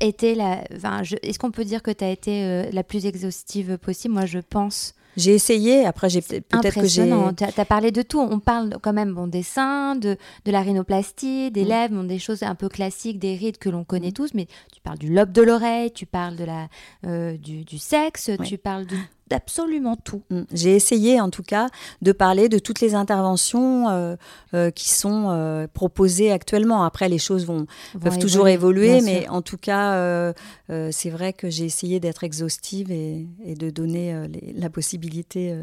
été 0.00 0.34
la. 0.34 0.64
Enfin, 0.74 1.02
Est-ce 1.22 1.38
qu'on 1.38 1.50
peut 1.50 1.64
dire 1.64 1.82
que 1.82 1.90
tu 1.90 2.04
as 2.04 2.10
été 2.10 2.44
euh, 2.44 2.70
la 2.72 2.82
plus 2.82 3.06
exhaustive 3.06 3.78
possible? 3.78 4.14
Moi, 4.14 4.26
je 4.26 4.38
pense. 4.38 4.94
J'ai 5.16 5.34
essayé, 5.34 5.84
après 5.86 6.08
j'ai 6.08 6.20
peut-être 6.20 6.80
que 6.80 6.86
j'ai... 6.86 7.10
Tu 7.36 7.60
as, 7.60 7.64
parlé 7.64 7.90
de 7.90 8.02
tout, 8.02 8.20
on 8.20 8.38
parle 8.38 8.76
quand 8.80 8.92
même 8.92 9.12
bon, 9.12 9.26
des 9.26 9.42
seins, 9.42 9.96
de, 9.96 10.16
de 10.44 10.52
la 10.52 10.62
rhinoplastie, 10.62 11.50
des 11.50 11.64
mm. 11.64 11.68
lèvres, 11.68 11.94
bon, 11.94 12.04
des 12.04 12.18
choses 12.18 12.42
un 12.42 12.54
peu 12.54 12.68
classiques, 12.68 13.18
des 13.18 13.34
rides 13.34 13.58
que 13.58 13.68
l'on 13.68 13.84
connaît 13.84 14.10
mm. 14.10 14.14
tous, 14.14 14.34
mais 14.34 14.46
tu 14.72 14.80
parles 14.80 14.98
du 14.98 15.12
lobe 15.12 15.32
de 15.32 15.42
l'oreille, 15.42 15.90
tu 15.90 16.06
parles 16.06 16.36
de 16.36 16.44
la, 16.44 16.68
euh, 17.06 17.36
du, 17.36 17.64
du, 17.64 17.78
sexe, 17.78 18.30
tu 18.44 18.56
parles 18.56 18.86
de 18.86 18.96
d'absolument 19.30 19.96
tout. 19.96 20.22
Mm. 20.30 20.42
J'ai 20.52 20.76
essayé 20.76 21.20
en 21.20 21.30
tout 21.30 21.42
cas 21.42 21.68
de 22.02 22.12
parler 22.12 22.48
de 22.48 22.58
toutes 22.58 22.80
les 22.80 22.94
interventions 22.94 23.88
euh, 23.88 24.16
euh, 24.54 24.70
qui 24.70 24.90
sont 24.90 25.28
euh, 25.30 25.66
proposées 25.72 26.32
actuellement. 26.32 26.84
Après, 26.84 27.08
les 27.08 27.18
choses 27.18 27.46
vont, 27.46 27.66
peuvent 28.00 28.18
toujours 28.18 28.48
évoluer, 28.48 29.00
mais 29.00 29.28
en 29.28 29.40
tout 29.40 29.56
cas, 29.56 30.32
c'est 30.90 31.10
vrai 31.10 31.32
que 31.32 31.48
j'ai 31.48 31.64
essayé 31.64 32.00
d'être 32.00 32.24
exhaustive 32.24 32.90
et, 32.90 33.26
de 33.46 33.70
donner 33.70 34.14
la 34.54 34.70
possibilité 34.70 35.54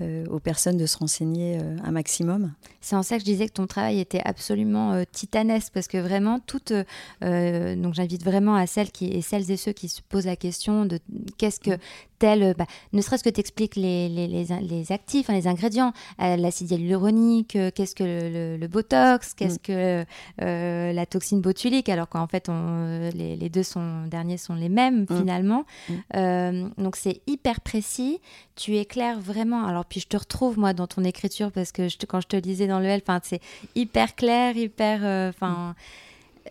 aux 0.00 0.40
personnes 0.40 0.76
de 0.76 0.86
se 0.86 0.98
renseigner 0.98 1.58
euh, 1.60 1.76
un 1.84 1.92
maximum. 1.92 2.52
C'est 2.80 2.96
en 2.96 3.04
ça 3.04 3.14
que 3.14 3.20
je 3.20 3.24
disais 3.24 3.46
que 3.46 3.52
ton 3.52 3.68
travail 3.68 4.00
était 4.00 4.20
absolument 4.24 4.92
euh, 4.92 5.04
titanesque 5.10 5.72
parce 5.72 5.86
que 5.86 5.98
vraiment 5.98 6.40
toutes 6.40 6.72
donc 7.20 7.94
j'invite 7.94 8.24
vraiment 8.24 8.56
à 8.56 8.66
celles 8.66 8.90
qui 8.90 9.06
et 9.06 9.22
celles 9.22 9.50
et 9.50 9.56
ceux 9.56 9.72
qui 9.72 9.88
se 9.88 10.02
posent 10.02 10.26
la 10.26 10.36
question 10.36 10.84
de 10.84 10.98
qu'est-ce 11.38 11.60
que 11.60 11.78
tel 12.18 12.54
bah, 12.56 12.66
ne 12.92 13.00
serait-ce 13.00 13.22
que 13.24 13.30
t'expliques 13.30 13.76
les, 13.76 14.08
les, 14.08 14.26
les, 14.28 14.92
actifs 14.92 15.30
hein, 15.30 15.34
les 15.34 15.46
ingrédients 15.46 15.92
l'acide 16.18 16.70
hyaluronique 16.70 17.58
qu'est-ce 17.74 17.94
que 17.94 18.58
le, 18.58 18.66
botox 18.66 19.34
qu'est-ce 19.34 19.56
mm. 19.56 20.04
que 20.38 20.92
la 20.92 21.06
toxine 21.06 21.40
botulique 21.40 21.88
alors 21.88 22.08
qu'en 22.08 22.26
fait 22.26 22.48
on, 22.48 23.10
les, 23.14 23.48
deux 23.48 23.62
sont 23.62 24.06
derniers 24.06 24.38
sont 24.38 24.54
les 24.54 24.68
mêmes 24.68 25.06
mm. 25.08 25.16
finalement 25.16 25.64
mm. 25.88 26.70
donc 26.78 26.96
c'est 26.96 27.22
hyper 27.26 27.60
précis 27.60 28.20
tu 28.56 28.76
éclaires 28.76 29.20
vraiment 29.20 29.66
alors 29.66 29.83
puis 29.88 30.00
je 30.00 30.06
te 30.06 30.16
retrouve 30.16 30.58
moi 30.58 30.72
dans 30.72 30.86
ton 30.86 31.04
écriture 31.04 31.50
parce 31.52 31.72
que 31.72 31.88
quand 32.06 32.20
je 32.20 32.28
te 32.28 32.36
lisais 32.36 32.66
dans 32.66 32.80
le 32.80 32.86
L, 32.86 33.02
c'est 33.22 33.40
hyper 33.74 34.14
clair, 34.14 34.56
hyper, 34.56 35.00
euh, 35.02 35.32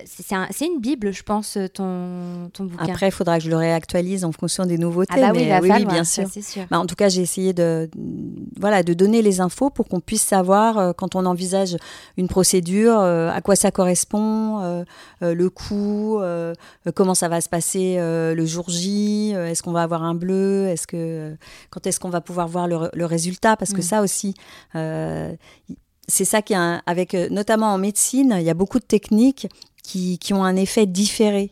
c'est 0.05 0.65
une 0.65 0.79
bible, 0.79 1.13
je 1.13 1.23
pense, 1.23 1.57
ton, 1.73 2.49
ton 2.51 2.65
bouquin. 2.65 2.85
Après, 2.85 3.07
il 3.09 3.11
faudra 3.11 3.37
que 3.37 3.43
je 3.43 3.49
le 3.49 3.55
réactualise 3.55 4.25
en 4.25 4.31
fonction 4.31 4.65
des 4.65 4.77
nouveautés. 4.77 5.13
Ah 5.15 5.31
bah 5.31 5.31
oui, 5.33 5.47
oui, 5.61 5.85
bien 5.85 6.03
sûr. 6.03 6.27
Bah, 6.71 6.79
en 6.79 6.85
tout 6.85 6.95
cas, 6.95 7.09
j'ai 7.09 7.21
essayé 7.21 7.53
de, 7.53 7.89
voilà, 8.59 8.81
de 8.81 8.93
donner 8.93 9.21
les 9.21 9.39
infos 9.39 9.69
pour 9.69 9.87
qu'on 9.87 9.99
puisse 9.99 10.23
savoir, 10.23 10.77
euh, 10.77 10.93
quand 10.93 11.15
on 11.15 11.25
envisage 11.25 11.77
une 12.17 12.27
procédure, 12.27 12.99
euh, 12.99 13.29
à 13.29 13.41
quoi 13.41 13.55
ça 13.55 13.71
correspond, 13.71 14.61
euh, 14.61 14.83
le 15.21 15.49
coût, 15.49 16.19
comment 16.95 17.15
ça 17.15 17.29
va 17.29 17.41
se 17.41 17.49
passer 17.49 17.97
le 17.99 18.45
jour 18.45 18.69
J, 18.69 19.31
est-ce 19.31 19.61
qu'on 19.61 19.71
va 19.71 19.83
avoir 19.83 20.03
un 20.03 20.15
bleu, 20.15 20.67
est-ce 20.67 20.87
que, 20.87 21.35
quand 21.69 21.85
est-ce 21.85 21.99
qu'on 21.99 22.09
va 22.09 22.21
pouvoir 22.21 22.47
voir 22.47 22.67
le, 22.67 23.05
résultat, 23.05 23.55
parce 23.57 23.73
que 23.73 23.79
mm. 23.79 23.83
ça 23.83 24.01
aussi, 24.01 24.33
c'est 24.73 26.25
ça 26.25 26.41
qui 26.41 26.53
est 26.53 26.79
avec 26.85 27.13
notamment 27.31 27.73
en 27.73 27.77
médecine, 27.77 28.35
il 28.39 28.43
y 28.43 28.49
a 28.49 28.53
beaucoup 28.53 28.79
de 28.79 28.85
techniques 28.85 29.47
qui, 29.83 30.33
ont 30.33 30.43
un 30.43 30.55
effet 30.55 30.85
différé. 30.85 31.51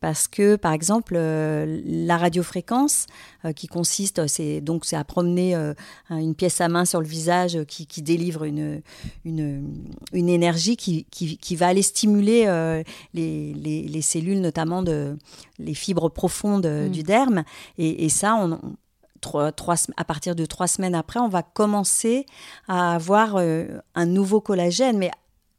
Parce 0.00 0.26
que 0.26 0.56
par 0.56 0.72
exemple 0.72 1.14
euh, 1.16 1.80
la 1.84 2.16
radiofréquence 2.16 3.06
euh, 3.44 3.52
qui 3.52 3.68
consiste 3.68 4.26
c'est 4.26 4.60
donc 4.60 4.84
c'est 4.84 4.96
à 4.96 5.04
promener 5.04 5.54
euh, 5.54 5.74
une 6.10 6.34
pièce 6.34 6.60
à 6.60 6.68
main 6.68 6.84
sur 6.84 7.00
le 7.00 7.06
visage 7.06 7.62
qui, 7.68 8.02
délivre 8.02 8.42
une, 8.42 8.82
une, 9.24 9.64
une 10.12 10.28
énergie 10.28 10.76
qui, 10.76 11.04
qui, 11.04 11.54
va 11.54 11.68
aller 11.68 11.82
stimuler 11.82 12.46
les, 13.14 13.54
les, 13.54 14.02
cellules 14.02 14.40
notamment 14.40 14.82
de 14.82 15.16
les 15.60 15.74
fibres 15.74 16.08
profondes 16.08 16.66
mm. 16.66 16.88
du 16.88 17.04
derme. 17.04 17.44
Et, 17.78 18.08
ça 18.08 18.34
on, 18.34 18.58
Trois, 19.20 19.52
trois, 19.52 19.76
à 19.96 20.04
partir 20.04 20.34
de 20.34 20.44
trois 20.46 20.66
semaines 20.66 20.96
après, 20.96 21.20
on 21.20 21.28
va 21.28 21.44
commencer 21.44 22.26
à 22.66 22.96
avoir 22.96 23.36
un 23.36 24.06
nouveau 24.06 24.40
collagène, 24.40 24.98
mais 24.98 25.12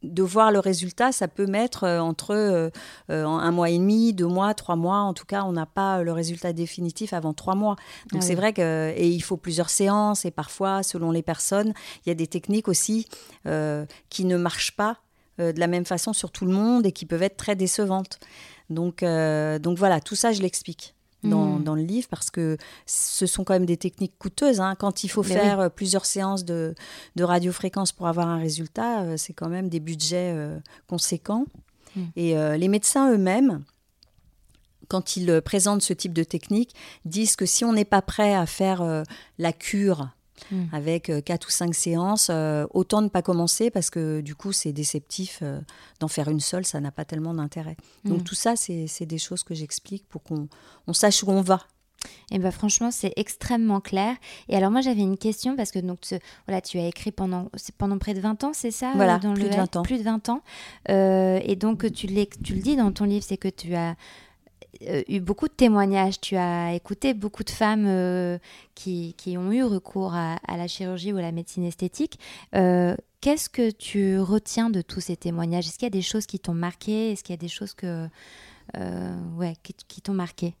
de 0.04 0.22
voir 0.22 0.52
le 0.52 0.58
résultat, 0.58 1.12
ça 1.12 1.28
peut 1.28 1.46
mettre 1.46 1.84
euh, 1.84 2.00
entre 2.00 2.34
euh, 2.34 2.70
euh, 3.10 3.26
un 3.26 3.50
mois 3.50 3.70
et 3.70 3.78
demi, 3.78 4.12
deux 4.12 4.26
mois, 4.26 4.54
trois 4.54 4.76
mois. 4.76 4.98
En 4.98 5.14
tout 5.14 5.24
cas, 5.24 5.44
on 5.44 5.52
n'a 5.52 5.66
pas 5.66 6.02
le 6.02 6.12
résultat 6.12 6.52
définitif 6.52 7.12
avant 7.12 7.32
trois 7.32 7.54
mois. 7.54 7.76
Donc 8.12 8.22
ah 8.22 8.26
c'est 8.26 8.34
vrai 8.34 8.52
que 8.52 8.92
et 8.96 9.08
il 9.08 9.20
faut 9.20 9.36
plusieurs 9.36 9.70
séances 9.70 10.24
et 10.24 10.30
parfois, 10.30 10.82
selon 10.82 11.10
les 11.10 11.22
personnes, 11.22 11.72
il 12.04 12.08
y 12.08 12.12
a 12.12 12.14
des 12.14 12.26
techniques 12.26 12.68
aussi 12.68 13.08
qui 13.44 14.24
ne 14.24 14.36
marchent 14.36 14.76
pas 14.76 14.98
de 15.38 15.58
la 15.58 15.66
même 15.66 15.84
façon 15.84 16.12
sur 16.12 16.30
tout 16.30 16.44
le 16.44 16.52
monde 16.52 16.86
et 16.86 16.92
qui 16.92 17.06
peuvent 17.06 17.22
être 17.22 17.36
très 17.36 17.56
décevantes. 17.56 18.18
Donc, 18.70 19.04
donc 19.04 19.78
voilà, 19.78 20.00
tout 20.00 20.14
ça, 20.14 20.32
je 20.32 20.40
l'explique. 20.42 20.94
Hmm. 21.24 21.62
dans, 21.62 21.74
le 21.74 21.82
livre 21.82 22.06
parce 22.08 22.30
que 22.30 22.56
ce 22.86 23.26
sont 23.26 23.44
quand 23.44 23.54
même 23.54 23.66
des 23.66 23.76
techniques 23.76 24.18
coûteuses. 24.18 24.60
Hein. 24.60 24.74
Quand 24.78 25.04
il 25.04 25.08
faut 25.08 25.22
faire 25.22 25.60
euh, 25.60 25.68
plusieurs 25.68 26.06
séances 26.06 26.44
de, 26.44 26.74
de 27.16 27.24
radiofréquence 27.24 27.92
pour 27.92 28.06
avoir 28.06 28.28
un 28.28 28.38
résultat, 28.38 29.02
euh, 29.02 29.16
c'est 29.16 29.32
quand 29.32 29.48
même 29.48 29.68
des 29.68 29.80
budgets 29.80 30.32
euh, 30.34 30.58
conséquents. 30.86 31.46
Hmm. 31.96 32.04
Et 32.16 32.34
les 32.58 32.66
médecins 32.66 33.12
eux-mêmes, 33.12 33.62
quand 34.88 35.16
ils 35.16 35.40
présentent 35.42 35.82
ce 35.82 35.92
type 35.92 36.12
de 36.12 36.24
technique, 36.24 36.74
disent 37.04 37.36
que 37.36 37.46
si 37.46 37.64
on 37.64 37.72
n'est 37.72 37.84
pas 37.84 38.02
prêt 38.02 38.34
à 38.34 38.46
faire 38.46 39.04
la 39.38 39.52
cure 39.52 40.08
Hmm. 40.50 40.64
avec 40.72 41.08
euh, 41.08 41.20
quatre 41.20 41.48
ou 41.48 41.50
cinq 41.50 41.74
séances. 41.74 42.28
Euh, 42.30 42.66
autant 42.74 43.00
ne 43.00 43.08
pas 43.08 43.22
commencer 43.22 43.70
parce 43.70 43.88
que 43.88 44.20
du 44.20 44.34
coup, 44.34 44.52
c'est 44.52 44.72
déceptif 44.72 45.38
euh, 45.42 45.60
d'en 46.00 46.08
faire 46.08 46.28
une 46.28 46.40
seule, 46.40 46.66
ça 46.66 46.80
n'a 46.80 46.90
pas 46.90 47.04
tellement 47.04 47.32
d'intérêt. 47.34 47.76
Donc 48.04 48.20
hmm. 48.20 48.24
tout 48.24 48.34
ça, 48.34 48.54
c'est 48.56 49.06
des 49.06 49.18
choses 49.18 49.42
que 49.42 49.54
j'explique 49.54 50.06
pour 50.08 50.22
qu'on 50.22 50.48
on 50.86 50.92
sache 50.92 51.22
où 51.22 51.30
on 51.30 51.40
va. 51.40 51.60
Et 52.30 52.36
eh 52.36 52.38
ben 52.38 52.50
franchement, 52.50 52.90
c'est 52.90 53.14
extrêmement 53.16 53.80
clair. 53.80 54.16
Et 54.50 54.56
alors 54.56 54.70
moi, 54.70 54.82
j'avais 54.82 55.00
une 55.00 55.16
question 55.16 55.56
parce 55.56 55.70
que 55.70 55.78
donc 55.78 56.00
voilà, 56.46 56.60
tu 56.60 56.78
as 56.78 56.86
écrit 56.86 57.12
pendant 57.12 57.50
pendant 57.78 57.96
près 57.96 58.12
de 58.12 58.20
20 58.20 58.44
ans, 58.44 58.52
c'est 58.52 58.70
ça 58.70 58.92
Voilà, 58.94 59.18
dans 59.18 59.32
plus, 59.32 59.44
de 59.44 59.48
20 59.48 59.76
ans. 59.76 59.82
plus 59.82 59.98
de 59.98 60.02
20 60.02 60.28
ans. 60.28 60.42
et 60.88 61.56
donc 61.56 61.90
tu, 61.92 62.06
tu 62.06 62.54
le 62.54 62.60
dis 62.60 62.76
dans 62.76 62.92
ton 62.92 63.04
livre, 63.04 63.24
c'est 63.26 63.38
que 63.38 63.48
tu 63.48 63.74
as 63.74 63.96
eu 65.08 65.20
beaucoup 65.20 65.48
de 65.48 65.52
témoignages. 65.52 66.20
Tu 66.20 66.36
as 66.36 66.74
écouté 66.74 67.14
beaucoup 67.14 67.44
de 67.44 67.50
femmes 67.50 67.86
euh, 67.86 68.38
qui, 68.74 69.14
qui, 69.16 69.36
ont 69.38 69.52
eu 69.52 69.62
recours 69.64 70.14
à, 70.14 70.38
la 70.48 70.66
chirurgie 70.66 71.12
ou 71.12 71.18
à 71.18 71.22
la 71.22 71.32
médecine 71.32 71.64
esthétique. 71.64 72.18
Euh, 72.54 72.96
qu'est-ce 73.20 73.48
que 73.48 73.70
tu 73.70 74.18
retiens 74.18 74.70
de 74.70 74.82
tous 74.82 75.00
ces 75.00 75.16
témoignages? 75.16 75.66
Est-ce 75.66 75.78
qu'il 75.78 75.86
y 75.86 75.86
a 75.86 75.90
des 75.90 76.02
choses 76.02 76.26
qui 76.26 76.38
t'ont 76.38 76.54
marqué? 76.54 77.12
Est-ce 77.12 77.24
qu'il 77.24 77.32
y 77.32 77.38
a 77.38 77.40
des 77.40 77.48
choses 77.48 77.74
que, 77.74 78.08
ouais, 79.36 79.54
qui, 79.62 79.74
qui 79.88 80.00
t'ont 80.00 80.14
marqué? 80.14 80.54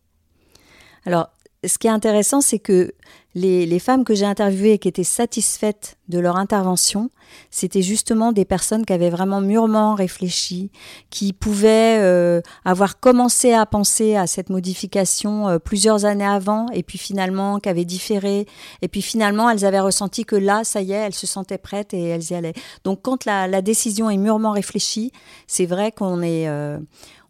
Alors, 1.06 1.30
ce 1.66 1.78
qui 1.78 1.86
est 1.86 1.90
intéressant, 1.90 2.40
c'est 2.40 2.58
que 2.58 2.92
les, 3.34 3.78
femmes 3.80 4.04
que 4.04 4.14
j'ai 4.14 4.24
interviewées 4.24 4.74
et 4.74 4.78
qui 4.78 4.88
étaient 4.88 5.02
satisfaites 5.02 5.96
de 6.08 6.20
leur 6.20 6.36
intervention, 6.36 7.10
c'était 7.50 7.82
justement 7.82 8.30
des 8.30 8.44
personnes 8.44 8.86
qui 8.86 8.92
avaient 8.92 9.10
vraiment 9.10 9.40
mûrement 9.40 9.94
réfléchi, 9.94 10.70
qui 11.10 11.32
pouvaient 11.32 11.98
euh, 12.00 12.40
avoir 12.64 13.00
commencé 13.00 13.52
à 13.52 13.66
penser 13.66 14.14
à 14.14 14.28
cette 14.28 14.50
modification 14.50 15.48
euh, 15.48 15.58
plusieurs 15.58 16.04
années 16.04 16.24
avant, 16.24 16.68
et 16.68 16.84
puis 16.84 16.98
finalement 16.98 17.58
qui 17.58 17.68
avaient 17.68 17.84
différé, 17.84 18.46
et 18.82 18.88
puis 18.88 19.02
finalement 19.02 19.50
elles 19.50 19.64
avaient 19.64 19.80
ressenti 19.80 20.24
que 20.24 20.36
là, 20.36 20.62
ça 20.62 20.80
y 20.80 20.92
est, 20.92 20.96
elles 20.96 21.14
se 21.14 21.26
sentaient 21.26 21.58
prêtes 21.58 21.92
et 21.92 22.04
elles 22.04 22.30
y 22.30 22.34
allaient. 22.34 22.54
Donc 22.84 23.00
quand 23.02 23.24
la, 23.24 23.62
décision 23.62 24.10
est 24.10 24.16
mûrement 24.16 24.52
réfléchie, 24.52 25.10
c'est 25.46 25.66
vrai 25.66 25.90
qu'on 25.90 26.22
est... 26.22 26.48
Euh, 26.48 26.78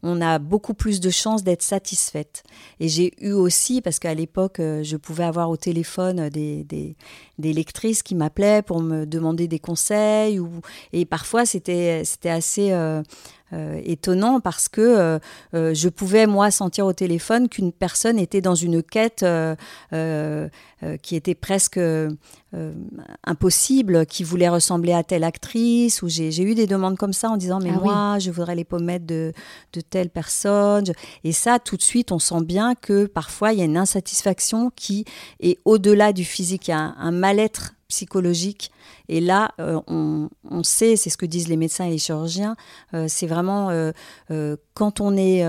on 0.05 0.21
a 0.21 0.39
beaucoup 0.39 0.75
plus 0.75 1.01
de 1.01 1.11
chances 1.11 1.43
d'être 1.43 1.63
satisfaite. 1.63 2.45
Et 2.79 2.89
j'ai 2.89 3.13
eu 3.21 3.33
aussi, 3.33 3.81
parce 3.81 3.99
qu'à 3.99 4.15
l'époque, 4.15 4.61
euh, 4.61 4.83
je 4.83 4.97
pouvais 4.97 5.25
avoir 5.25 5.51
au 5.51 5.57
téléphone 5.57 6.29
des, 6.29 6.63
des, 6.65 7.53
lectrices 7.53 8.03
qui 8.03 8.15
m'appelaient 8.15 8.63
pour 8.63 8.81
me 8.81 9.07
demander 9.07 9.49
des 9.49 9.59
conseils, 9.59 10.39
ou, 10.39 10.51
et 10.93 11.05
parfois 11.05 11.47
c'était 11.47 12.03
assez... 12.25 12.71
Euh, 12.73 13.03
euh, 13.53 13.79
étonnant 13.85 14.41
parce 14.41 14.71
que 14.71 14.81
euh, 14.81 15.19
euh, 15.53 15.75
je 15.75 15.91
pouvais 15.91 16.27
moi 16.27 16.51
sentir 16.51 16.87
au 16.87 16.95
téléphone 16.95 17.51
qu'une 17.51 17.73
personne 17.73 18.19
était 18.19 18.41
dans 18.41 18.55
une 18.55 18.83
quête 18.83 19.25
qui 21.03 21.17
était 21.17 21.35
presque 21.35 21.81
impossible, 23.25 24.07
qui 24.07 24.25
voulait 24.25 24.49
ressembler 24.49 24.93
à 24.93 25.03
telle 25.03 25.25
actrice, 25.25 26.03
ou 26.03 26.09
j'ai 26.09 26.43
eu 26.43 26.55
des 26.55 26.67
demandes 26.67 26.97
comme 26.97 27.13
ça 27.13 27.31
en 27.31 27.37
disant 27.37 27.59
mais 27.63 27.73
ah 27.75 27.81
moi 27.81 28.19
je 28.19 28.31
voudrais 28.31 28.55
les 28.55 28.65
pommettes 28.65 29.07
de, 29.07 29.33
de 29.73 29.81
telle 29.81 30.11
personne. 30.11 30.85
Et 31.23 31.33
ça 31.33 31.59
tout 31.59 31.77
de 31.77 31.83
suite 31.83 32.13
on 32.13 32.19
sent 32.19 32.43
bien 32.45 32.75
que 32.75 33.07
parfois 33.07 33.53
il 33.53 33.59
y 33.59 33.63
a 33.63 33.67
une 33.67 33.77
insatisfaction 33.77 34.71
qui 34.75 35.05
est 35.41 35.59
au-delà 35.65 36.13
du 36.13 36.25
physique, 36.25 36.69
il 36.69 36.73
y 36.73 36.75
a 36.75 36.95
un 36.99 37.13
mal-être 37.13 37.75
psychologique. 37.95 38.73
Et 39.09 39.21
là, 39.21 39.53
euh, 39.61 39.81
on, 39.87 40.63
sait, 40.65 40.97
c'est 40.97 41.11
ce 41.11 41.17
que 41.17 41.27
disent 41.27 41.49
les 41.49 41.57
médecins 41.57 41.87
et 41.87 41.91
les 41.91 41.99
chirurgiens, 41.99 42.57
euh, 42.93 43.07
c'est 43.09 43.29
vraiment 43.29 43.71
euh, 43.71 44.57
quand 44.75 45.01
on 45.01 45.17
est 45.17 45.45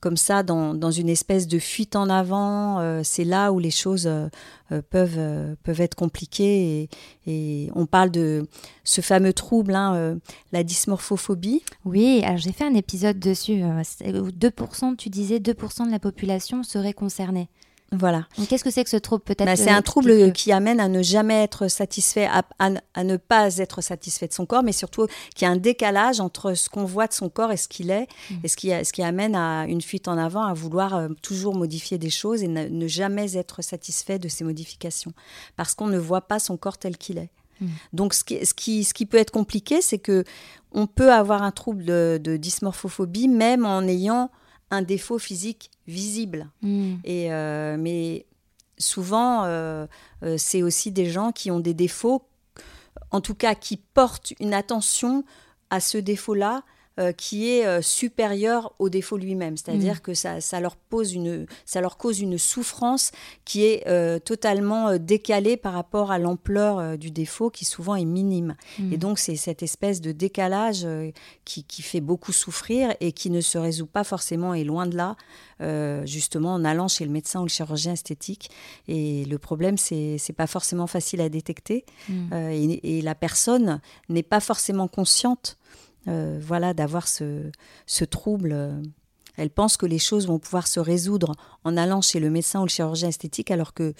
comme 0.00 0.16
ça 0.16 0.42
dans, 0.42 0.90
une 0.90 1.10
espèce 1.10 1.46
de 1.46 1.58
fuite 1.58 1.94
en 1.94 2.08
avant, 2.08 3.02
c'est 3.04 3.24
là 3.24 3.52
où 3.52 3.58
les 3.58 3.70
choses 3.70 4.10
peuvent, 4.90 5.56
peuvent 5.62 5.80
être 5.80 5.94
compliquées. 5.94 6.88
Et, 7.26 7.70
on 7.74 7.86
parle 7.86 8.10
de 8.10 8.48
ce 8.84 9.00
fameux 9.00 9.34
trouble, 9.34 9.74
hein, 9.74 10.16
la 10.52 10.64
dysmorphophobie. 10.64 11.62
Oui, 11.84 12.22
alors 12.24 12.38
j'ai 12.38 12.52
fait 12.52 12.64
un 12.64 12.74
épisode 12.74 13.18
dessus. 13.18 13.62
2%, 13.62 14.96
tu 14.96 15.10
disais 15.10 15.38
2% 15.38 15.86
de 15.86 15.90
la 15.90 15.98
population 15.98 16.62
serait 16.62 16.94
concernée. 16.94 17.48
Voilà. 17.92 18.26
Qu'est-ce 18.48 18.64
que 18.64 18.70
c'est 18.70 18.84
que 18.84 18.90
ce 18.90 18.96
trouble 18.96 19.22
peut-être 19.22 19.44
bah, 19.44 19.56
C'est 19.56 19.70
un 19.70 19.82
trouble 19.82 20.32
qui 20.32 20.50
amène 20.50 20.80
à 20.80 20.88
ne 20.88 21.02
jamais 21.02 21.42
être 21.42 21.68
satisfait, 21.68 22.26
à, 22.58 23.02
ne 23.04 23.16
pas 23.18 23.58
être 23.58 23.82
satisfait 23.82 24.26
de 24.26 24.32
son 24.32 24.46
corps, 24.46 24.62
mais 24.62 24.72
surtout 24.72 25.06
qu'il 25.34 25.46
y 25.46 25.48
a 25.48 25.52
un 25.52 25.58
décalage 25.58 26.18
entre 26.18 26.54
ce 26.54 26.70
qu'on 26.70 26.86
voit 26.86 27.06
de 27.06 27.12
son 27.12 27.28
corps 27.28 27.52
et 27.52 27.58
ce 27.58 27.68
qu'il 27.68 27.90
est, 27.90 28.08
mm. 28.30 28.34
et 28.44 28.48
ce 28.48 28.56
qui, 28.56 28.68
ce 28.70 28.92
qui 28.92 29.02
amène 29.02 29.34
à 29.34 29.66
une 29.66 29.82
fuite 29.82 30.08
en 30.08 30.16
avant, 30.16 30.42
à 30.42 30.54
vouloir 30.54 30.94
euh, 30.94 31.08
toujours 31.20 31.54
modifier 31.54 31.98
des 31.98 32.10
choses 32.10 32.42
et 32.42 32.48
ne, 32.48 32.86
jamais 32.86 33.36
être 33.36 33.62
satisfait 33.62 34.18
de 34.18 34.28
ces 34.28 34.42
modifications, 34.42 35.12
parce 35.56 35.74
qu'on 35.74 35.86
ne 35.86 35.98
voit 35.98 36.22
pas 36.22 36.38
son 36.38 36.56
corps 36.56 36.78
tel 36.78 36.96
qu'il 36.96 37.18
est. 37.18 37.30
Mm. 37.60 37.66
Donc, 37.92 38.14
ce 38.14 38.24
qui, 38.24 38.44
ce, 38.44 38.54
qui, 38.54 38.84
ce 38.84 38.94
qui 38.94 39.04
peut 39.04 39.18
être 39.18 39.30
compliqué, 39.30 39.82
c'est 39.82 39.98
que 39.98 40.24
on 40.72 40.86
peut 40.86 41.12
avoir 41.12 41.42
un 41.42 41.50
trouble 41.50 41.84
de, 41.84 42.18
de 42.22 42.38
dysmorphophobie 42.38 43.28
même 43.28 43.66
en 43.66 43.82
ayant 43.82 44.30
un 44.70 44.80
défaut 44.80 45.18
physique 45.18 45.70
visible. 45.86 46.48
Hmm. 46.62 46.96
Et, 47.04 47.32
euh, 47.32 47.76
mais 47.78 48.26
souvent, 48.78 49.44
euh, 49.44 49.86
euh, 50.22 50.36
c'est 50.38 50.62
aussi 50.62 50.90
des 50.90 51.10
gens 51.10 51.32
qui 51.32 51.50
ont 51.50 51.60
des 51.60 51.74
défauts, 51.74 52.22
en 53.10 53.20
tout 53.20 53.34
cas 53.34 53.54
qui 53.54 53.76
portent 53.76 54.32
une 54.40 54.54
attention 54.54 55.24
à 55.70 55.80
ce 55.80 55.98
défaut-là 55.98 56.62
euh, 57.00 57.12
qui 57.12 57.48
est 57.48 57.64
euh, 57.64 57.80
supérieur 57.80 58.74
au 58.78 58.90
défaut 58.90 59.16
lui-même. 59.16 59.56
C'est-à-dire 59.56 59.94
mm. 59.94 60.00
que 60.00 60.12
ça, 60.12 60.42
ça, 60.42 60.60
leur 60.60 60.76
pose 60.76 61.14
une, 61.14 61.46
ça 61.64 61.80
leur 61.80 61.96
cause 61.96 62.20
une 62.20 62.36
souffrance 62.36 63.12
qui 63.46 63.64
est 63.64 63.88
euh, 63.88 64.18
totalement 64.18 64.98
décalée 64.98 65.56
par 65.56 65.72
rapport 65.72 66.10
à 66.10 66.18
l'ampleur 66.18 66.98
du 66.98 67.10
défaut 67.10 67.48
qui 67.48 67.64
souvent 67.64 67.94
est 67.94 68.04
minime. 68.04 68.56
Mm. 68.78 68.92
Et 68.92 68.98
donc 68.98 69.18
c'est 69.18 69.36
cette 69.36 69.62
espèce 69.62 70.02
de 70.02 70.12
décalage 70.12 70.86
qui, 71.46 71.64
qui, 71.64 71.80
fait 71.80 72.02
beaucoup 72.02 72.30
souffrir 72.30 72.94
et 73.00 73.12
qui 73.12 73.30
ne 73.30 73.40
se 73.40 73.56
résout 73.56 73.86
pas 73.86 74.04
forcément 74.04 74.52
et 74.52 74.62
loin 74.62 74.86
de 74.86 74.94
là, 74.94 75.16
justement 76.04 76.52
en 76.52 76.62
allant 76.62 76.88
chez 76.88 77.06
le 77.06 77.10
médecin 77.10 77.40
ou 77.40 77.44
le 77.44 77.48
chirurgien 77.48 77.94
esthétique. 77.94 78.50
Et 78.86 79.24
le 79.24 79.38
problème, 79.38 79.78
c'est 79.78 80.34
pas 80.36 80.46
forcément 80.46 80.86
facile 80.86 81.22
à 81.22 81.30
détecter 81.30 81.86
mm. 82.10 82.34
et, 82.34 82.98
et, 82.98 83.00
la 83.00 83.14
personne 83.14 83.80
n'est 84.10 84.22
pas 84.22 84.40
forcément 84.40 84.88
consciente 84.88 85.56
euh, 86.08 86.38
voilà, 86.40 86.74
d'avoir 86.74 87.08
ce, 87.08 87.50
trouble. 88.10 88.56
Elle 89.36 89.50
pense 89.50 89.76
que 89.76 89.86
les 89.86 89.98
choses 89.98 90.26
vont 90.26 90.38
pouvoir 90.38 90.66
se 90.66 90.80
résoudre 90.80 91.34
en 91.64 91.76
allant 91.76 92.00
chez 92.00 92.20
le 92.20 92.30
médecin 92.30 92.60
ou 92.60 92.64
le 92.64 92.70
chirurgien 92.70 93.08
esthétique, 93.08 93.50
alors 93.50 93.72
que 93.74 93.94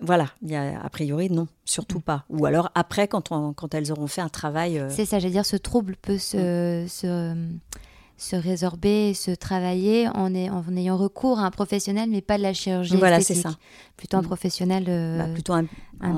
voilà, 0.00 0.28
y 0.42 0.54
a, 0.54 0.80
a 0.80 0.90
priori 0.90 1.30
non, 1.30 1.48
surtout 1.64 1.98
mm. 1.98 2.02
pas. 2.02 2.24
Ou 2.28 2.46
alors 2.46 2.70
après, 2.74 3.08
quand, 3.08 3.28
quand 3.54 3.74
elles 3.74 3.90
auront 3.90 4.06
fait 4.06 4.20
un 4.20 4.28
travail. 4.28 4.78
Euh, 4.78 4.90
c'est 4.90 5.04
ça, 5.04 5.18
j'allais 5.18 5.32
dire, 5.32 5.46
ce 5.46 5.56
trouble 5.56 5.96
peut 5.96 6.18
se, 6.18 6.84
mm. 6.84 6.88
se 6.88 7.34
se 8.16 8.36
résorber, 8.36 9.12
se 9.14 9.30
travailler 9.30 10.08
en, 10.08 10.34
en, 10.34 10.76
ayant 10.76 10.96
recours 10.96 11.38
à 11.38 11.44
un 11.44 11.50
professionnel, 11.50 12.08
mais 12.10 12.22
pas 12.22 12.38
de 12.38 12.42
la 12.42 12.54
chirurgie 12.54 12.96
voilà, 12.96 13.20
c'est 13.20 13.34
ça. 13.34 13.50
Plutôt 13.96 14.16
un 14.16 14.22
mm. 14.22 14.26
professionnel, 14.26 14.84
euh, 14.88 15.18
bah, 15.18 15.28
plutôt 15.32 15.52
un, 15.52 15.66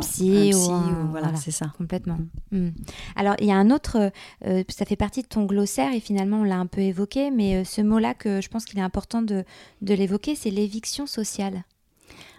psy, 0.00 0.52
ou, 0.54 1.10
voilà, 1.10 1.34
c'est 1.36 1.50
ça. 1.50 1.72
Complètement. 1.76 2.18
Mm. 2.52 2.68
Alors, 3.16 3.34
il 3.40 3.46
y 3.46 3.52
a 3.52 3.56
un 3.56 3.70
autre, 3.70 4.12
euh, 4.46 4.62
ça 4.68 4.84
fait 4.84 4.96
partie 4.96 5.22
de 5.22 5.28
ton 5.28 5.44
glossaire 5.44 5.92
et 5.92 6.00
finalement 6.00 6.40
on 6.40 6.44
l'a 6.44 6.58
un 6.58 6.66
peu 6.66 6.80
évoqué, 6.80 7.30
mais 7.30 7.56
euh, 7.56 7.64
ce 7.64 7.80
mot-là 7.80 8.14
que 8.14 8.40
je 8.40 8.48
pense 8.48 8.64
qu'il 8.64 8.78
est 8.78 8.82
important 8.82 9.22
de, 9.22 9.44
de 9.82 9.94
l'évoquer, 9.94 10.34
c'est 10.34 10.50
l'éviction 10.50 11.06
sociale. 11.06 11.64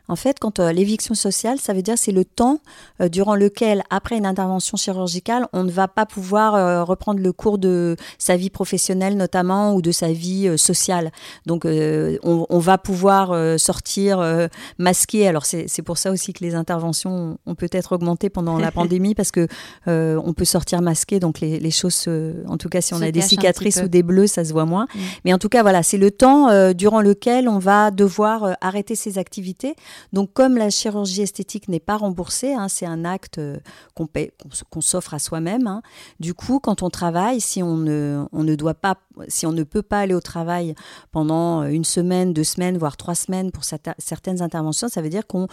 En 0.10 0.16
fait, 0.16 0.40
quand 0.40 0.60
euh, 0.60 0.72
l'éviction 0.74 1.14
sociale, 1.14 1.60
ça 1.60 1.74
veut 1.74 1.84
dire 1.84 1.94
c'est 1.96 2.12
le 2.12 2.26
temps 2.26 2.60
euh, 3.00 3.10
durant 3.10 3.36
lequel, 3.36 3.84
après 3.92 4.18
une 4.18 4.26
intervention 4.26 4.76
chirurgicale, 4.76 5.48
on 5.54 5.64
ne 5.64 5.70
va 5.70 5.88
pas 5.88 6.08
pouvoir 6.08 6.56
euh, 6.56 6.84
reprendre 6.84 7.20
le 7.20 7.32
cours 7.32 7.60
de 7.60 7.96
sa 8.18 8.36
vie 8.36 8.50
professionnelle 8.50 9.16
notamment 9.16 9.76
ou 9.76 9.84
de 9.84 9.92
sa 9.92 10.12
vie 10.12 10.58
sociale. 10.58 11.12
Donc, 11.46 11.66
on, 11.66 12.60
va 12.60 12.78
pouvoir 12.80 13.60
sortir 13.60 14.48
masqué. 14.80 15.28
Alors, 15.28 15.46
c'est 15.46 15.82
pour 15.84 15.98
ça 15.98 16.12
aussi 16.12 16.34
que 16.34 16.44
les 16.44 16.56
interventions 16.56 17.38
ont 17.46 17.56
peut-être 17.56 17.92
augmenté 17.92 18.30
pendant 18.30 18.58
la 18.58 18.72
pandémie 18.80 19.14
parce 19.14 19.32
que 19.32 19.48
on 19.86 20.34
peut 20.34 20.46
sortir 20.46 20.82
masqué. 20.82 21.20
Donc, 21.20 21.40
les, 21.40 21.72
choses, 21.72 22.08
en 22.48 22.58
tout 22.58 22.70
cas, 22.70 22.82
si 22.82 22.94
on 22.94 23.02
a 23.02 23.12
des 23.12 23.22
cicatrices 23.22 23.82
ou 23.84 23.88
des 23.88 24.04
bleus, 24.04 24.28
ça 24.28 24.44
se 24.44 24.54
voit 24.54 24.66
moins. 24.66 24.88
Mm. 24.96 25.00
Mais 25.26 25.34
en 25.34 25.38
tout 25.38 25.50
cas, 25.50 25.62
voilà, 25.62 25.84
c'est 25.84 25.98
le 25.98 26.10
temps 26.12 26.74
durant 26.74 27.02
lequel 27.02 27.48
on 27.48 27.60
va 27.60 27.92
devoir 27.92 28.58
arrêter 28.62 28.96
ses 28.96 29.18
activités. 29.18 29.76
Donc 30.14 30.34
comme 30.34 30.58
la 30.58 30.70
chirurgie 30.70 31.22
esthétique 31.22 31.68
n'est 31.68 31.80
pas 31.80 31.98
remboursée, 31.98 32.54
hein, 32.54 32.68
c'est 32.68 32.86
un 32.86 33.06
acte 33.06 33.38
euh, 33.38 33.58
qu'on 33.96 34.82
s'offre 34.82 35.14
à 35.14 35.20
soi-même. 35.20 35.68
Hein. 35.68 35.82
du 36.20 36.34
coup, 36.34 36.60
quand 36.60 36.84
on 36.84 36.90
travaille, 36.90 37.42
si 37.42 37.62
on 37.64 37.78
ne, 37.78 38.26
on 38.32 38.44
ne 38.44 38.56
doit 38.56 38.74
pas, 38.74 38.98
si 39.28 39.46
on 39.46 39.52
ne 39.52 39.64
peut 39.64 39.82
pas 39.82 40.00
aller 40.00 40.14
au 40.14 40.22
travail 40.22 40.76
pendant 41.12 41.64
une 41.64 41.86
semaine, 41.86 42.34
deux 42.34 42.44
semaines, 42.44 42.78
voire 42.78 42.98
trois 42.98 43.16
semaines 43.16 43.52
pour 43.52 43.64
certaines 43.64 44.42
interventions, 44.42 44.88
ça 44.88 45.02
veut 45.02 45.10
dire 45.10 45.28
qu'on 45.28 45.48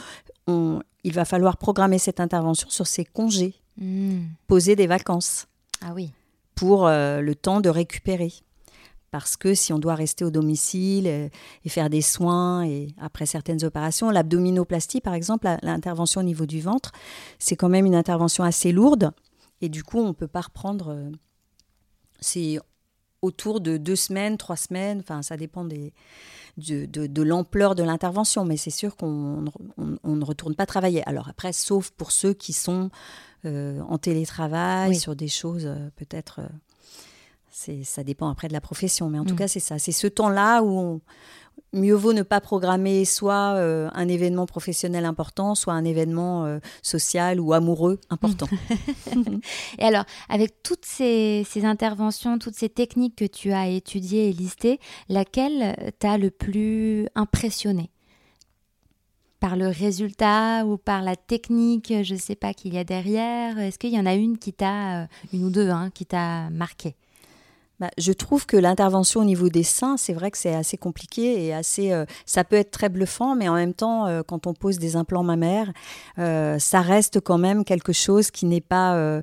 il 1.04 1.12
va 1.12 1.24
falloir 1.24 1.56
programmer 1.56 1.98
cette 1.98 2.20
intervention 2.20 2.68
sur 2.68 2.86
ses 2.86 3.04
congés, 3.04 3.54
mmh. 3.78 4.22
poser 4.46 4.76
des 4.76 4.86
vacances. 4.86 5.46
Ah 5.80 5.92
oui. 5.94 6.12
Pour 6.54 6.86
euh, 6.86 7.20
le 7.20 7.34
temps 7.34 7.60
de 7.60 7.68
récupérer 7.68 8.32
parce 9.10 9.36
que 9.36 9.54
si 9.54 9.72
on 9.72 9.78
doit 9.78 9.94
rester 9.94 10.24
au 10.24 10.30
domicile 10.30 11.06
et, 11.06 11.30
faire 11.68 11.90
des 11.90 12.02
soins 12.02 12.64
et 12.64 12.88
après 13.00 13.26
certaines 13.26 13.64
opérations, 13.64 14.10
l'abdominoplastie 14.10 15.00
par 15.00 15.14
exemple, 15.14 15.48
l'intervention 15.62 16.20
au 16.20 16.24
niveau 16.24 16.46
du 16.46 16.60
ventre, 16.60 16.92
c'est 17.38 17.56
quand 17.56 17.68
même 17.68 17.86
une 17.86 17.94
intervention 17.94 18.44
assez 18.44 18.72
lourde 18.72 19.12
et 19.60 19.68
du 19.68 19.82
coup 19.82 19.98
on 19.98 20.08
ne 20.08 20.12
peut 20.12 20.28
pas 20.28 20.42
reprendre. 20.42 20.88
Euh, 20.90 21.10
c'est 22.20 22.58
autour 23.22 23.60
de 23.60 23.76
deux 23.76 23.96
semaines, 23.96 24.36
trois 24.36 24.56
semaines, 24.56 25.00
enfin 25.00 25.22
ça 25.22 25.36
dépend 25.36 25.64
des, 25.64 25.92
de, 26.56 27.22
l'ampleur 27.22 27.74
de 27.74 27.82
l'intervention, 27.82 28.44
mais 28.44 28.56
c'est 28.56 28.70
sûr 28.70 28.96
qu'on 28.96 29.44
ne 29.76 30.24
retourne 30.24 30.54
pas 30.54 30.66
travailler. 30.66 31.06
Alors 31.08 31.28
après, 31.28 31.52
sauf 31.52 31.90
pour 31.90 32.12
ceux 32.12 32.32
qui 32.32 32.52
sont 32.52 32.90
euh, 33.44 33.80
en 33.88 33.98
télétravail 33.98 34.96
sur 34.96 35.14
des 35.14 35.28
choses 35.28 35.66
euh, 35.66 35.90
peut-être 35.96 36.40
ça 37.82 38.04
dépend 38.04 38.28
après 38.28 38.48
de 38.48 38.52
la 38.52 38.60
profession, 38.60 39.08
mais 39.08 39.18
en 39.18 39.24
tout 39.24 39.34
mm. 39.34 39.38
cas, 39.38 39.48
c'est 39.48 39.60
ça. 39.60 39.78
C'est 39.78 39.92
ce 39.92 40.06
temps-là 40.06 40.62
où 40.62 41.00
mieux 41.72 41.94
vaut 41.94 42.12
ne 42.12 42.22
pas 42.22 42.40
programmer 42.40 43.04
soit 43.04 43.54
euh, 43.56 43.88
un 43.94 44.08
événement 44.08 44.46
professionnel 44.46 45.04
important, 45.04 45.54
soit 45.54 45.72
un 45.72 45.84
événement 45.84 46.44
euh, 46.44 46.58
social 46.82 47.40
ou 47.40 47.52
amoureux 47.54 47.98
important. 48.10 48.46
et 49.78 49.84
alors, 49.84 50.04
avec 50.28 50.62
toutes 50.62 50.84
ces, 50.84 51.44
interventions, 51.62 52.38
toutes 52.38 52.54
ces 52.54 52.68
techniques 52.68 53.16
que 53.16 53.24
tu 53.24 53.52
as 53.52 53.68
étudiées 53.68 54.28
et 54.28 54.32
listées, 54.32 54.78
laquelle 55.08 55.94
t'a 55.98 56.18
le 56.18 56.30
plus 56.30 57.06
impressionné? 57.14 57.90
Par 59.40 59.56
le 59.56 59.68
résultat 59.68 60.64
ou 60.64 60.78
par 60.78 61.02
la 61.02 61.14
technique, 61.14 61.92
je 62.02 62.14
ne 62.14 62.18
sais 62.18 62.36
pas, 62.36 62.54
qu'il 62.54 62.74
y 62.74 62.78
a 62.78 62.84
derrière? 62.84 63.58
Est-ce 63.58 63.78
qu'il 63.78 63.92
y 63.92 63.98
en 63.98 64.06
a 64.06 64.14
une 64.14 64.38
qui 64.38 64.52
t'a, 64.52 65.02
euh, 65.02 65.06
une 65.32 65.44
ou 65.44 65.50
deux, 65.50 65.70
hein, 65.70 65.90
qui 65.94 66.06
t'a 66.06 66.50
marqué? 66.50 66.96
Bah, 67.80 67.90
je 67.98 68.12
trouve 68.12 68.46
que 68.46 68.56
l'intervention 68.56 69.20
au 69.20 69.24
niveau 69.24 69.48
des 69.48 69.62
seins, 69.62 69.96
c'est 69.96 70.12
vrai 70.12 70.30
que 70.30 70.38
c'est 70.38 70.54
assez 70.54 70.76
compliqué 70.76 71.44
et 71.44 71.52
assez. 71.52 71.92
Euh, 71.92 72.04
ça 72.24 72.44
peut 72.44 72.56
être 72.56 72.70
très 72.70 72.88
bluffant, 72.88 73.34
mais 73.34 73.48
en 73.48 73.54
même 73.54 73.74
temps, 73.74 74.06
euh, 74.06 74.22
quand 74.26 74.46
on 74.46 74.54
pose 74.54 74.78
des 74.78 74.96
implants 74.96 75.22
mammaires, 75.22 75.72
ça 76.16 76.80
reste 76.80 77.20
quand 77.20 77.38
même 77.38 77.64
quelque 77.64 77.92
chose 77.92 78.30
qui 78.30 78.46
n'est 78.46 78.60
pas 78.60 79.22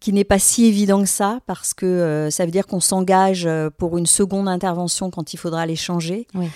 qui 0.00 0.14
n'est 0.14 0.24
pas 0.24 0.38
si 0.38 0.64
évident 0.64 1.02
que 1.02 1.08
ça, 1.08 1.40
parce 1.46 1.74
que 1.74 2.28
ça 2.30 2.44
veut 2.44 2.50
dire 2.50 2.66
qu'on 2.66 2.80
s'engage 2.80 3.48
pour 3.76 3.98
une 3.98 4.06
seconde 4.06 4.48
intervention 4.48 5.10
quand 5.10 5.34
il 5.34 5.36
faudra 5.36 5.66
les 5.66 5.76
changer. 5.76 6.26
Oui. 6.34 6.48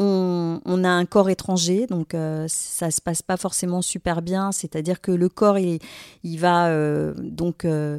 On, 0.00 0.84
a 0.84 0.88
un 0.88 1.06
corps 1.06 1.28
étranger, 1.28 1.88
donc 1.88 2.14
euh, 2.14 2.44
ça 2.46 2.92
se 2.92 3.00
passe 3.00 3.20
pas 3.20 3.36
forcément 3.36 3.82
super 3.82 4.22
bien. 4.22 4.52
C'est-à-dire 4.52 5.00
que 5.00 5.10
le 5.10 5.28
corps, 5.28 5.58
il, 5.58 5.80
il 6.22 6.38
va 6.38 6.68
euh, 6.68 7.14
donc 7.18 7.64
euh, 7.64 7.98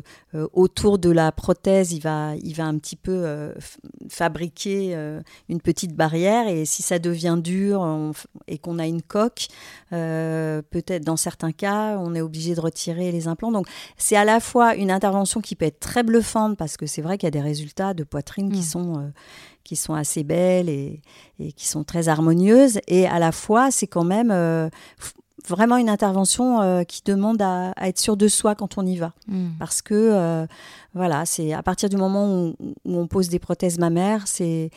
autour 0.54 0.98
de 0.98 1.10
la 1.10 1.34
prothèse, 1.34 1.92
il 1.92 2.00
va, 2.00 2.36
il 2.42 2.54
va 2.54 2.66
un 2.66 2.78
petit 2.78 2.96
peu 2.96 3.52
fabriquer 4.10 4.96
une 5.50 5.60
petite 5.60 5.94
barrière. 5.94 6.48
Et 6.48 6.64
si 6.64 6.84
ça 6.84 7.00
devient 7.00 7.38
dur 7.38 8.14
et 8.48 8.60
qu'on 8.60 8.80
a 8.80 8.88
une 8.88 9.02
coque, 9.02 9.48
peut-être 9.90 11.04
dans 11.04 11.18
certains 11.18 11.52
cas, 11.52 11.98
on 12.00 12.16
est 12.16 12.22
obligé 12.22 12.56
de 12.56 12.62
retirer 12.62 13.12
les 13.12 13.28
implants. 13.28 13.52
Donc 13.52 13.68
c'est 13.98 14.16
à 14.16 14.24
la 14.24 14.40
fois 14.40 14.76
une 14.76 14.92
intervention 14.92 15.42
qui 15.42 15.56
peut 15.56 15.66
être 15.66 15.82
très 15.82 16.04
bluffante 16.04 16.58
parce 16.58 16.78
que 16.78 16.86
c'est 16.86 17.02
vrai 17.02 17.18
qu'il 17.18 17.28
y 17.28 17.28
a 17.28 17.32
des 17.32 17.42
résultats 17.42 17.94
de 17.94 18.06
poitrine 18.06 18.52
qui 18.54 18.60
mmh. 18.60 18.64
sont 18.64 19.12
qui 19.64 19.76
sont 19.76 19.94
assez 19.94 20.24
belles 20.24 20.70
et, 20.70 21.02
qui 21.56 21.68
sont 21.68 21.84
très 21.84 22.10
harmonieuses. 22.10 22.80
Et 22.88 23.08
à 23.08 23.20
la 23.20 23.32
fois, 23.32 23.72
c'est 23.72 23.88
quand 23.88 24.04
même 24.04 24.32
euh, 24.32 24.70
vraiment 25.48 25.78
une 25.78 25.90
intervention 25.90 26.62
euh, 26.62 26.84
qui 26.84 27.02
demande 27.06 27.42
à, 27.42 27.74
être 27.82 28.00
sûr 28.00 28.18
de 28.18 28.28
soi 28.28 28.56
quand 28.56 28.78
on 28.78 28.86
y 28.86 28.98
va. 28.98 29.14
Hmm. 29.28 29.50
Parce 29.60 29.82
que, 29.82 29.94
euh, 29.94 30.48
voilà, 30.94 31.26
c'est 31.26 31.54
à 31.54 31.62
partir 31.62 31.90
du 31.90 31.98
moment 31.98 32.34
où, 32.34 32.56
on 32.86 33.08
pose 33.08 33.30
des 33.30 33.40
prothèses 33.40 33.78
mammaires, 33.78 34.28
c'est 34.28 34.72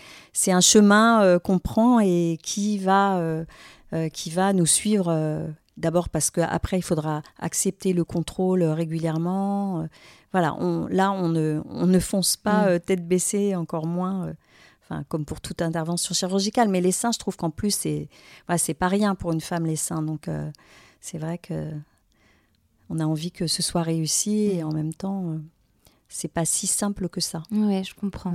un 0.48 0.60
chemin 0.60 1.38
qu'on 1.38 1.58
prend 1.58 2.00
et 2.00 2.38
qui 2.42 2.78
va, 2.78 3.20
qui 4.12 4.30
va 4.30 4.52
nous 4.52 4.66
suivre. 4.66 5.46
D'abord 5.78 6.10
parce 6.10 6.30
qu'après, 6.30 6.76
il 6.76 6.82
faudra 6.82 7.22
accepter 7.38 7.94
le 7.94 8.04
contrôle 8.04 8.62
régulièrement. 8.62 9.88
voilà, 10.32 10.54
on, 10.60 10.86
là, 10.88 11.12
on 11.12 11.30
ne, 11.30 11.62
on 11.70 11.86
ne 11.86 11.98
fonce 11.98 12.36
pas 12.36 12.74
hmm. 12.74 12.80
tête 12.80 13.08
baissée, 13.08 13.56
encore 13.56 13.86
moins 13.86 14.34
comme 15.08 15.24
pour 15.24 15.40
toute 15.40 15.62
intervention 15.62 16.14
chirurgicale. 16.14 16.68
Mais 16.68 16.80
les 16.80 16.92
seins, 16.92 17.12
je 17.12 17.18
trouve 17.18 17.36
qu'en 17.36 17.50
plus, 17.50 17.74
c'est 17.74 18.08
c'est 18.56 18.74
pas 18.74 18.88
rien 18.88 19.14
pour 19.14 19.32
une 19.32 19.40
femme, 19.40 19.66
les 19.66 19.76
seins. 19.76 20.02
Donc, 20.02 20.28
euh, 20.28 20.50
c'est 21.00 21.18
vrai 21.18 21.38
que 21.38 21.70
on 22.88 22.98
a 22.98 23.04
envie 23.04 23.32
que 23.32 23.46
ce 23.46 23.62
soit 23.62 23.82
réussi 23.82 24.50
et 24.52 24.62
en 24.62 24.72
même 24.72 24.92
temps, 24.92 25.30
euh, 25.30 25.38
c'est 26.08 26.32
pas 26.32 26.44
si 26.44 26.66
simple 26.66 27.08
que 27.08 27.20
ça. 27.20 27.42
Oui, 27.50 27.82
je 27.84 27.94
comprends. 27.94 28.34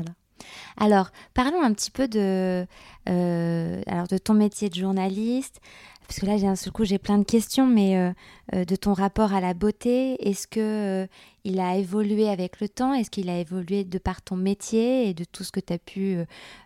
Alors, 0.78 1.10
parlons 1.34 1.62
un 1.62 1.74
petit 1.74 1.92
peu 1.92 2.08
de, 2.08 2.66
euh, 3.10 3.82
alors 3.88 4.08
de 4.08 4.18
ton 4.18 4.34
métier 4.34 4.70
de 4.70 4.76
journaliste 4.76 5.60
parce 6.08 6.20
que 6.20 6.26
là, 6.26 6.38
j'ai 6.38 6.48
un 6.48 6.56
seul 6.56 6.72
coup, 6.72 6.86
j'ai 6.86 7.00
plein 7.00 7.18
de 7.18 7.26
questions, 7.26 7.68
mais 7.68 7.98
euh, 7.98 8.12
euh, 8.56 8.64
de 8.64 8.76
ton 8.78 8.94
rapport 8.94 9.34
à 9.34 9.42
la 9.42 9.54
beauté, 9.54 10.16
est-ce 10.28 10.48
que 10.48 10.60
euh, 11.04 11.08
il 11.44 11.60
a 11.60 11.76
évolué 11.76 12.30
avec 12.30 12.62
le 12.62 12.70
temps? 12.70 12.94
Est-ce 12.94 13.12
qu'il 13.12 13.30
a 13.30 13.38
évolué 13.38 13.84
de 13.84 13.98
par 13.98 14.22
ton 14.22 14.38
métier 14.38 15.10
et 15.10 15.14
de 15.14 15.26
tout 15.26 15.44
ce 15.44 15.52
que 15.52 15.60
tu 15.60 15.74
as 15.74 15.78
pu 15.78 16.18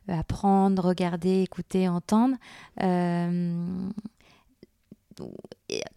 apprendre, 0.08 0.86
regarder, 0.86 1.42
écouter, 1.42 1.90
entendre? 1.90 2.36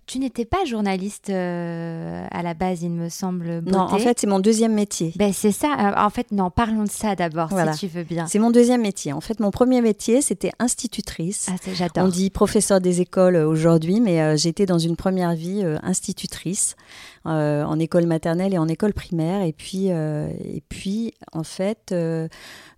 Tu 0.07 0.19
n'étais 0.19 0.45
pas 0.45 0.65
journaliste 0.67 1.31
euh, 1.31 2.27
à 2.31 2.43
la 2.43 2.55
base, 2.55 2.83
il 2.83 2.91
me 2.91 3.09
semble. 3.09 3.63
Non, 3.67 3.81
en 3.81 3.99
fait, 3.99 4.19
c'est 4.21 4.27
mon 4.27 4.39
deuxième 4.39 4.75
métier. 4.75 5.13
Ben, 5.17 5.33
c'est 5.33 5.53
ça. 5.53 5.73
Euh, 5.73 6.05
en 6.05 6.11
fait, 6.11 6.31
non, 6.31 6.51
parlons 6.51 6.85
de 6.85 6.91
ça 6.91 7.17
d'abord, 7.17 7.51
si 7.73 7.79
tu 7.79 7.87
veux 7.87 8.05
bien. 8.05 8.27
C'est 8.27 8.39
mon 8.39 8.51
deuxième 8.51 8.83
métier. 8.83 9.13
En 9.13 9.21
fait, 9.21 9.41
mon 9.41 9.51
premier 9.51 9.81
métier, 9.81 10.21
c'était 10.21 10.53
institutrice. 10.59 11.49
Ah, 11.51 11.57
j'adore. 11.73 12.05
On 12.05 12.09
dit 12.09 12.31
professeur 12.31 12.81
des 12.81 13.01
écoles 13.01 13.37
euh, 13.37 13.49
aujourd'hui, 13.49 14.01
mais 14.01 14.37
j'étais 14.37 14.67
dans 14.67 14.79
une 14.79 14.97
première 14.97 15.35
vie 15.35 15.65
institutrice 15.83 16.77
en 17.25 17.79
école 17.79 18.07
maternelle 18.07 18.53
et 18.53 18.59
en 18.59 18.69
école 18.69 18.93
primaire. 18.93 19.43
Et 19.43 19.53
puis, 19.53 19.87
et 19.87 20.63
puis 20.69 21.15
en 21.33 21.43
fait, 21.43 21.95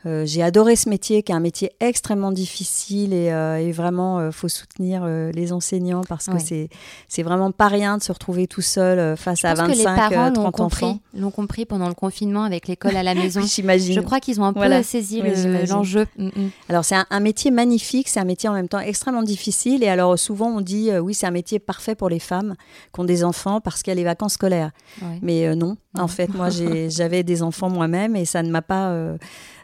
j'ai 0.05 0.43
adoré 0.43 0.77
ce 0.77 0.89
métier, 0.89 1.23
qui 1.23 1.33
est 1.33 1.35
un 1.35 1.41
métier 1.41 1.73
extrêmement 1.81 2.31
difficile 2.31 3.13
et, 3.13 3.27
et 3.27 3.73
vraiment, 3.73 4.27
il 4.27 4.33
faut 4.33 4.49
soutenir 4.49 5.05
les 5.07 5.53
enseignants 5.53 6.03
parce 6.09 6.27
que 6.27 6.39
c'est 6.39 6.69
c'est 7.09 7.23
vraiment 7.23 7.51
pas 7.53 7.69
rien 7.69 7.99
de 7.99 8.03
se 8.03 8.13
retrouver 8.13 8.47
tout 8.47 8.63
seul 8.63 8.99
euh, 8.99 9.17
face 9.17 9.45
à 9.45 9.55
25, 9.55 9.73
que 9.73 9.79
les 9.79 9.85
parents 9.85 10.33
30 10.33 10.61
euh, 10.61 10.63
enfants. 10.63 10.99
L'ont 11.15 11.31
compris 11.31 11.65
pendant 11.65 11.89
le 11.89 11.95
confinement 11.95 12.45
avec 12.45 12.69
l'école 12.69 12.97
à 12.97 13.03
la 13.03 13.15
maison. 13.23 13.41
J'imagine. 13.43 13.95
Je 13.95 14.01
crois 14.01 14.21
qu'ils 14.21 14.41
ont 14.41 14.45
un 14.45 14.53
peu 14.53 14.83
saisi 14.83 15.23
l'enjeu. 15.69 16.07
Mm, 16.19 16.27
mm. 16.27 16.51
Alors 16.69 16.85
c'est 16.85 16.97
un, 17.09 17.21
métier 17.21 17.51
magnifique, 17.51 18.09
c'est 18.09 18.21
un 18.21 18.25
métier 18.25 18.49
en 18.49 18.55
même 18.55 18.69
temps 18.69 18.81
extrêmement 18.81 19.23
difficile. 19.23 19.83
Et 19.83 19.89
alors 19.89 20.19
souvent 20.19 20.49
on 20.49 20.61
dit 20.61 20.91
euh, 20.91 21.01
oui 21.01 21.15
c'est 21.15 21.27
un 21.27 21.31
métier 21.33 21.59
parfait 21.59 21.95
pour 21.95 22.09
les 22.09 22.21
femmes 22.21 22.55
qui 22.93 23.01
ont 23.01 23.05
des 23.05 23.25
enfants 23.25 23.61
parce 23.61 23.83
qu'il 23.83 23.91
y 23.91 23.97
a 23.97 23.97
les 23.97 24.05
vacances 24.05 24.35
scolaires. 24.35 24.71
Mais 25.23 25.55
non, 25.55 25.77
en 25.99 26.09
fait 26.09 26.33
moi 26.35 26.49
j'avais 26.89 27.23
des 27.23 27.43
enfants 27.43 27.71
moi-même 27.71 28.17
et 28.17 28.25
ça 28.25 28.43
ne 28.43 28.51
m'a 28.51 28.63
pas 28.63 29.17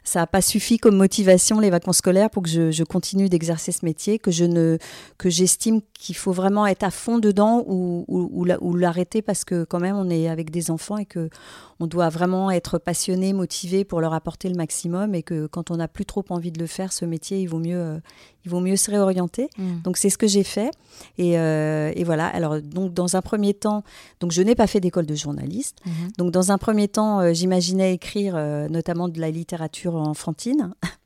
ça 0.04 0.20
n'a 0.20 0.26
pas 0.26 0.42
suffi 0.42 0.78
comme 0.78 0.96
motivation 0.96 1.60
les 1.60 1.70
vacances 1.70 1.98
scolaires 1.98 2.30
pour 2.30 2.42
que 2.42 2.48
je, 2.48 2.82
continue 2.82 3.28
d'exercer 3.28 3.72
ce 3.72 3.84
métier, 3.84 4.18
que 4.18 4.30
je 4.30 4.44
ne 4.44 4.78
que 5.18 5.30
j'estime 5.30 5.80
qu'il 6.02 6.16
faut 6.16 6.32
vraiment 6.32 6.66
être 6.66 6.82
à 6.82 6.90
fond 6.90 7.20
dedans 7.20 7.62
ou, 7.68 8.04
ou, 8.08 8.74
l'arrêter 8.74 9.22
parce 9.22 9.44
que 9.44 9.62
quand 9.62 9.78
même 9.78 9.94
on 9.94 10.10
est 10.10 10.28
avec 10.28 10.50
des 10.50 10.72
enfants 10.72 10.96
et 10.96 11.06
que 11.06 11.30
on 11.78 11.86
doit 11.86 12.08
vraiment 12.08 12.50
être 12.50 12.78
passionné, 12.78 13.32
motivé 13.32 13.84
pour 13.84 14.00
leur 14.00 14.12
apporter 14.12 14.48
le 14.48 14.56
maximum 14.56 15.14
et 15.14 15.22
que 15.22 15.46
quand 15.46 15.70
on 15.70 15.76
n'a 15.76 15.86
plus 15.86 16.04
trop 16.04 16.24
envie 16.30 16.50
de 16.50 16.58
le 16.58 16.66
faire, 16.66 16.92
ce 16.92 17.04
métier, 17.04 17.40
il 17.40 17.46
vaut 17.46 17.60
mieux, 17.60 17.78
euh, 17.78 17.98
il 18.44 18.50
vaut 18.50 18.58
mieux 18.58 18.74
se 18.74 18.90
réorienter. 18.90 19.48
Mm. 19.56 19.82
Donc 19.84 19.96
c'est 19.96 20.10
ce 20.10 20.18
que 20.18 20.26
j'ai 20.26 20.42
fait. 20.42 20.72
Et, 21.18 21.38
euh, 21.38 21.92
et, 21.94 22.02
voilà. 22.02 22.26
Alors 22.26 22.60
donc 22.60 22.92
dans 22.94 23.14
un 23.14 23.22
premier 23.22 23.54
temps, 23.54 23.84
donc 24.18 24.32
je 24.32 24.42
n'ai 24.42 24.56
pas 24.56 24.66
fait 24.66 24.80
d'école 24.80 25.06
de 25.06 25.14
journaliste. 25.14 25.78
Mm-hmm. 25.86 26.16
Donc 26.18 26.32
dans 26.32 26.50
un 26.50 26.58
premier 26.58 26.88
temps, 26.88 27.20
euh, 27.20 27.32
j'imaginais 27.32 27.94
écrire 27.94 28.34
notamment 28.70 29.08
de 29.08 29.20
la 29.20 29.30
littérature 29.30 29.94
enfantine. 29.94 30.74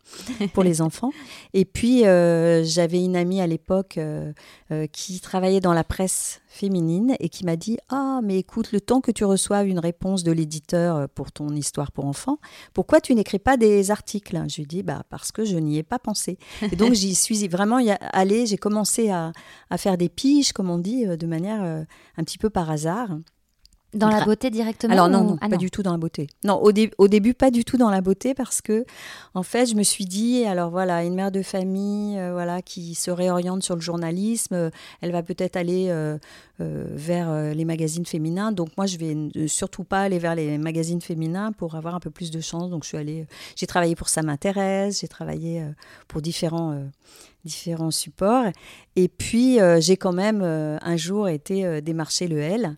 pour 0.55 0.63
les 0.63 0.81
enfants. 0.81 1.11
Et 1.53 1.65
puis, 1.65 2.07
euh, 2.07 2.65
j'avais 2.65 3.03
une 3.03 3.17
amie 3.17 3.41
à 3.41 3.47
l'époque 3.47 3.99
euh, 3.99 4.33
euh, 4.71 4.87
qui 4.87 5.21
travaillait 5.21 5.61
dans 5.61 5.73
la 5.73 5.85
presse 5.85 6.41
féminine 6.49 7.17
et 7.21 7.29
qui 7.29 7.45
m'a 7.45 7.57
dit 7.57 7.79
Ah, 7.89 8.21
mais 8.23 8.39
écoute, 8.39 8.73
le 8.73 8.81
temps 8.81 9.01
que 9.01 9.11
tu 9.11 9.25
reçoives 9.25 9.69
une 9.69 9.79
réponse 9.79 10.23
de 10.23 10.33
l'éditeur 10.33 11.09
pour 11.11 11.33
ton 11.33 11.51
histoire 11.51 11.93
pour 11.93 12.07
enfants, 12.07 12.39
pourquoi 12.73 13.01
tu 13.01 13.15
n'écris 13.15 13.39
pas 13.39 13.57
des 13.57 13.91
articles? 13.91 14.41
Je 14.49 14.57
lui 14.57 14.67
dis 14.67 14.83
bah, 14.83 15.03
Parce 15.11 15.33
que 15.33 15.45
je 15.45 15.57
n'y 15.57 15.79
ai 15.79 15.83
pas 15.83 15.99
pensé. 15.99 16.39
Et 16.63 16.77
donc, 16.77 16.95
j'y 16.95 17.15
suis 17.15 17.47
vraiment 17.49 17.81
allée. 18.13 18.47
J'ai 18.47 18.59
commencé 18.59 19.11
à, 19.11 19.33
à, 19.71 19.79
faire 19.79 19.99
des 19.99 20.09
piges, 20.09 20.53
comme 20.53 20.71
on 20.71 20.79
dit, 20.79 21.07
de 21.07 21.27
manière 21.27 21.63
un 21.63 22.25
petit 22.25 22.39
peu 22.39 22.51
par 22.51 22.71
hasard. 22.71 23.11
Dans 23.95 24.09
la 24.09 24.25
beauté 24.25 24.51
directement 24.51 24.93
Alors 24.93 25.09
non, 25.09 25.39
ah, 25.41 25.49
pas 25.49 25.57
du 25.57 25.71
tout 25.71 25.83
dans 25.83 25.93
la 25.93 25.99
beauté. 25.99 26.27
Non, 26.45 26.61
au, 26.63 26.71
au, 26.99 27.09
début, 27.09 27.35
pas 27.35 27.51
du 27.51 27.65
tout 27.65 27.77
dans 27.77 27.89
la 27.89 28.01
beauté 28.01 28.35
parce 28.35 28.61
que, 28.61 28.85
en 29.35 29.43
fait, 29.43 29.67
je 29.67 29.75
me 29.75 29.83
suis 29.83 30.05
dit, 30.05 30.45
alors 30.45 30.71
voilà, 30.71 31.03
une 31.05 31.15
mère 31.15 31.31
de 31.31 31.43
famille 31.43 32.19
euh, 32.19 32.33
voilà, 32.33 32.63
qui 32.63 32.95
se 32.95 33.11
réoriente 33.11 33.63
sur 33.63 33.75
le 33.75 33.81
journalisme, 33.81 34.55
euh, 34.55 34.71
elle 35.01 35.13
va 35.13 35.23
peut-être 35.23 35.57
aller 35.57 35.87
euh, 35.89 36.19
vers 36.59 37.55
les 37.55 37.65
magazines 37.65 38.07
féminins. 38.07 38.53
Donc 38.53 38.71
moi, 38.77 38.87
je 38.87 38.97
vais 38.97 39.49
surtout 39.49 39.85
pas 39.85 40.03
aller 40.03 40.19
vers 40.19 40.35
les 40.35 40.59
magazines 40.59 41.01
féminins 41.01 41.53
pour 41.53 41.75
avoir 41.75 41.95
un 41.95 42.01
peu 42.01 42.11
plus 42.11 42.31
de 42.31 42.41
chance. 42.41 42.71
Donc 42.71 42.85
je 42.85 42.89
suis 42.89 42.99
allée, 42.99 43.27
j'ai 43.57 43.67
travaillé 43.67 43.95
pour 43.95 44.09
Ça 44.09 44.23
m'intéresse, 44.23 45.01
j'ai 45.01 45.09
travaillé 45.09 45.63
pour 46.09 46.23
différents 46.23 46.79
différents 47.47 47.91
supports. 47.91 48.53
Et 48.97 49.09
puis, 49.09 49.61
euh, 49.61 49.81
j'ai 49.81 49.97
quand 49.97 50.13
même 50.13 50.43
euh, 50.43 50.77
un 50.83 50.97
jour 50.97 51.29
été 51.29 51.65
euh, 51.65 51.81
démarcher 51.81 52.29
le 52.29 52.39
L. 52.39 52.77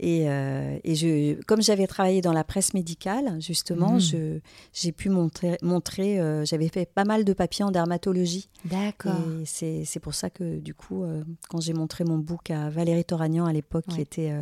Et, 0.00 0.26
et 0.26 0.94
je, 0.94 1.42
comme 1.46 1.60
j'avais 1.60 1.88
travaillé 1.88 2.20
dans 2.20 2.32
la 2.32 2.44
presse 2.44 2.72
médicale, 2.72 3.36
justement, 3.40 3.94
mmh. 3.94 4.40
j'ai 4.72 4.92
pu 4.92 5.08
montrer, 5.08 5.56
montrer 5.60 6.20
j'avais 6.44 6.68
fait 6.68 6.88
pas 6.88 7.02
mal 7.02 7.24
de 7.24 7.32
papiers 7.32 7.64
en 7.64 7.72
dermatologie. 7.72 8.48
D'accord. 8.64 9.16
Et 9.60 9.84
c'est 9.84 9.98
pour 10.00 10.14
ça 10.14 10.30
que, 10.30 10.60
du 10.60 10.72
coup, 10.72 11.04
quand 11.48 11.60
j'ai 11.60 11.72
montré 11.72 12.04
mon 12.04 12.18
book 12.18 12.52
à 12.52 12.70
Valérie 12.70 13.04
Toragnan 13.18 13.46
à 13.46 13.52
l'époque, 13.52 13.84
qui, 13.88 14.00
était, 14.00 14.32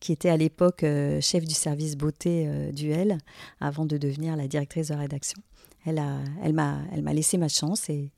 qui 0.00 0.12
était 0.12 0.30
à 0.30 0.36
l'époque 0.36 0.84
chef 1.20 1.44
du 1.44 1.54
service 1.54 1.96
beauté 1.96 2.48
du 2.72 2.90
L, 2.90 3.18
avant 3.60 3.84
de 3.84 3.98
devenir 3.98 4.36
la 4.36 4.48
directrice 4.48 4.88
de 4.88 4.94
rédaction, 4.94 5.42
elle 5.86 5.96
m'a 6.52 6.78
elle 6.92 7.04
elle 7.06 7.14
laissé 7.14 7.36
ma 7.36 7.48
chance 7.48 7.90
et 7.90 8.10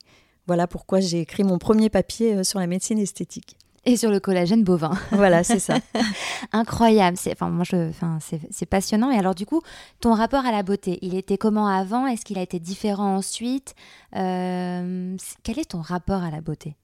voilà 0.47 0.67
pourquoi 0.67 1.01
j'ai 1.01 1.21
écrit 1.21 1.43
mon 1.43 1.59
premier 1.59 1.91
papier 1.91 2.37
euh, 2.37 2.45
sur 2.45 2.61
la 2.61 2.67
médecine 2.67 2.99
esthétique. 2.99 3.57
Et 3.85 3.97
sur 3.97 4.11
le 4.11 4.19
collagène 4.19 4.65
bovin. 4.65 4.93
Voilà, 5.13 5.45
c'est 5.45 5.61
ça. 5.61 5.79
Incroyable. 6.53 7.17
C'est, 7.17 7.33
enfin, 7.33 7.51
moi, 7.51 7.65
je, 7.65 7.89
enfin, 7.91 8.19
c'est, 8.21 8.67
passionnant. 8.67 9.13
Et 9.13 9.17
alors, 9.17 9.37
du 9.37 9.47
coup, 9.47 9.63
ton 10.01 10.13
rapport 10.13 10.45
à 10.45 10.51
la 10.51 10.65
beauté, 10.65 10.99
il 11.03 11.15
était 11.15 11.39
comment 11.39 11.69
avant? 11.69 12.05
Est-ce 12.09 12.25
qu'il 12.25 12.37
a 12.39 12.43
été 12.43 12.59
différent 12.59 13.15
ensuite? 13.17 13.77
Euh, 14.17 15.17
Quel 15.45 15.61
est 15.61 15.71
ton 15.71 15.83
rapport 15.83 16.25
à 16.25 16.33
la 16.33 16.41
beauté? 16.41 16.75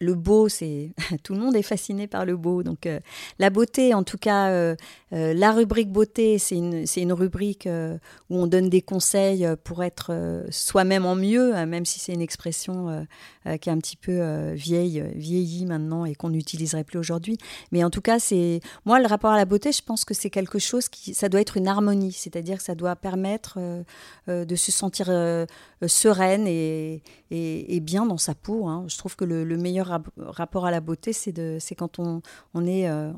Le 0.00 0.14
beau, 0.14 0.48
c'est 0.48 0.90
tout 1.22 1.34
le 1.34 1.40
monde 1.40 1.56
est 1.56 1.62
fasciné 1.62 2.06
par 2.06 2.24
le 2.24 2.36
beau. 2.36 2.62
Donc 2.62 2.86
euh, 2.86 3.00
la 3.38 3.50
beauté, 3.50 3.94
en 3.94 4.02
tout 4.02 4.18
cas, 4.18 4.50
euh, 4.50 4.74
euh, 5.12 5.34
la 5.34 5.52
rubrique 5.52 5.90
beauté, 5.90 6.38
c'est 6.38 6.56
une, 6.56 6.84
une 6.96 7.12
rubrique 7.12 7.68
où 8.30 8.36
on 8.36 8.46
donne 8.46 8.68
des 8.68 8.82
conseils 8.82 9.46
pour 9.64 9.82
être 9.82 10.44
soi-même 10.50 11.06
en 11.06 11.14
mieux, 11.14 11.54
hein, 11.54 11.66
même 11.66 11.84
si 11.84 12.00
c'est 12.00 12.12
une 12.12 12.20
expression 12.20 13.06
qui 13.60 13.68
est 13.68 13.72
un 13.72 13.78
petit 13.78 13.96
peu 13.96 14.52
vieille, 14.52 15.04
vieillie 15.14 15.66
maintenant 15.66 16.04
et 16.04 16.14
qu'on 16.14 16.30
n'utiliserait 16.30 16.84
plus 16.84 16.98
aujourd'hui. 16.98 17.38
Mais 17.72 17.84
en 17.84 17.90
tout 17.90 18.00
cas, 18.00 18.18
c'est 18.18 18.60
moi 18.84 19.00
le 19.00 19.06
rapport 19.06 19.30
à 19.30 19.36
la 19.36 19.44
beauté, 19.44 19.70
je 19.72 19.82
pense 19.82 20.04
que 20.04 20.14
c'est 20.14 20.30
quelque 20.30 20.58
chose 20.58 20.88
qui, 20.88 21.14
ça 21.14 21.28
doit 21.28 21.40
être 21.40 21.56
une 21.56 21.68
harmonie, 21.68 22.12
c'est-à-dire 22.12 22.58
que 22.58 22.64
ça 22.64 22.74
doit 22.74 22.96
permettre 22.96 23.58
de 24.28 24.56
se 24.56 24.72
sentir 24.72 25.06
sereine 25.86 26.46
et, 26.46 27.02
et, 27.30 27.80
bien 27.80 28.06
dans 28.06 28.18
sa 28.18 28.34
peau. 28.34 28.66
Hein. 28.66 28.84
Je 28.88 28.98
trouve 28.98 29.16
que 29.16 29.24
le 29.24 29.56
meilleur 29.56 29.83
rapport 29.84 30.66
à 30.66 30.70
la 30.70 30.80
beauté, 30.80 31.12
c'est 31.12 31.74
quand 31.76 31.98
on, 31.98 32.22
on 32.54 32.66
est... 32.66 32.88
Euh, 32.88 33.12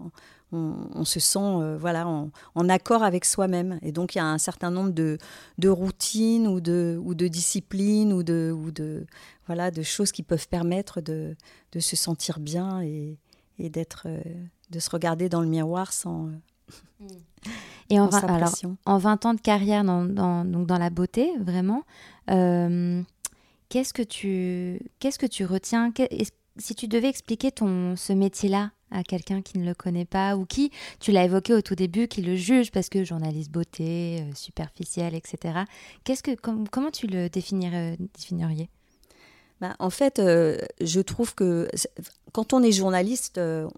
on, 0.52 1.04
se 1.04 1.20
sent 1.20 1.38
euh, 1.38 1.76
voilà 1.76 2.06
en, 2.06 2.68
accord 2.68 3.02
avec 3.02 3.24
soi-même. 3.24 3.78
Et 3.82 3.92
donc 3.92 4.14
il 4.14 4.18
y 4.18 4.20
a 4.20 4.26
un 4.26 4.38
certain 4.38 4.70
nombre 4.70 4.90
de, 4.90 5.18
de 5.58 5.68
routines 5.68 6.46
ou 6.46 6.60
de, 6.60 6.98
ou 7.02 7.14
de 7.14 7.28
disciplines 7.28 8.12
ou 8.12 8.22
de, 8.22 8.54
ou 8.56 8.70
de 8.70 9.06
voilà 9.46 9.70
de 9.70 9.82
choses 9.82 10.12
qui 10.12 10.22
peuvent 10.22 10.48
permettre 10.48 11.00
de, 11.00 11.36
de 11.72 11.80
se 11.80 11.96
sentir 11.96 12.38
bien 12.38 12.80
et, 12.82 13.18
et 13.58 13.70
d'être 13.70 14.04
euh, 14.06 14.22
de 14.70 14.78
se 14.78 14.88
regarder 14.90 15.28
dans 15.28 15.40
le 15.40 15.48
miroir 15.48 15.92
sans 15.92 16.30
et 17.90 18.00
en, 18.00 18.08
20, 18.08 18.24
alors, 18.24 18.52
en 18.86 18.98
20 18.98 19.26
ans 19.26 19.34
de 19.34 19.40
carrière 19.40 19.84
dans, 19.84 20.04
dans, 20.04 20.44
donc 20.44 20.66
dans 20.66 20.78
la 20.78 20.90
beauté 20.90 21.32
vraiment 21.38 21.82
qu'est-ce 23.68 23.92
que 23.92 24.02
tu 24.02 24.80
qu'est-ce 24.98 25.18
que 25.18 25.26
tu 25.26 25.44
retiens? 25.44 25.92
Si 26.58 26.74
tu 26.74 26.88
devais 26.88 27.08
expliquer 27.08 27.52
ton, 27.52 27.96
ce 27.96 28.12
métier-là 28.12 28.70
à 28.90 29.02
quelqu'un 29.02 29.42
qui 29.42 29.58
ne 29.58 29.64
le 29.64 29.74
connaît 29.74 30.04
pas 30.04 30.36
ou 30.36 30.44
qui, 30.44 30.70
tu 31.00 31.12
l'as 31.12 31.24
évoqué 31.24 31.54
au 31.54 31.60
tout 31.60 31.74
début, 31.74 32.08
qui 32.08 32.22
le 32.22 32.36
juge 32.36 32.70
parce 32.70 32.88
que 32.88 33.04
journaliste 33.04 33.50
beauté, 33.50 34.20
euh, 34.20 34.34
superficiel, 34.34 35.14
etc. 35.14 35.60
Qu'est-ce 36.04 36.22
que, 36.22 36.34
comment 36.34 36.90
tu 36.90 37.06
le 37.06 37.28
définirais, 37.28 37.96
définiriez? 38.14 38.68
Bah, 39.60 39.74
En 39.78 39.90
fait, 39.90 40.18
euh, 40.18 40.58
je 40.80 41.00
trouve 41.00 41.34
que 41.34 41.68
quand 42.32 42.52
on 42.52 42.62
est 42.62 42.72
journaliste, 42.72 43.38
euh, 43.38 43.68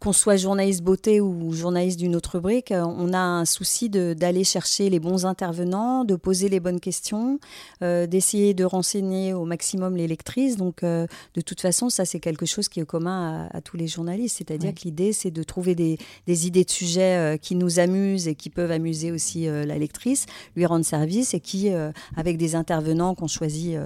qu'on 0.00 0.12
soit 0.12 0.36
journaliste 0.36 0.82
beauté 0.82 1.20
ou 1.20 1.52
journaliste 1.52 1.98
d'une 1.98 2.16
autre 2.16 2.32
rubrique, 2.36 2.70
euh, 2.72 2.84
on 2.84 3.12
a 3.12 3.18
un 3.18 3.44
souci 3.44 3.88
d'aller 3.88 4.44
chercher 4.44 4.90
les 4.90 5.00
bons 5.00 5.26
intervenants, 5.26 6.04
de 6.04 6.16
poser 6.16 6.48
les 6.48 6.60
bonnes 6.60 6.80
questions, 6.80 7.38
euh, 7.82 8.06
d'essayer 8.06 8.54
de 8.54 8.64
renseigner 8.64 9.32
au 9.32 9.44
maximum 9.44 9.96
les 9.96 10.06
lectrices. 10.06 10.56
Donc, 10.56 10.82
euh, 10.82 11.06
de 11.34 11.40
toute 11.40 11.60
façon, 11.60 11.88
ça, 11.88 12.04
c'est 12.04 12.20
quelque 12.20 12.46
chose 12.46 12.68
qui 12.68 12.80
est 12.80 12.84
commun 12.84 13.48
à, 13.52 13.60
tous 13.60 13.76
les 13.76 13.86
journalistes. 13.86 14.36
C'est-à-dire 14.38 14.74
que 14.74 14.82
l'idée, 14.84 15.12
c'est 15.12 15.30
de 15.30 15.42
trouver 15.42 15.74
des, 15.74 15.98
des, 16.26 16.46
idées 16.46 16.64
de 16.64 16.70
sujets 16.70 17.38
qui 17.40 17.54
nous 17.54 17.78
amusent 17.78 18.28
et 18.28 18.34
qui 18.34 18.50
peuvent 18.50 18.70
amuser 18.70 19.10
aussi 19.10 19.46
la 19.46 19.78
lectrice, 19.78 20.26
lui 20.54 20.66
rendre 20.66 20.84
service 20.84 21.34
et 21.34 21.40
qui, 21.40 21.70
avec 22.16 22.36
des 22.36 22.54
intervenants 22.54 23.14
qu'on 23.14 23.26
choisit 23.26 23.76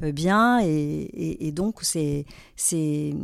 bien 0.00 0.60
et, 0.62 1.52
donc 1.52 1.78
c'est 1.82 2.24
c'est 2.56 3.14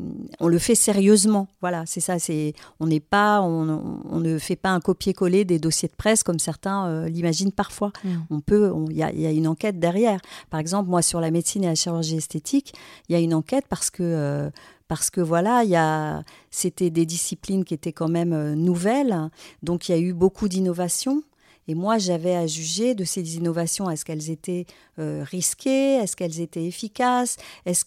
on 0.41 0.49
le 0.49 0.59
fait 0.59 0.74
sérieusement 0.74 1.49
voilà 1.61 1.85
c'est 1.87 2.01
ça 2.01 2.18
c'est 2.18 2.55
on 2.81 2.87
n'est 2.87 3.01
pas 3.01 3.41
on, 3.41 4.20
ne 4.20 4.39
fait 4.39 4.57
pas 4.57 4.70
un 4.70 4.81
copier-coller 4.81 5.45
des 5.45 5.59
dossiers 5.59 5.89
de 5.89 5.95
presse 5.95 6.22
comme 6.22 6.39
certains 6.39 6.87
euh, 6.87 7.09
l'imaginent 7.09 7.53
parfois 7.53 7.93
mm. 8.05 8.09
on 8.31 8.41
peut 8.41 8.72
il 8.91 8.97
y, 8.97 9.03
a 9.03 9.31
une 9.31 9.49
enquête 9.49 9.79
derrière 9.79 10.20
par 10.51 10.61
exemple 10.61 10.91
moi 10.91 11.03
sur 11.03 11.20
la 11.20 11.31
médecine 11.31 11.64
et 11.64 11.68
la 11.68 11.74
chirurgie 11.74 12.16
esthétique 12.16 12.74
il 13.09 13.12
y 13.12 13.16
a 13.16 13.20
une 13.20 13.35
enquête 13.35 13.64
parce 13.68 13.91
que 13.91 14.03
euh, 14.03 14.51
parce 14.89 15.11
que 15.11 15.20
voilà, 15.20 15.64
il 15.64 15.70
y 15.70 16.24
c'était 16.53 16.91
des 16.91 17.07
disciplines 17.07 17.64
qui 17.64 17.74
étaient 17.74 17.93
quand 17.93 18.09
même 18.09 18.55
nouvelles, 18.55 19.31
donc 19.64 19.89
il 19.89 19.93
y 19.93 19.95
a 19.97 19.99
eu 19.99 20.12
beaucoup 20.12 20.49
d'innovations. 20.49 21.24
Et 21.68 21.74
moi, 21.74 21.98
j'avais 21.98 22.34
à 22.36 22.46
juger 22.46 22.94
de 22.94 23.04
ces 23.04 23.36
innovations. 23.36 23.90
Est-ce 23.90 24.04
qu'elles 24.04 24.30
étaient 24.30 24.66
euh, 24.98 25.24
risquées? 25.24 25.96
Est-ce 25.96 26.14
qu'elles 26.14 26.40
étaient 26.40 26.64
efficaces? 26.64 27.36
Est-ce 27.64 27.84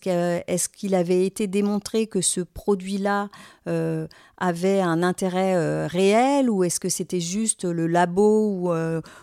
qu'il 0.69 0.95
avait 0.95 1.25
été 1.25 1.47
démontré 1.47 2.07
que 2.07 2.19
ce 2.19 2.41
produit-là 2.41 3.29
euh, 3.67 4.07
avait 4.37 4.81
un 4.81 5.01
intérêt 5.01 5.55
euh, 5.55 5.87
réel? 5.87 6.49
Ou 6.49 6.65
est-ce 6.65 6.79
que 6.79 6.89
c'était 6.89 7.21
juste 7.21 7.63
le 7.63 7.87
labo 7.87 8.69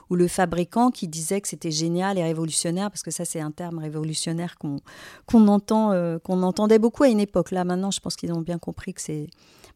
ou, 0.09 0.14
le 0.14 0.28
fabricant 0.28 0.90
qui 0.90 1.07
disait 1.07 1.40
que 1.40 1.48
c'était 1.48 1.70
génial 1.70 2.16
et 2.16 2.22
révolutionnaire? 2.22 2.90
Parce 2.90 3.02
que 3.02 3.11
ça, 3.11 3.26
c'est 3.26 3.40
un 3.40 3.50
terme 3.50 3.78
révolutionnaire 3.78 4.57
qu'on 4.57 4.78
qu'on 5.26 6.42
entendait 6.42 6.78
beaucoup 6.78 7.02
à 7.02 7.09
une 7.09 7.20
époque. 7.20 7.50
Là, 7.50 7.64
maintenant, 7.64 7.90
je 7.90 8.00
pense 8.00 8.16
qu'ils 8.16 8.32
ont 8.32 8.40
bien 8.40 8.59
compris 8.59 8.94
que 8.94 9.02
c'est 9.02 9.28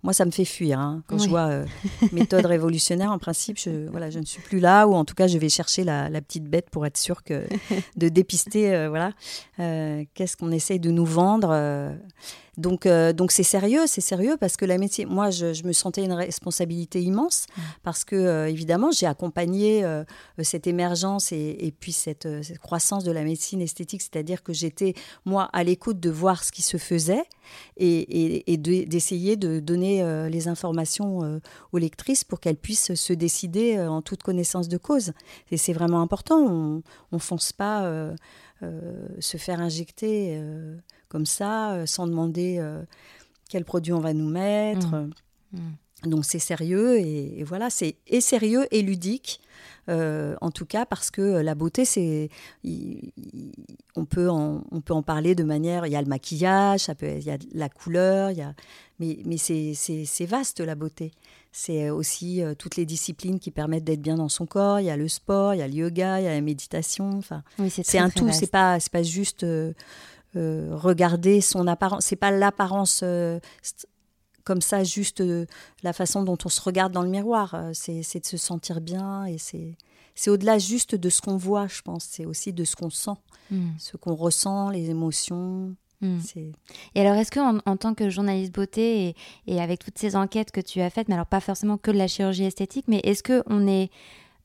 moi, 0.02 0.12
ça 0.12 0.24
me 0.24 0.30
fait 0.30 0.44
fuir. 0.44 0.80
Hein. 0.80 1.02
Quand 1.06 1.18
je 1.18 1.28
vois 1.28 1.48
euh, 1.48 1.66
méthode 2.12 2.46
révolutionnaire, 2.46 3.12
en 3.12 3.18
principe, 3.18 3.58
je, 3.58 3.88
voilà, 3.90 4.08
je 4.10 4.18
ne 4.18 4.24
suis 4.24 4.40
plus 4.40 4.58
là, 4.58 4.86
ou 4.86 4.94
en 4.94 5.04
tout 5.04 5.14
cas, 5.14 5.26
je 5.26 5.36
vais 5.36 5.48
chercher 5.48 5.84
la, 5.84 6.08
petite 6.20 6.44
bête 6.44 6.70
pour 6.70 6.86
être 6.86 6.96
sûr 6.96 7.22
que, 7.22 7.46
de 7.96 8.08
dépister 8.08 8.74
euh, 8.74 8.88
voilà, 8.88 9.12
euh, 9.58 10.04
qu'est-ce 10.14 10.36
qu'on 10.36 10.52
essaye 10.52 10.80
de 10.80 10.90
nous 10.90 11.04
vendre. 11.04 11.50
Donc, 12.56 12.86
euh, 12.86 13.12
donc 13.12 13.32
c'est 13.32 13.42
sérieux, 13.42 13.86
c'est 13.86 14.00
sérieux 14.00 14.36
parce 14.38 14.56
que 14.56 14.64
la 14.64 14.78
métier, 14.78 15.06
moi, 15.06 15.30
je, 15.30 15.64
me 15.64 15.72
sentais 15.72 16.04
une 16.04 16.12
responsabilité 16.12 17.02
immense 17.02 17.46
mmh. 17.48 17.60
parce 17.82 18.04
que, 18.04 18.16
euh, 18.16 18.48
évidemment, 18.48 18.90
j'ai 18.90 19.06
accompagné 19.06 19.84
euh, 19.84 20.04
cette 20.42 20.66
émergence 20.66 21.32
et, 21.32 21.74
puis 21.78 21.92
cette, 21.92 22.28
croissance 22.60 23.04
de 23.04 23.12
la 23.12 23.22
médecine 23.24 23.60
esthétique, 23.60 24.02
c'est-à-dire 24.02 24.42
que 24.42 24.52
j'étais, 24.52 24.94
moi, 25.24 25.48
à 25.52 25.64
l'écoute 25.64 26.00
de 26.00 26.10
voir 26.10 26.44
ce 26.44 26.52
qui 26.52 26.62
se 26.62 26.76
faisait 26.76 27.24
et, 27.76 28.56
d'essayer 28.56 29.36
de, 29.36 29.60
donner 29.60 30.28
les 30.28 30.48
informations 30.48 31.40
aux 31.72 31.78
lectrices 31.78 32.24
pour 32.24 32.40
qu'elles 32.40 32.56
puissent 32.56 32.94
se 32.94 33.12
décider 33.12 33.80
en 33.80 34.02
toute 34.02 34.22
connaissance 34.22 34.68
de 34.68 34.76
cause. 34.76 35.12
Et 35.50 35.56
c'est 35.56 35.72
vraiment 35.72 36.00
important, 36.00 36.38
on 36.46 36.82
ne 37.12 37.18
fonce 37.18 37.52
pas 37.52 38.12
se 39.20 39.36
faire 39.36 39.60
injecter 39.60 40.40
comme 41.10 41.26
ça, 41.26 41.72
euh, 41.72 41.86
sans 41.86 42.06
demander 42.06 42.56
euh, 42.58 42.82
quel 43.50 43.66
produit 43.66 43.92
on 43.92 44.00
va 44.00 44.14
nous 44.14 44.28
mettre. 44.28 44.94
Mmh. 44.94 45.10
Mmh. 45.52 45.58
Donc 46.04 46.24
c'est 46.24 46.38
sérieux 46.38 46.98
et, 46.98 47.44
voilà, 47.44 47.70
c'est 47.70 47.96
et 48.06 48.20
sérieux 48.20 48.66
et 48.70 48.82
ludique. 48.82 49.40
Euh, 49.88 50.36
en 50.40 50.50
tout 50.50 50.66
cas 50.66 50.84
parce 50.84 51.10
que 51.10 51.40
la 51.40 51.54
beauté 51.54 51.84
c'est 51.84 52.28
on 53.96 54.04
peut 54.04 54.28
en, 54.28 54.62
on 54.70 54.80
peut 54.82 54.92
en 54.92 55.02
parler 55.02 55.34
de 55.34 55.42
manière 55.42 55.86
il 55.86 55.92
y 55.92 55.96
a 55.96 56.02
le 56.02 56.06
maquillage 56.06 56.80
ça 56.80 56.94
peut 56.94 57.16
il 57.16 57.24
y 57.24 57.30
a 57.30 57.38
la 57.54 57.68
couleur 57.70 58.30
il 58.30 58.38
y 58.38 58.42
a 58.42 58.54
mais, 59.00 59.18
mais 59.24 59.36
c'est 59.38 60.26
vaste 60.26 60.60
la 60.60 60.74
beauté 60.74 61.12
c'est 61.50 61.88
aussi 61.88 62.42
toutes 62.58 62.76
les 62.76 62.84
disciplines 62.84 63.40
qui 63.40 63.50
permettent 63.50 63.84
d'être 63.84 64.02
bien 64.02 64.16
dans 64.16 64.28
son 64.28 64.46
corps 64.46 64.80
il 64.80 64.86
y 64.86 64.90
a 64.90 64.96
le 64.96 65.08
sport 65.08 65.54
il 65.54 65.58
y 65.58 65.62
a 65.62 65.68
le 65.68 65.74
yoga 65.74 66.20
il 66.20 66.24
y 66.24 66.28
a 66.28 66.34
la 66.34 66.42
méditation 66.42 67.10
enfin 67.16 67.42
c'est 67.70 67.98
un 67.98 68.10
tout 68.10 68.30
c'est 68.32 68.50
pas 68.50 68.78
c'est 68.80 68.92
pas 68.92 69.02
juste 69.02 69.44
euh, 70.36 70.68
regarder 70.70 71.40
son 71.40 71.66
apparence. 71.66 72.04
C'est 72.04 72.14
pas 72.14 72.30
l'apparence 72.30 73.00
euh, 73.02 73.40
comme 74.44 74.60
ça, 74.60 74.84
juste 74.84 75.20
euh, 75.20 75.46
la 75.82 75.92
façon 75.92 76.22
dont 76.22 76.38
on 76.44 76.48
se 76.48 76.60
regarde 76.60 76.92
dans 76.92 77.02
le 77.02 77.08
miroir. 77.08 77.56
c'est 77.72 78.20
de 78.20 78.26
se 78.26 78.36
sentir 78.36 78.80
bien 78.80 79.24
et 79.24 79.38
c'est 79.38 79.76
c'est 80.14 80.28
au-delà 80.28 80.58
juste 80.58 80.94
de 80.96 81.08
ce 81.08 81.22
qu'on 81.22 81.38
voit, 81.38 81.66
je 81.66 81.80
pense. 81.80 82.04
C'est 82.04 82.26
aussi 82.26 82.52
de 82.52 82.64
ce 82.64 82.76
qu'on 82.76 82.90
sent, 82.90 83.16
hmm. 83.50 83.70
ce 83.78 83.96
qu'on 83.96 84.14
ressent, 84.14 84.68
les 84.68 84.90
émotions. 84.90 85.74
Hmm. 86.02 86.18
Et 86.94 87.00
alors, 87.00 87.14
est-ce 87.14 87.30
que 87.30 87.40
en, 87.40 87.76
tant 87.76 87.94
que 87.94 88.10
journaliste 88.10 88.52
beauté 88.54 89.08
et, 89.08 89.16
et, 89.46 89.60
avec 89.62 89.82
toutes 89.82 89.98
ces 89.98 90.16
enquêtes 90.16 90.50
que 90.50 90.60
tu 90.60 90.80
as 90.80 90.90
faites, 90.90 91.08
mais 91.08 91.14
alors 91.14 91.26
pas 91.26 91.40
forcément 91.40 91.78
que 91.78 91.90
de 91.90 91.96
la 91.96 92.06
chirurgie 92.06 92.44
esthétique, 92.44 92.86
mais 92.88 93.00
est-ce 93.04 93.22
que 93.22 93.42
on 93.46 93.66
est 93.66 93.90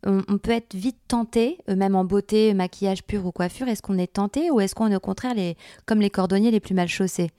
on, 0.06 0.38
peut 0.38 0.52
être 0.52 0.76
vite 0.76 0.98
tenté, 1.08 1.58
euh, 1.70 1.76
même 1.76 1.96
en 1.96 2.06
beauté, 2.06 2.54
maquillage 2.54 3.04
pur 3.04 3.26
ou 3.26 3.32
coiffure, 3.32 3.68
est-ce 3.68 3.82
qu'on 3.82 3.98
est 3.98 4.14
tenté 4.14 4.52
ou 4.52 4.60
est-ce 4.62 4.76
qu'on 4.76 4.91
est 4.91 4.96
au 4.96 5.00
contraire 5.00 5.34
les, 5.34 5.58
comme 5.86 6.00
les 6.00 6.10
cordonniers 6.10 6.52
les 6.52 6.60
plus 6.60 6.76
mal 6.76 6.88
chaussés? 6.88 7.32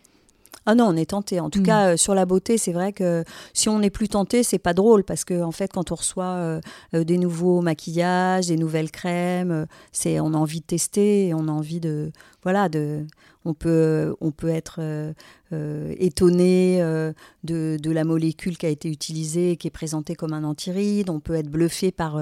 Ah 0.66 0.74
non, 0.74 0.86
on 0.86 0.97
est 0.97 1.11
tenté. 1.11 1.38
En 1.40 1.51
tout 1.51 1.61
mm. 1.61 1.64
cas, 1.64 1.86
euh, 1.92 1.97
sur 1.97 2.14
la 2.14 2.26
beauté, 2.26 2.59
c'est 2.59 2.72
vrai 2.72 2.92
que 2.92 3.24
si 3.53 3.68
on 3.68 3.78
n'est 3.78 3.90
plus 3.90 4.09
tenté, 4.09 4.42
c'est 4.42 4.59
pas 4.59 4.74
drôle 4.74 5.05
parce 5.05 5.24
que 5.24 5.42
en 5.42 5.53
fait, 5.53 5.72
quand 5.72 5.92
on 5.92 5.94
reçoit 5.94 6.24
euh, 6.24 6.61
des 6.92 7.18
nouveaux 7.18 7.61
maquillages, 7.61 8.49
des 8.49 8.57
nouvelles 8.57 8.90
crèmes, 8.90 9.66
c'est 9.92 10.18
on 10.20 10.34
a 10.34 10.36
envie 10.36 10.61
de 10.61 10.66
tester, 10.66 11.28
et 11.28 11.34
on 11.34 11.49
a 11.49 11.53
envie 11.53 11.80
de 11.80 12.11
voilà 12.47 12.68
de 12.68 13.05
on 13.44 13.55
peut, 13.55 14.14
on 14.20 14.30
peut 14.30 14.49
être 14.49 14.76
euh, 14.80 15.12
euh, 15.53 15.92
étonné 15.99 16.78
euh, 16.80 17.12
de, 17.42 17.90
la 17.90 18.05
molécule 18.05 18.57
qui 18.57 18.66
a 18.66 18.68
été 18.68 18.88
utilisée, 18.88 19.57
qui 19.57 19.66
est 19.66 19.70
présentée 19.72 20.14
comme 20.14 20.32
un 20.32 20.44
antiride. 20.44 21.11
On 21.11 21.18
peut 21.18 21.34
être 21.34 21.49
bluffé 21.49 21.90
par, 21.90 22.20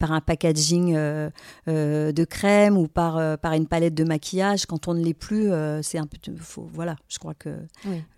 par 0.00 0.10
un 0.10 0.20
packaging 0.20 0.94
de 0.94 2.24
crème 2.24 2.76
ou 2.76 2.88
par, 2.88 3.38
par 3.38 3.52
une 3.52 3.66
palette 3.68 3.94
de 3.94 4.02
maquillage. 4.02 4.66
Quand 4.66 4.88
on 4.88 4.94
ne 4.94 5.04
l'est 5.04 5.14
plus, 5.14 5.50
c'est 5.82 5.98
un 5.98 6.06
peu. 6.06 6.18
Faut, 6.36 6.68
voilà, 6.72 6.96
je 7.08 7.18
crois 7.18 7.34
que 7.34 7.50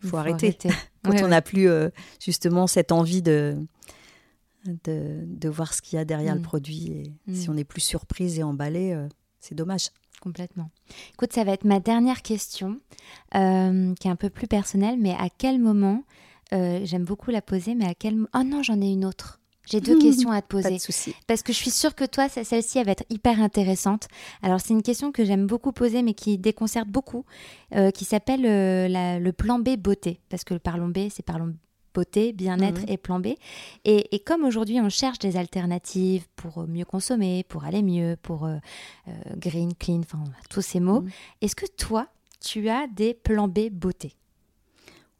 faut, 0.00 0.16
arrêter. 0.16 0.57
Quand 1.05 1.22
on 1.22 1.28
n'a 1.28 1.42
plus 1.42 1.68
justement 2.20 2.66
cette 2.66 2.92
envie 2.92 3.22
de. 3.22 3.57
De, 4.84 5.48
voir 5.48 5.74
ce 5.74 5.82
qu'il 5.82 5.96
y 5.96 6.00
a 6.00 6.05
derrière 6.05 6.34
le 6.34 6.40
mm. 6.40 6.44
produit. 6.44 6.86
Et 6.92 7.34
Si 7.34 7.48
mm. 7.48 7.50
on 7.50 7.55
n'est 7.55 7.64
plus 7.64 7.80
surprise 7.80 8.38
et 8.38 8.42
emballé, 8.44 8.96
c'est 9.40 9.57
dommage. 9.57 9.88
Complètement. 10.23 10.70
Écoute, 11.14 11.33
ça 11.33 11.43
va 11.43 11.51
être 11.51 11.64
ma 11.64 11.81
dernière 11.81 12.23
question, 12.23 12.79
euh, 13.35 13.93
qui 13.99 14.07
est 14.07 14.11
un 14.11 14.16
peu 14.16 14.31
plus 14.31 14.47
personnelle, 14.47 14.97
mais 14.97 15.16
à 15.18 15.27
quel 15.37 15.59
moment, 15.59 16.05
euh, 16.53 16.79
j'aime 16.85 17.03
beaucoup 17.03 17.33
la 17.33 17.43
poser, 17.43 17.75
mais 17.75 17.87
à 17.87 17.95
quel... 17.95 18.25
Oh 18.33 18.45
non, 18.45 18.62
j'en 18.62 18.81
ai 18.81 18.93
une 18.93 19.05
autre. 19.05 19.41
J'ai 19.68 19.81
deux 19.81 19.99
questions 20.01 20.31
à 20.31 20.41
te 20.41 20.47
poser. 20.47 20.68
Pas 20.68 20.75
de 20.77 20.81
souci. 20.81 21.12
Parce 21.27 21.43
que 21.43 21.53
je 21.53 21.59
suis 21.59 21.73
sûre 21.73 21.97
que 21.97 22.05
toi, 22.05 22.29
celle-ci, 22.29 22.79
elle 22.79 22.87
va 22.87 22.93
être 22.93 23.05
hyper 23.11 23.43
intéressante. 23.43 24.07
Alors, 24.43 24.61
c'est 24.61 24.75
une 24.75 24.83
question 24.83 25.11
que 25.11 25.25
j'aime 25.25 25.49
beaucoup 25.49 25.73
poser, 25.73 26.03
mais 26.03 26.14
qui 26.14 26.39
déconcerte 26.39 26.87
beaucoup, 26.87 27.25
euh, 27.75 27.91
qui 27.91 28.05
s'appelle 28.05 28.43
le 28.43 29.31
plan 29.33 29.59
B 29.59 29.70
beauté. 29.77 30.20
Parce 30.29 30.45
que 30.45 30.55
le 30.55 30.61
parlons 30.61 30.89
B, 30.89 31.09
c'est 31.11 31.25
parlons 31.25 31.53
beauté, 31.95 32.32
bien-être 32.32 32.80
Mhm. 32.82 32.88
et 32.88 32.97
plan 32.97 33.20
B. 33.20 33.26
Et, 33.84 34.14
et 34.14 34.18
comme 34.20 34.45
aujourd'hui 34.45 34.80
on 34.80 34.88
cherche 34.88 35.18
des 35.18 35.36
alternatives 35.36 36.26
pour 36.36 36.66
mieux 36.66 36.84
consommer, 36.84 37.45
pour 37.49 37.64
aller 37.64 37.82
mieux, 37.82 38.16
pour 38.22 38.47
euh, 38.47 38.57
euh, 39.09 39.12
green, 39.36 39.74
clean, 39.74 40.01
enfin 40.01 40.22
tous 40.51 40.62
ces 40.62 40.80
mots, 40.80 41.03
Mhm. 41.03 41.11
est-ce 41.43 41.57
que 41.57 41.66
toi, 41.76 42.09
tu 42.40 42.68
as 42.68 42.86
des 42.88 43.14
plans 43.14 43.49
B 43.49 43.68
beauté 43.70 44.14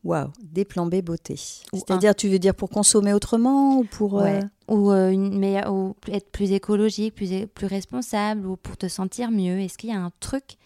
Waouh, 0.05 0.33
des 0.43 0.65
plans 0.65 0.87
B 0.87 0.97
beauté. 1.01 1.37
C'est-à-dire, 1.37 2.17
tu 2.17 2.29
veux 2.29 2.41
dire 2.41 2.57
pour 2.57 2.71
consommer 2.71 3.13
autrement 3.13 3.77
ou 3.79 3.85
pour. 3.85 4.19
euh. 4.19 4.41
Ou, 4.69 4.91
euh, 4.91 5.11
une 5.11 5.39
meilleure, 5.39 5.73
ou 5.73 5.95
être 6.09 6.31
plus 6.33 6.51
écologique, 6.53 7.15
plus, 7.15 7.47
plus 7.47 7.67
responsable, 7.67 8.47
ou 8.47 8.57
pour 8.57 8.77
te 8.77 8.89
sentir 8.89 9.31
mieux 9.31 9.61
Est-ce 9.61 9.77
qu'il 9.79 9.91
y 9.91 9.93
a 9.93 10.01
un 10.01 10.11
truc 10.19 10.57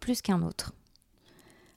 plus 0.00 0.20
qu'un 0.20 0.42
autre? 0.42 0.72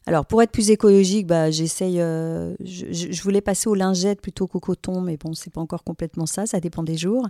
Alors, 0.07 0.25
pour 0.25 0.41
être 0.41 0.51
plus 0.51 0.71
écologique, 0.71 1.27
bah, 1.27 1.51
j'essaye. 1.51 1.99
euh, 1.99 2.55
je, 2.63 3.21
voulais 3.21 3.41
passer 3.41 3.67
aux 3.67 3.75
lingettes 3.75 4.21
plutôt 4.21 4.47
qu'au 4.47 4.59
coton, 4.61 5.01
mais 5.01 5.17
bon, 5.17 5.33
c'est 5.33 5.51
pas 5.51 5.59
encore 5.61 5.83
complètement 5.83 6.25
ça. 6.25 6.45
Ça 6.45 6.59
dépend 6.61 6.81
des 6.81 6.95
jours. 6.97 7.27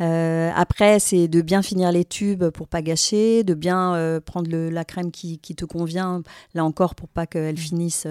Euh, 0.00 0.50
après, 0.54 0.98
c'est 0.98 1.28
de 1.28 1.40
bien 1.40 1.62
finir 1.62 1.92
les 1.92 2.04
tubes 2.04 2.48
pour 2.50 2.66
pas 2.66 2.82
gâcher, 2.82 3.44
de 3.44 3.54
bien 3.54 3.94
euh, 3.94 4.20
prendre 4.20 4.50
le- 4.50 4.70
la 4.70 4.84
crème 4.84 5.12
qui, 5.12 5.38
qui 5.38 5.54
te 5.54 5.64
convient. 5.64 6.22
Là 6.54 6.64
encore, 6.64 6.96
pour 6.96 7.08
pas 7.08 7.26
qu'elle 7.26 7.56
finisse 7.56 8.06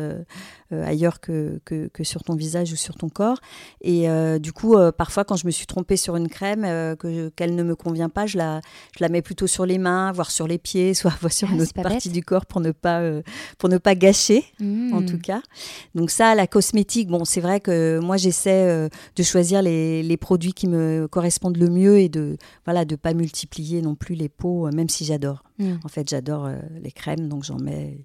ailleurs 0.72 1.20
que, 1.20 1.60
que, 1.66 1.88
que 1.88 2.04
sur 2.04 2.24
ton 2.24 2.36
visage 2.36 2.72
ou 2.72 2.76
sur 2.78 2.96
ton 2.96 3.10
corps. 3.10 3.38
Et 3.82 4.08
du 4.40 4.54
coup, 4.54 4.76
parfois, 4.98 5.26
quand 5.26 5.36
je 5.36 5.46
me 5.46 5.52
suis 5.52 5.66
trompée 5.66 5.98
sur 5.98 6.16
une 6.16 6.30
crème 6.30 6.62
que 6.98 7.30
qu'elle 7.30 7.56
ne 7.56 7.64
me 7.64 7.76
convient 7.76 8.10
pas, 8.10 8.26
je 8.28 8.38
la, 8.38 8.62
je 8.98 9.04
la 9.04 9.10
mets 9.10 9.22
plutôt 9.22 9.48
sur 9.48 9.66
les 9.66 9.78
mains, 9.78 10.12
voire 10.14 10.32
sur 10.32 10.48
les 10.48 10.58
pieds, 10.58 10.94
soit, 10.94 11.14
voire 11.20 11.34
sur 11.34 11.50
Ah, 11.52 11.56
une 11.56 11.62
autre 11.62 11.74
partie 11.74 12.08
bête. 12.10 12.14
du 12.14 12.24
corps 12.24 12.46
pour 12.46 12.62
ne 12.62 12.72
pas 12.72 13.02
pour 13.58 13.68
ne 13.70 13.78
pas 13.78 13.94
gâcher 13.96 14.05
en 14.62 15.02
Hmm. 15.02 15.06
tout 15.06 15.20
cas. 15.20 15.42
Donc 15.96 16.10
ça, 16.10 16.36
la 16.36 16.48
cosmétique, 16.48 17.08
bon, 17.10 17.26
c'est 17.26 17.42
vrai 17.42 17.60
que 17.60 18.00
moi 18.00 18.18
j'essaie 18.18 18.68
euh, 18.70 18.90
de 19.16 19.24
choisir 19.24 19.62
les, 19.62 20.04
les 20.04 20.18
produits 20.18 20.54
qui 20.54 20.68
me 20.68 21.08
correspondent 21.10 21.58
le 21.58 21.70
mieux 21.70 22.00
et 22.00 22.10
de 22.10 22.38
voilà 22.66 22.86
de 22.86 22.96
pas 22.96 23.14
multiplier 23.14 23.82
non 23.82 23.96
plus 23.96 24.16
les 24.16 24.30
pots, 24.30 24.68
euh, 24.68 24.72
même 24.72 24.90
si 24.90 25.06
j'adore. 25.06 25.44
Hmm. 25.60 25.76
En 25.84 25.88
fait, 25.88 26.10
j'adore 26.10 26.46
euh, 26.46 26.58
les 26.84 26.92
crèmes, 26.92 27.30
donc 27.30 27.44
j'en 27.44 27.58
mets, 27.58 27.98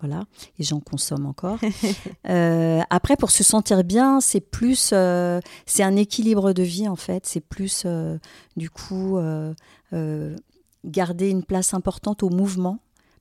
voilà, 0.00 0.24
et 0.58 0.62
j'en 0.64 0.80
consomme 0.80 1.26
encore. 1.26 1.58
Euh, 2.28 2.80
après, 2.90 3.16
pour 3.16 3.30
se 3.30 3.42
sentir 3.42 3.82
bien, 3.84 4.20
c'est 4.20 4.40
plus, 4.40 4.92
c'est 5.66 5.82
un 5.82 5.96
équilibre 5.96 6.52
de 6.52 6.62
vie 6.62 6.86
en 6.88 6.96
fait. 6.96 7.24
C'est 7.26 7.40
plus, 7.40 7.86
du 8.56 8.68
coup, 8.68 9.18
garder 10.84 11.30
une 11.30 11.44
place 11.44 11.74
importante 11.74 12.22
au 12.22 12.30
mouvement. 12.30 12.78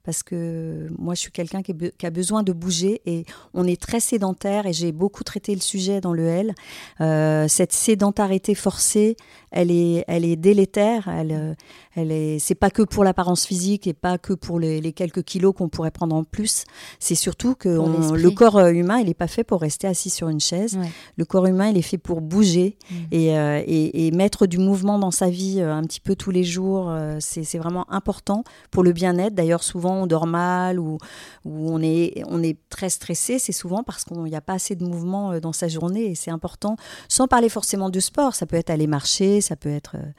Parce 0.07 0.23
que 0.23 0.87
moi, 0.97 1.15
je 1.15 1.19
suis 1.19 1.31
quelqu'un 1.33 1.61
qui, 1.61 1.73
a 2.05 2.09
besoin 2.09 2.41
de 2.41 2.53
bouger 2.53 3.01
et 3.05 3.25
on 3.53 3.65
est 3.67 3.75
très 3.81 3.99
sédentaire 3.99 4.65
et 4.65 4.71
j'ai 4.71 4.93
beaucoup 4.93 5.25
traité 5.25 5.53
le 5.53 5.59
sujet 5.59 5.99
dans 5.99 6.13
le 6.13 6.25
L. 6.27 6.55
Euh, 7.01 7.49
cette 7.49 7.73
sédentarité 7.73 8.55
forcée, 8.55 9.17
elle 9.51 9.69
est, 9.69 10.05
elle 10.07 10.23
est 10.23 10.37
délétère. 10.37 11.09
Elle, 11.09 11.33
euh, 11.33 11.53
elle 11.97 12.13
est, 12.13 12.39
c'est 12.39 12.55
pas 12.55 12.69
que 12.69 12.83
pour 12.83 13.03
l'apparence 13.03 13.45
physique 13.45 13.85
et 13.85 13.93
pas 13.93 14.17
que 14.17 14.31
pour 14.31 14.61
les, 14.61 14.79
les 14.79 14.93
quelques 14.93 15.23
kilos 15.23 15.53
qu'on 15.53 15.67
pourrait 15.67 15.91
prendre 15.91 16.15
en 16.15 16.23
plus. 16.23 16.63
C'est 16.99 17.15
surtout 17.15 17.55
que 17.55 17.67
on- 17.77 18.13
le 18.13 18.31
corps 18.31 18.55
euh, 18.55 18.71
humain, 18.71 18.99
il 18.99 19.07
n'est 19.07 19.13
pas 19.13 19.27
fait 19.27 19.43
pour 19.43 19.59
rester 19.59 19.87
assis 19.87 20.09
sur 20.09 20.29
une 20.29 20.39
chaise. 20.39 20.77
Ouais. 20.77 20.89
Le 21.17 21.25
corps 21.25 21.47
humain, 21.47 21.67
il 21.67 21.77
est 21.77 21.81
fait 21.81 21.97
pour 21.97 22.21
bouger 22.21 22.77
Mm. 22.89 22.95
et, 23.11 23.37
euh, 23.37 23.61
et- 23.67 24.07
et 24.07 24.11
mettre 24.11 24.45
du 24.47 24.57
mouvement 24.57 24.99
dans 24.99 25.11
sa 25.11 25.29
vie 25.29 25.57
euh, 25.59 25.73
un 25.73 25.83
petit 25.83 25.99
peu 25.99 26.15
tous 26.15 26.31
les 26.31 26.45
jours. 26.45 26.93
c'est 27.19 27.57
vraiment 27.57 27.85
important 27.91 28.43
pour 28.71 28.83
le 28.83 28.93
bien-être. 28.93 29.33
D'ailleurs, 29.35 29.63
souvent, 29.63 29.96
on 30.03 30.07
dort 30.07 30.27
mal 30.27 30.79
ou, 30.79 30.97
on, 31.45 31.81
est, 31.81 32.23
on 32.27 32.41
est 32.43 32.57
très 32.69 32.89
stressé. 32.89 33.39
C'est 33.39 33.51
souvent 33.51 33.83
parce 33.83 34.03
qu'il 34.03 34.21
n'y 34.23 34.35
a 34.35 34.41
pas 34.41 34.53
assez 34.53 34.75
de 34.75 34.83
mouvement 34.83 35.31
euh, 35.31 35.39
dans 35.39 35.53
sa 35.53 35.67
journée 35.67 36.05
et 36.11 36.15
c'est 36.15 36.31
important. 36.31 36.75
Sans 37.07 37.27
parler 37.27 37.49
forcément 37.49 37.89
de 37.89 37.99
sport, 37.99 38.35
ça 38.35 38.45
peut 38.45 38.57
être 38.57 38.69
aller 38.69 38.87
marcher, 38.87 39.41
ça 39.41 39.55
peut 39.55 39.69
être... 39.69 39.95
euh, 39.95 40.11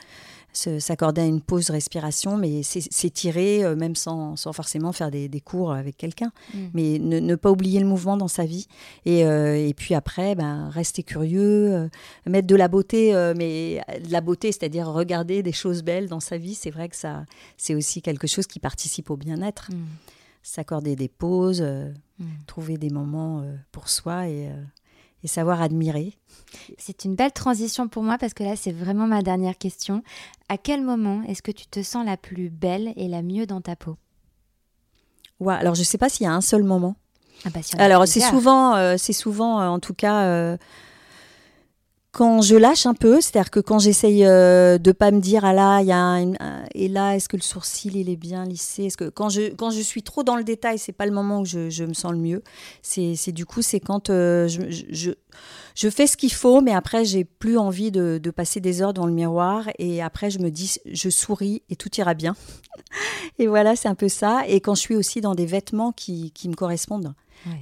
s'accorder 0.81 1.21
à 1.21 1.27
une 1.27 1.41
pause 1.41 1.71
respiration, 1.71 2.37
mais 2.37 2.63
s'étirer, 2.63 3.65
euh, 3.65 3.77
même 3.77 3.95
sans, 3.95 4.37
sans 4.37 4.53
forcément 4.53 4.93
faire 4.93 5.11
des, 5.11 5.29
des 5.29 5.41
cours 5.41 5.73
avec 5.73 5.97
quelqu'un. 5.97 6.33
Mm. 6.53 6.59
Mais 6.75 6.99
ne, 6.99 7.21
ne 7.21 7.35
pas 7.37 7.51
oublier 7.51 7.81
le 7.81 7.87
mouvement 7.87 8.17
dans 8.17 8.29
sa 8.29 8.45
vie. 8.45 8.67
Et, 9.05 9.25
euh, 9.25 9.57
et 9.57 9.75
puis 9.75 9.95
après, 9.95 10.35
ben, 10.35 10.69
rester 10.71 11.03
curieux, 11.03 11.73
euh, 11.73 11.89
mettre 12.27 12.47
de 12.47 12.57
la 12.57 12.69
beauté, 12.69 13.13
mais 13.37 13.81
de 14.05 14.11
la 14.11 14.21
beauté, 14.21 14.53
c'est-à-dire 14.53 14.89
regarder 14.89 15.43
des 15.43 15.53
choses 15.53 15.83
belles 15.83 16.09
dans 16.09 16.21
sa 16.21 16.39
vie, 16.39 16.55
c'est 16.55 16.71
vrai 16.71 16.89
que 16.89 16.97
ça, 16.97 17.25
c'est 17.57 17.75
aussi 17.75 18.03
quelque 18.03 18.27
chose 18.27 18.47
qui 18.47 18.59
participe 18.59 19.11
au 19.11 19.17
bien-être. 19.17 19.71
Hmm. 19.73 19.85
S'accorder 20.43 20.97
des 20.97 21.09
pauses, 21.09 21.65
Mm. 22.19 22.25
trouver 22.49 22.79
des 22.79 22.91
moments 22.91 23.45
pour 23.71 23.89
soi 23.89 24.29
et, 24.29 24.51
et 25.25 25.29
savoir 25.29 25.63
admirer. 25.63 26.15
C'est 26.79 27.05
une 27.05 27.15
belle 27.15 27.33
transition 27.33 27.89
pour 27.89 28.03
moi 28.03 28.19
parce 28.19 28.35
que 28.35 28.43
là, 28.43 28.57
c'est 28.57 28.73
vraiment 28.73 29.07
ma 29.07 29.23
dernière 29.23 29.59
question. 29.59 30.03
À 30.49 30.57
quel 30.57 30.83
moment 30.83 31.23
est-ce 31.29 31.43
que 31.43 31.51
tu 31.51 31.67
te 31.67 31.83
sens 31.83 32.05
la 32.07 32.17
plus 32.17 32.51
belle 32.51 32.93
et 32.97 33.09
la 33.09 33.23
mieux 33.23 33.47
dans 33.47 33.61
ta 33.61 33.77
peau? 33.77 33.97
Ouais, 35.41 35.55
alors, 35.55 35.75
je 35.75 35.81
ne 35.81 35.85
sais 35.85 35.99
pas 35.99 36.09
s'il 36.09 36.25
y 36.25 36.29
a 36.29 36.33
un 36.33 36.41
seul 36.41 36.65
moment. 36.65 36.97
ah 37.45 37.51
bah, 37.51 37.61
a 37.79 37.83
Alors, 37.83 38.09
c'est 38.09 38.21
souvent, 38.21 38.75
euh, 38.75 38.97
c'est 38.99 39.13
souvent, 39.13 39.61
euh, 39.61 39.67
en 39.67 39.79
tout 39.79 39.95
cas, 39.95 40.25
euh, 40.25 40.57
quand 42.19 42.43
je 42.43 42.57
lâche 42.57 42.85
un 42.85 42.95
peu, 42.95 43.21
c'est-à-dire 43.21 43.53
que 43.53 43.61
quand 43.61 43.79
j'essaye 43.79 44.27
euh, 44.27 44.77
de 44.79 44.91
pas 44.91 45.13
me 45.13 45.21
dire 45.21 45.45
ah 45.45 45.53
là, 45.53 45.81
il 45.83 45.87
y 45.87 45.93
a 45.93 46.01
un- 46.01 46.33
et 46.75 46.89
là, 46.89 47.15
est-ce 47.15 47.29
que 47.29 47.37
le 47.37 47.43
sourcil 47.43 47.97
il 47.97 48.11
est 48.11 48.17
bien 48.17 48.45
lissé? 48.45 48.87
Est-ce 48.87 48.97
que 48.97 49.09
quand 49.09 49.29
je 49.29 49.55
quand 49.55 49.71
je 49.71 49.81
suis 49.81 50.03
trop 50.03 50.25
dans 50.25 50.35
le 50.35 50.43
détail, 50.43 50.81
c'est 50.81 50.91
pas 50.91 51.07
le 51.07 51.13
moment 51.13 51.43
où 51.43 51.45
je, 51.45 51.71
je 51.71 51.85
me 51.85 51.95
sens 51.95 52.11
le 52.11 52.19
mieux. 52.19 52.43
C'est 52.83 53.31
du 53.31 53.47
coup 53.47 53.63
c'est 53.63 53.79
quand 53.79 54.11
euh, 54.11 54.49
je, 54.49 54.63
je, 55.77 55.91
fais 55.91 56.09
ce 56.09 56.17
qu'il 56.17 56.33
faut, 56.33 56.61
mais 56.61 56.73
après 56.73 57.05
j'ai 57.05 57.23
plus 57.23 57.57
envie 57.57 57.93
de, 57.93 58.19
de 58.21 58.31
passer 58.33 58.59
des 58.59 58.83
heures 58.83 58.95
devant 58.95 59.07
le 59.07 59.13
miroir 59.13 59.69
et 59.79 60.03
après 60.03 60.29
je 60.29 60.41
me 60.41 60.51
dis 60.51 60.75
je 60.87 61.11
souris 61.11 61.63
et 61.71 61.77
tout 61.77 61.95
ira 61.99 62.15
bien. 62.15 62.35
et 63.39 63.47
voilà, 63.47 63.77
c'est 63.77 63.89
un 63.89 63.95
peu 63.95 64.09
ça. 64.09 64.43
Et 64.49 64.61
quand 64.61 64.75
je 64.75 64.81
suis 64.81 64.97
aussi 64.97 65.21
dans 65.21 65.37
des 65.37 65.47
vêtements 65.47 65.93
qui, 65.93 66.33
qui 66.33 66.49
me 66.49 66.55
correspondent. 66.55 67.15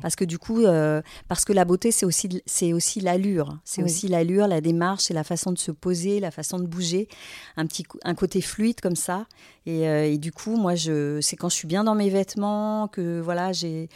Parce 0.02 0.16
que 0.16 0.24
du 0.24 0.38
coup, 0.38 0.64
euh, 0.64 1.00
parce 1.28 1.44
que 1.44 1.52
la 1.52 1.64
beauté, 1.64 1.90
c'est 1.92 2.06
aussi, 2.06 2.28
c'est 2.46 2.72
aussi 2.72 3.00
l'allure. 3.00 3.58
C'est 3.64 3.82
Oui. 3.82 3.90
aussi 3.90 4.08
l'allure, 4.08 4.46
la 4.48 4.60
démarche, 4.60 5.04
c'est 5.04 5.14
la 5.14 5.24
façon 5.24 5.52
de 5.52 5.58
se 5.58 5.70
poser, 5.70 6.18
la 6.20 6.30
façon 6.30 6.58
de 6.58 6.66
bouger, 6.66 7.08
un 7.56 7.66
petit 7.66 7.84
un 8.04 8.14
côté 8.14 8.40
fluide 8.40 8.80
comme 8.80 8.96
ça. 8.96 9.26
Et, 9.66 9.88
euh, 9.88 10.06
et 10.10 10.18
du 10.18 10.32
coup, 10.32 10.56
moi, 10.56 10.74
je, 10.74 11.20
c'est 11.20 11.36
quand 11.36 11.48
je 11.48 11.54
suis 11.56 11.68
bien 11.68 11.84
dans 11.84 11.94
mes 11.94 12.10
vêtements 12.10 12.88
que 12.88 13.20
voilà, 13.20 13.52
j'ai 13.52 13.88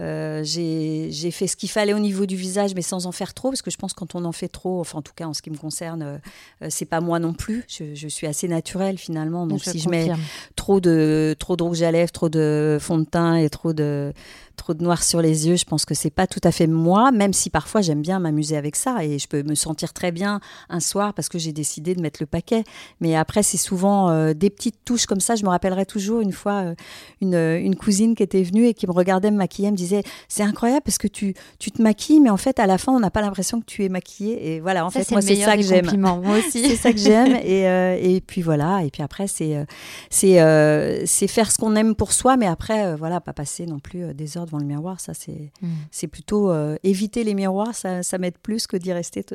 euh, 0.00 0.42
j'ai 0.42 1.10
j'ai 1.12 1.30
fait 1.30 1.46
ce 1.46 1.54
qu'il 1.54 1.70
fallait 1.70 1.94
au 1.94 2.00
niveau 2.00 2.26
du 2.26 2.34
visage, 2.34 2.74
mais 2.74 2.82
sans 2.82 3.06
en 3.06 3.12
faire 3.12 3.32
trop, 3.32 3.50
parce 3.50 3.62
que 3.62 3.70
je 3.70 3.76
pense 3.76 3.92
que 3.92 4.00
quand 4.00 4.16
on 4.16 4.24
en 4.24 4.32
fait 4.32 4.48
trop, 4.48 4.80
enfin 4.80 4.98
en 4.98 5.02
tout 5.02 5.12
cas 5.14 5.26
en 5.26 5.34
ce 5.34 5.40
qui 5.40 5.50
me 5.50 5.56
concerne, 5.56 6.02
euh, 6.02 6.66
c'est 6.68 6.84
pas 6.84 7.00
moi 7.00 7.20
non 7.20 7.32
plus. 7.32 7.64
Je, 7.68 7.94
je 7.94 8.08
suis 8.08 8.26
assez 8.26 8.48
naturelle 8.48 8.98
finalement, 8.98 9.46
donc 9.46 9.62
Je 9.64 9.70
si 9.70 9.78
je 9.78 9.88
mets 9.88 10.10
trop 10.56 10.80
de 10.80 11.36
trop 11.38 11.54
de 11.54 11.62
rouge 11.62 11.82
à 11.82 11.92
lèvres, 11.92 12.10
trop 12.10 12.28
de 12.28 12.76
fond 12.80 12.98
de 12.98 13.04
teint 13.04 13.36
et 13.36 13.48
trop 13.48 13.72
de 13.72 14.12
trop 14.56 14.74
de 14.74 14.82
noir 14.82 15.02
sur 15.02 15.20
les 15.20 15.48
yeux, 15.48 15.56
je 15.56 15.64
pense 15.64 15.84
que 15.84 15.94
c'est 15.94 16.10
pas 16.10 16.26
tout 16.26 16.40
à 16.44 16.52
fait 16.52 16.66
moi, 16.66 17.12
même 17.12 17.32
si 17.32 17.50
parfois 17.50 17.80
j'aime 17.80 18.02
bien 18.02 18.18
m'amuser 18.18 18.56
avec 18.56 18.76
ça 18.76 19.04
et 19.04 19.18
je 19.18 19.28
peux 19.28 19.42
me 19.42 19.54
sentir 19.54 19.92
très 19.92 20.12
bien 20.12 20.40
un 20.68 20.80
soir 20.80 21.14
parce 21.14 21.28
que 21.28 21.38
j'ai 21.38 21.52
décidé 21.52 21.94
de 21.94 22.00
mettre 22.00 22.20
le 22.20 22.26
paquet. 22.26 22.64
Mais 23.00 23.16
après, 23.16 23.42
c'est 23.42 23.56
souvent 23.56 24.10
euh, 24.10 24.34
des 24.34 24.50
petites 24.50 24.84
touches 24.84 25.06
comme 25.06 25.20
ça. 25.20 25.34
Je 25.34 25.44
me 25.44 25.48
rappellerai 25.50 25.86
toujours 25.86 26.20
une 26.20 26.32
fois 26.32 26.64
euh, 26.64 26.74
une, 27.20 27.34
une 27.34 27.76
cousine 27.76 28.14
qui 28.14 28.22
était 28.22 28.42
venue 28.42 28.66
et 28.66 28.74
qui 28.74 28.86
me 28.86 28.92
regardait 28.92 29.30
me 29.30 29.36
maquiller, 29.36 29.70
me 29.70 29.76
disait 29.76 30.02
c'est 30.28 30.42
incroyable 30.42 30.82
parce 30.84 30.98
que 30.98 31.08
tu 31.08 31.34
tu 31.58 31.70
te 31.70 31.82
maquilles, 31.82 32.20
mais 32.20 32.30
en 32.30 32.36
fait 32.36 32.58
à 32.58 32.66
la 32.66 32.78
fin 32.78 32.92
on 32.92 33.00
n'a 33.00 33.10
pas 33.10 33.20
l'impression 33.20 33.60
que 33.60 33.66
tu 33.66 33.84
es 33.84 33.88
maquillée. 33.88 34.54
Et 34.54 34.60
voilà, 34.60 34.84
en 34.86 34.90
Ça, 34.90 35.00
fait 35.00 35.04
c'est 35.04 35.14
moi 35.14 35.22
c'est 35.22 35.36
ça 35.36 35.56
que 35.56 35.62
j'aime. 35.62 35.90
Moi 35.96 36.38
aussi. 36.38 36.64
C'est 36.64 36.76
ça 36.76 36.92
que 36.92 36.98
j'aime 36.98 37.36
et, 37.44 37.68
euh, 37.68 37.98
et 38.00 38.20
puis 38.20 38.42
voilà 38.42 38.84
et 38.84 38.90
puis 38.90 39.02
après 39.02 39.26
c'est 39.26 39.56
euh, 39.56 39.64
c'est 40.10 40.40
euh, 40.40 41.02
c'est 41.06 41.28
faire 41.28 41.50
ce 41.50 41.58
qu'on 41.58 41.76
aime 41.76 41.94
pour 41.94 42.12
soi 42.12 42.36
mais 42.36 42.46
après 42.46 42.86
euh, 42.86 42.96
voilà 42.96 43.20
pas 43.20 43.32
passer 43.32 43.66
non 43.66 43.78
plus 43.78 44.04
euh, 44.04 44.12
des 44.12 44.36
heures 44.36 44.43
devant 44.44 44.58
le 44.58 44.64
miroir 44.66 45.00
ça 45.00 45.14
c'est 45.14 45.52
Mm. 45.62 45.68
c'est 45.90 46.06
plutôt 46.08 46.50
euh, 46.50 46.76
éviter 46.82 47.24
les 47.24 47.34
miroirs 47.34 47.74
ça, 47.74 48.02
ça 48.02 48.18
m'aide 48.18 48.38
plus 48.38 48.66
que 48.66 48.76
d'y 48.76 48.92
rester 48.92 49.24
te- 49.24 49.34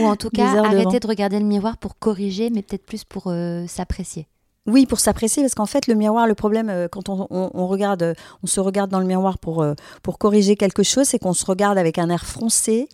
Ou 0.00 0.04
en 0.06 0.16
tout 0.16 0.30
cas, 0.34 0.62
arrêter 0.64 0.84
devant. 0.84 0.98
de 0.98 1.06
regarder 1.06 1.38
le 1.38 1.44
miroir 1.46 1.76
pour 1.78 1.98
corriger, 1.98 2.50
mais 2.50 2.62
peut-être 2.62 2.86
plus 2.86 3.04
pour 3.04 3.24
euh, 3.28 3.66
s'apprécier. 3.66 4.26
Oui, 4.66 4.84
pour 4.84 5.00
s'apprécier, 5.00 5.42
parce 5.42 5.54
qu'en 5.54 5.64
fait, 5.64 5.86
le 5.86 5.94
miroir, 5.94 6.26
le 6.26 6.34
problème, 6.34 6.68
euh, 6.68 6.88
quand 6.88 7.08
on, 7.08 7.66
regarde, 7.66 8.02
euh, 8.02 8.14
on 8.42 8.46
se 8.46 8.60
regarde 8.60 8.90
dans 8.90 9.00
le 9.00 9.06
miroir 9.06 9.38
pour, 9.38 9.62
euh, 9.62 9.72
pour 10.02 10.18
corriger 10.18 10.56
quelque 10.56 10.82
chose, 10.82 11.06
c'est 11.06 11.18
qu'on 11.18 11.32
se 11.32 11.46
regarde 11.46 11.78
avec 11.78 11.96
un 11.96 12.10
air 12.10 12.26
froncé, 12.26 12.86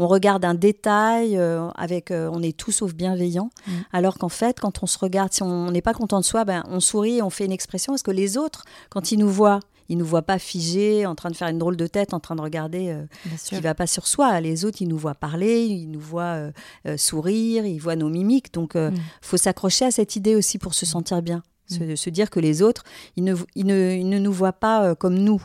on 0.00 0.08
regarde 0.08 0.44
un 0.44 0.54
détail, 0.54 1.38
avec, 1.76 2.10
on 2.12 2.42
est 2.42 2.56
tout 2.56 2.72
sauf 2.72 2.94
bienveillant, 2.94 3.50
mm. 3.68 3.70
alors 3.92 4.18
qu'en 4.18 4.28
fait, 4.28 4.58
quand 4.58 4.82
on 4.82 4.86
se 4.86 4.98
regarde, 4.98 5.32
si 5.32 5.42
on 5.44 5.70
n'est 5.70 5.82
pas 5.82 5.94
content 5.94 6.18
de 6.18 6.24
soi, 6.24 6.44
ben, 6.44 6.64
on 6.68 6.80
sourit, 6.80 7.22
on 7.22 7.30
fait 7.30 7.44
une 7.44 7.52
expression, 7.52 7.92
parce 7.92 8.02
que 8.02 8.10
les 8.10 8.36
autres, 8.36 8.64
quand 8.88 9.12
ils 9.12 9.18
nous 9.18 9.30
voient, 9.30 9.60
ils 9.90 9.98
nous 9.98 10.06
voient 10.06 10.22
pas 10.22 10.38
figés, 10.38 11.04
en 11.04 11.14
train 11.14 11.30
de 11.30 11.36
faire 11.36 11.48
une 11.48 11.58
drôle 11.58 11.76
de 11.76 11.86
tête, 11.86 12.14
en 12.14 12.20
train 12.20 12.36
de 12.36 12.40
regarder 12.40 12.96
ce 13.36 13.50
qui 13.50 13.60
va 13.60 13.74
pas 13.74 13.86
sur 13.86 14.06
soi. 14.06 14.40
Les 14.40 14.64
autres, 14.64 14.80
ils 14.80 14.88
nous 14.88 14.96
voient 14.96 15.14
parler, 15.14 15.66
ils 15.66 15.90
nous 15.90 16.00
voient 16.00 16.50
sourire, 16.96 17.66
ils 17.66 17.78
voient 17.78 17.96
nos 17.96 18.08
mimiques. 18.08 18.54
Donc, 18.54 18.72
il 18.74 18.80
mm. 18.80 18.94
faut 19.20 19.36
s'accrocher 19.36 19.84
à 19.84 19.90
cette 19.90 20.16
idée 20.16 20.36
aussi 20.36 20.58
pour 20.58 20.74
se 20.74 20.86
sentir 20.86 21.20
bien. 21.20 21.42
Se, 21.70 21.94
se, 21.94 22.10
dire 22.10 22.30
que 22.30 22.40
les 22.40 22.62
autres, 22.62 22.82
ils 23.16 23.22
ne, 23.22 23.36
ils 23.54 23.64
ne, 23.64 23.92
ils 23.92 24.08
ne 24.08 24.18
nous 24.18 24.32
voient 24.32 24.52
pas 24.52 24.84
euh, 24.84 24.94
comme 24.96 25.14
nous. 25.14 25.40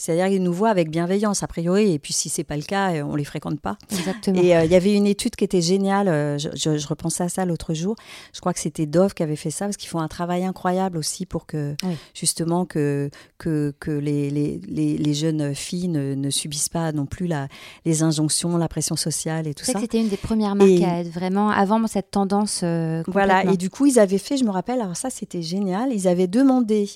C'est-à-dire 0.00 0.28
qu'ils 0.28 0.42
nous 0.42 0.52
voient 0.54 0.70
avec 0.70 0.90
bienveillance, 0.90 1.42
a 1.42 1.46
priori, 1.46 1.92
et 1.92 1.98
puis 1.98 2.14
si 2.14 2.30
c'est 2.30 2.42
pas 2.42 2.56
le 2.56 2.62
cas, 2.62 2.94
euh, 2.94 3.02
on 3.02 3.16
les 3.16 3.24
fréquente 3.24 3.60
pas. 3.60 3.76
Exactement. 3.90 4.40
Et 4.40 4.56
euh, 4.56 4.64
il 4.64 4.70
y 4.70 4.74
avait 4.74 4.94
une 4.94 5.06
étude 5.06 5.36
qui 5.36 5.44
était 5.44 5.60
géniale, 5.60 6.08
euh, 6.08 6.38
je, 6.38 6.88
repensais 6.88 7.24
à 7.24 7.28
ça 7.28 7.44
l'autre 7.44 7.74
jour, 7.74 7.96
je 8.32 8.40
crois 8.40 8.54
que 8.54 8.60
c'était 8.60 8.86
Dove 8.86 9.12
qui 9.12 9.22
avait 9.22 9.36
fait 9.36 9.50
ça, 9.50 9.66
parce 9.66 9.76
qu'ils 9.76 9.90
font 9.90 10.00
un 10.00 10.08
travail 10.08 10.44
incroyable 10.44 10.96
aussi 10.96 11.26
pour 11.26 11.44
que, 11.44 11.76
justement, 12.14 12.64
que, 12.64 13.10
que, 13.36 13.74
que 13.78 13.90
les, 13.90 14.30
les, 14.30 14.58
les, 14.96 15.14
jeunes 15.14 15.54
filles 15.54 15.88
ne, 15.88 16.30
subissent 16.30 16.70
pas 16.70 16.92
non 16.92 17.04
plus 17.04 17.26
la, 17.26 17.48
les 17.84 18.02
injonctions, 18.02 18.56
la 18.56 18.68
pression 18.68 18.96
sociale 18.96 19.46
et 19.46 19.52
tout 19.52 19.66
ça. 19.66 19.78
C'était 19.78 20.00
une 20.00 20.08
des 20.08 20.16
premières 20.16 20.54
marques 20.54 20.82
à 20.82 21.00
être 21.00 21.10
vraiment 21.10 21.50
avant 21.50 21.86
cette 21.88 22.10
tendance. 22.10 22.64
voilà, 23.06 23.44
et 23.44 23.58
du 23.58 23.68
coup, 23.68 23.84
ils 23.84 23.98
avaient 23.98 24.16
fait, 24.16 24.38
je 24.38 24.44
me 24.44 24.50
rappelle, 24.50 24.80
alors 24.80 24.96
ça 24.96 25.10
c'était 25.10 25.42
génial, 25.42 25.92
ils 25.92 26.08
avaient 26.08 26.26
demandé 26.26 26.88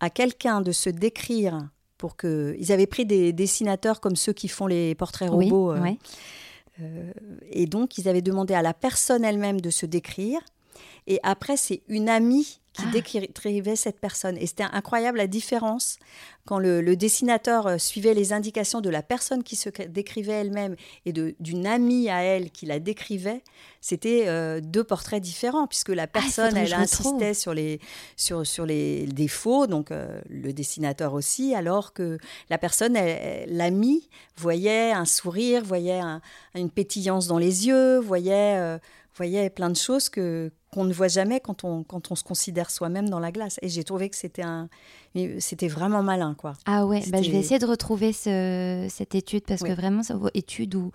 à 0.00 0.10
quelqu'un 0.10 0.60
de 0.60 0.72
se 0.72 0.90
décrire 0.90 1.68
pour 1.98 2.16
que 2.16 2.56
ils 2.58 2.72
avaient 2.72 2.86
pris 2.86 3.04
des 3.04 3.32
dessinateurs 3.32 4.00
comme 4.00 4.16
ceux 4.16 4.32
qui 4.32 4.48
font 4.48 4.66
les 4.66 4.94
portraits 4.94 5.28
robots. 5.28 5.72
Euh, 5.72 5.94
euh, 6.80 7.12
et 7.50 7.66
donc, 7.66 7.98
ils 7.98 8.08
avaient 8.08 8.22
demandé 8.22 8.54
à 8.54 8.62
la 8.62 8.72
personne 8.72 9.24
elle-même 9.24 9.60
de 9.60 9.70
se 9.70 9.84
décrire. 9.84 10.40
Et 11.06 11.18
après, 11.22 11.56
c'est 11.56 11.82
une 11.88 12.08
amie 12.08 12.60
qui 12.78 13.18
ah. 13.18 13.20
décrivait 13.20 13.76
cette 13.76 14.00
personne. 14.00 14.36
Et 14.38 14.46
c'était 14.46 14.64
incroyable 14.64 15.18
la 15.18 15.26
différence 15.26 15.98
quand 16.46 16.58
le, 16.58 16.96
dessinateur 16.96 17.66
euh, 17.66 17.78
suivait 17.78 18.14
les 18.14 18.32
indications 18.32 18.80
de 18.80 18.88
la 18.88 19.02
personne 19.02 19.42
qui 19.42 19.54
se 19.56 19.68
décrivait 19.68 20.32
elle-même 20.32 20.76
et 21.04 21.12
d'une 21.12 21.66
amie 21.66 22.08
à 22.08 22.22
elle 22.22 22.50
qui 22.50 22.64
la 22.64 22.78
décrivait. 22.78 23.42
C'était 23.80 24.24
euh, 24.28 24.60
deux 24.62 24.84
portraits 24.84 25.22
différents 25.22 25.66
puisque 25.66 25.90
la 25.90 26.04
ah, 26.04 26.06
personne, 26.06 26.56
elle 26.56 26.72
insistait 26.72 27.34
sur 27.34 27.52
les, 27.52 27.80
sur, 28.16 28.46
sur 28.46 28.64
les 28.64 29.06
défauts, 29.06 29.66
donc 29.66 29.90
euh, 29.90 30.20
le 30.30 30.52
dessinateur 30.52 31.12
aussi, 31.12 31.54
alors 31.54 31.92
que 31.92 32.18
la 32.48 32.56
personne, 32.58 32.96
l'amie, 33.48 34.08
voyait 34.36 34.92
un 34.92 35.04
sourire, 35.04 35.62
voyait 35.64 36.00
une 36.54 36.70
pétillance 36.70 37.26
dans 37.26 37.38
les 37.38 37.66
yeux, 37.66 37.98
voyait 37.98 38.78
voyait 39.18 39.50
plein 39.50 39.68
de 39.68 39.76
choses 39.76 40.08
que 40.08 40.50
qu'on 40.72 40.84
ne 40.84 40.92
voit 40.92 41.08
jamais 41.08 41.40
quand 41.40 41.64
on, 41.64 41.82
quand 41.82 42.10
on 42.10 42.14
se 42.14 42.22
considère 42.22 42.70
soi-même 42.70 43.08
dans 43.08 43.20
la 43.20 43.32
glace. 43.32 43.58
Et 43.62 43.68
j'ai 43.68 43.84
trouvé 43.84 44.10
que 44.10 44.16
c'était 44.16 44.42
un, 44.42 44.68
c'était 45.38 45.68
vraiment 45.68 46.02
malin, 46.02 46.34
quoi. 46.34 46.52
Ah 46.66 46.86
ouais, 46.86 47.02
bah, 47.08 47.22
je 47.22 47.30
vais 47.30 47.38
essayer 47.38 47.58
de 47.58 47.66
retrouver 47.66 48.12
ce, 48.12 48.86
cette 48.90 49.14
étude 49.14 49.44
parce 49.46 49.62
que 49.62 49.72
vraiment, 49.72 50.02
ça 50.02 50.14
vaut 50.14 50.30
étude 50.34 50.74
ou 50.74 50.92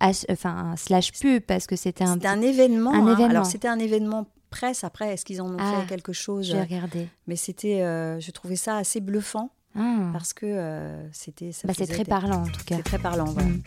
enfin 0.00 0.74
slash 0.76 1.12
pub 1.12 1.42
parce 1.42 1.66
que 1.66 1.74
c'était 1.76 2.04
un, 2.04 2.22
un 2.22 2.40
événement. 2.40 2.92
Un 2.92 3.06
hein. 3.06 3.12
événement. 3.12 3.30
Alors 3.30 3.46
c'était 3.46 3.68
un 3.68 3.78
événement 3.78 4.26
presse. 4.50 4.84
Après, 4.84 5.12
est-ce 5.12 5.24
qu'ils 5.24 5.42
en 5.42 5.54
ont 5.54 5.58
fait 5.58 5.82
ah, 5.82 5.84
quelque 5.88 6.12
chose? 6.12 6.46
J'ai 6.46 6.60
regardé. 6.60 7.08
Mais 7.26 7.36
c'était, 7.36 7.82
euh, 7.82 8.20
je 8.20 8.30
trouvais 8.30 8.56
ça 8.56 8.76
assez 8.76 9.00
bluffant. 9.00 9.50
Ah. 9.76 10.10
Parce 10.12 10.32
que 10.32 10.46
euh, 10.46 11.12
c'était. 11.12 11.50
Bah, 11.64 11.72
c'est 11.76 11.86
très 11.86 12.04
parlant 12.04 12.42
en 12.42 12.46
tout 12.46 12.64
cas. 12.64 12.76
C'est 12.76 12.82
très 12.82 12.98
parlant, 12.98 13.26
voilà. 13.26 13.48
Mm. 13.48 13.62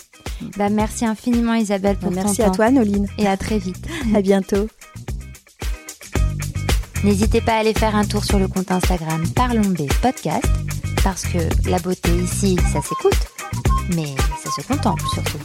Bah, 0.58 0.70
merci 0.70 1.06
infiniment 1.06 1.54
Isabelle 1.54 1.98
pour 1.98 2.12
bah, 2.12 2.22
Merci 2.24 2.42
à 2.42 2.50
toi 2.50 2.72
Noline. 2.72 3.08
Et 3.18 3.28
à 3.28 3.38
très 3.38 3.60
vite. 3.60 3.86
à 4.16 4.22
bientôt. 4.22 4.68
N'hésitez 7.04 7.42
pas 7.42 7.54
à 7.54 7.58
aller 7.60 7.74
faire 7.74 7.96
un 7.96 8.06
tour 8.06 8.26
sur 8.26 8.40
le 8.40 8.48
compte 8.48 8.72
Instagram 8.72 9.24
Parlons 9.34 9.70
B 9.70 9.88
Podcast, 10.02 10.46
parce 11.04 11.24
que 11.24 11.38
la 11.70 11.80
beauté 11.80 12.12
ici, 12.12 12.58
ça 12.74 12.82
s'écoute, 12.82 13.18
mais 13.96 14.16
ça 14.44 14.52
se 14.52 14.68
contemple 14.68 15.04
surtout. 15.14 15.40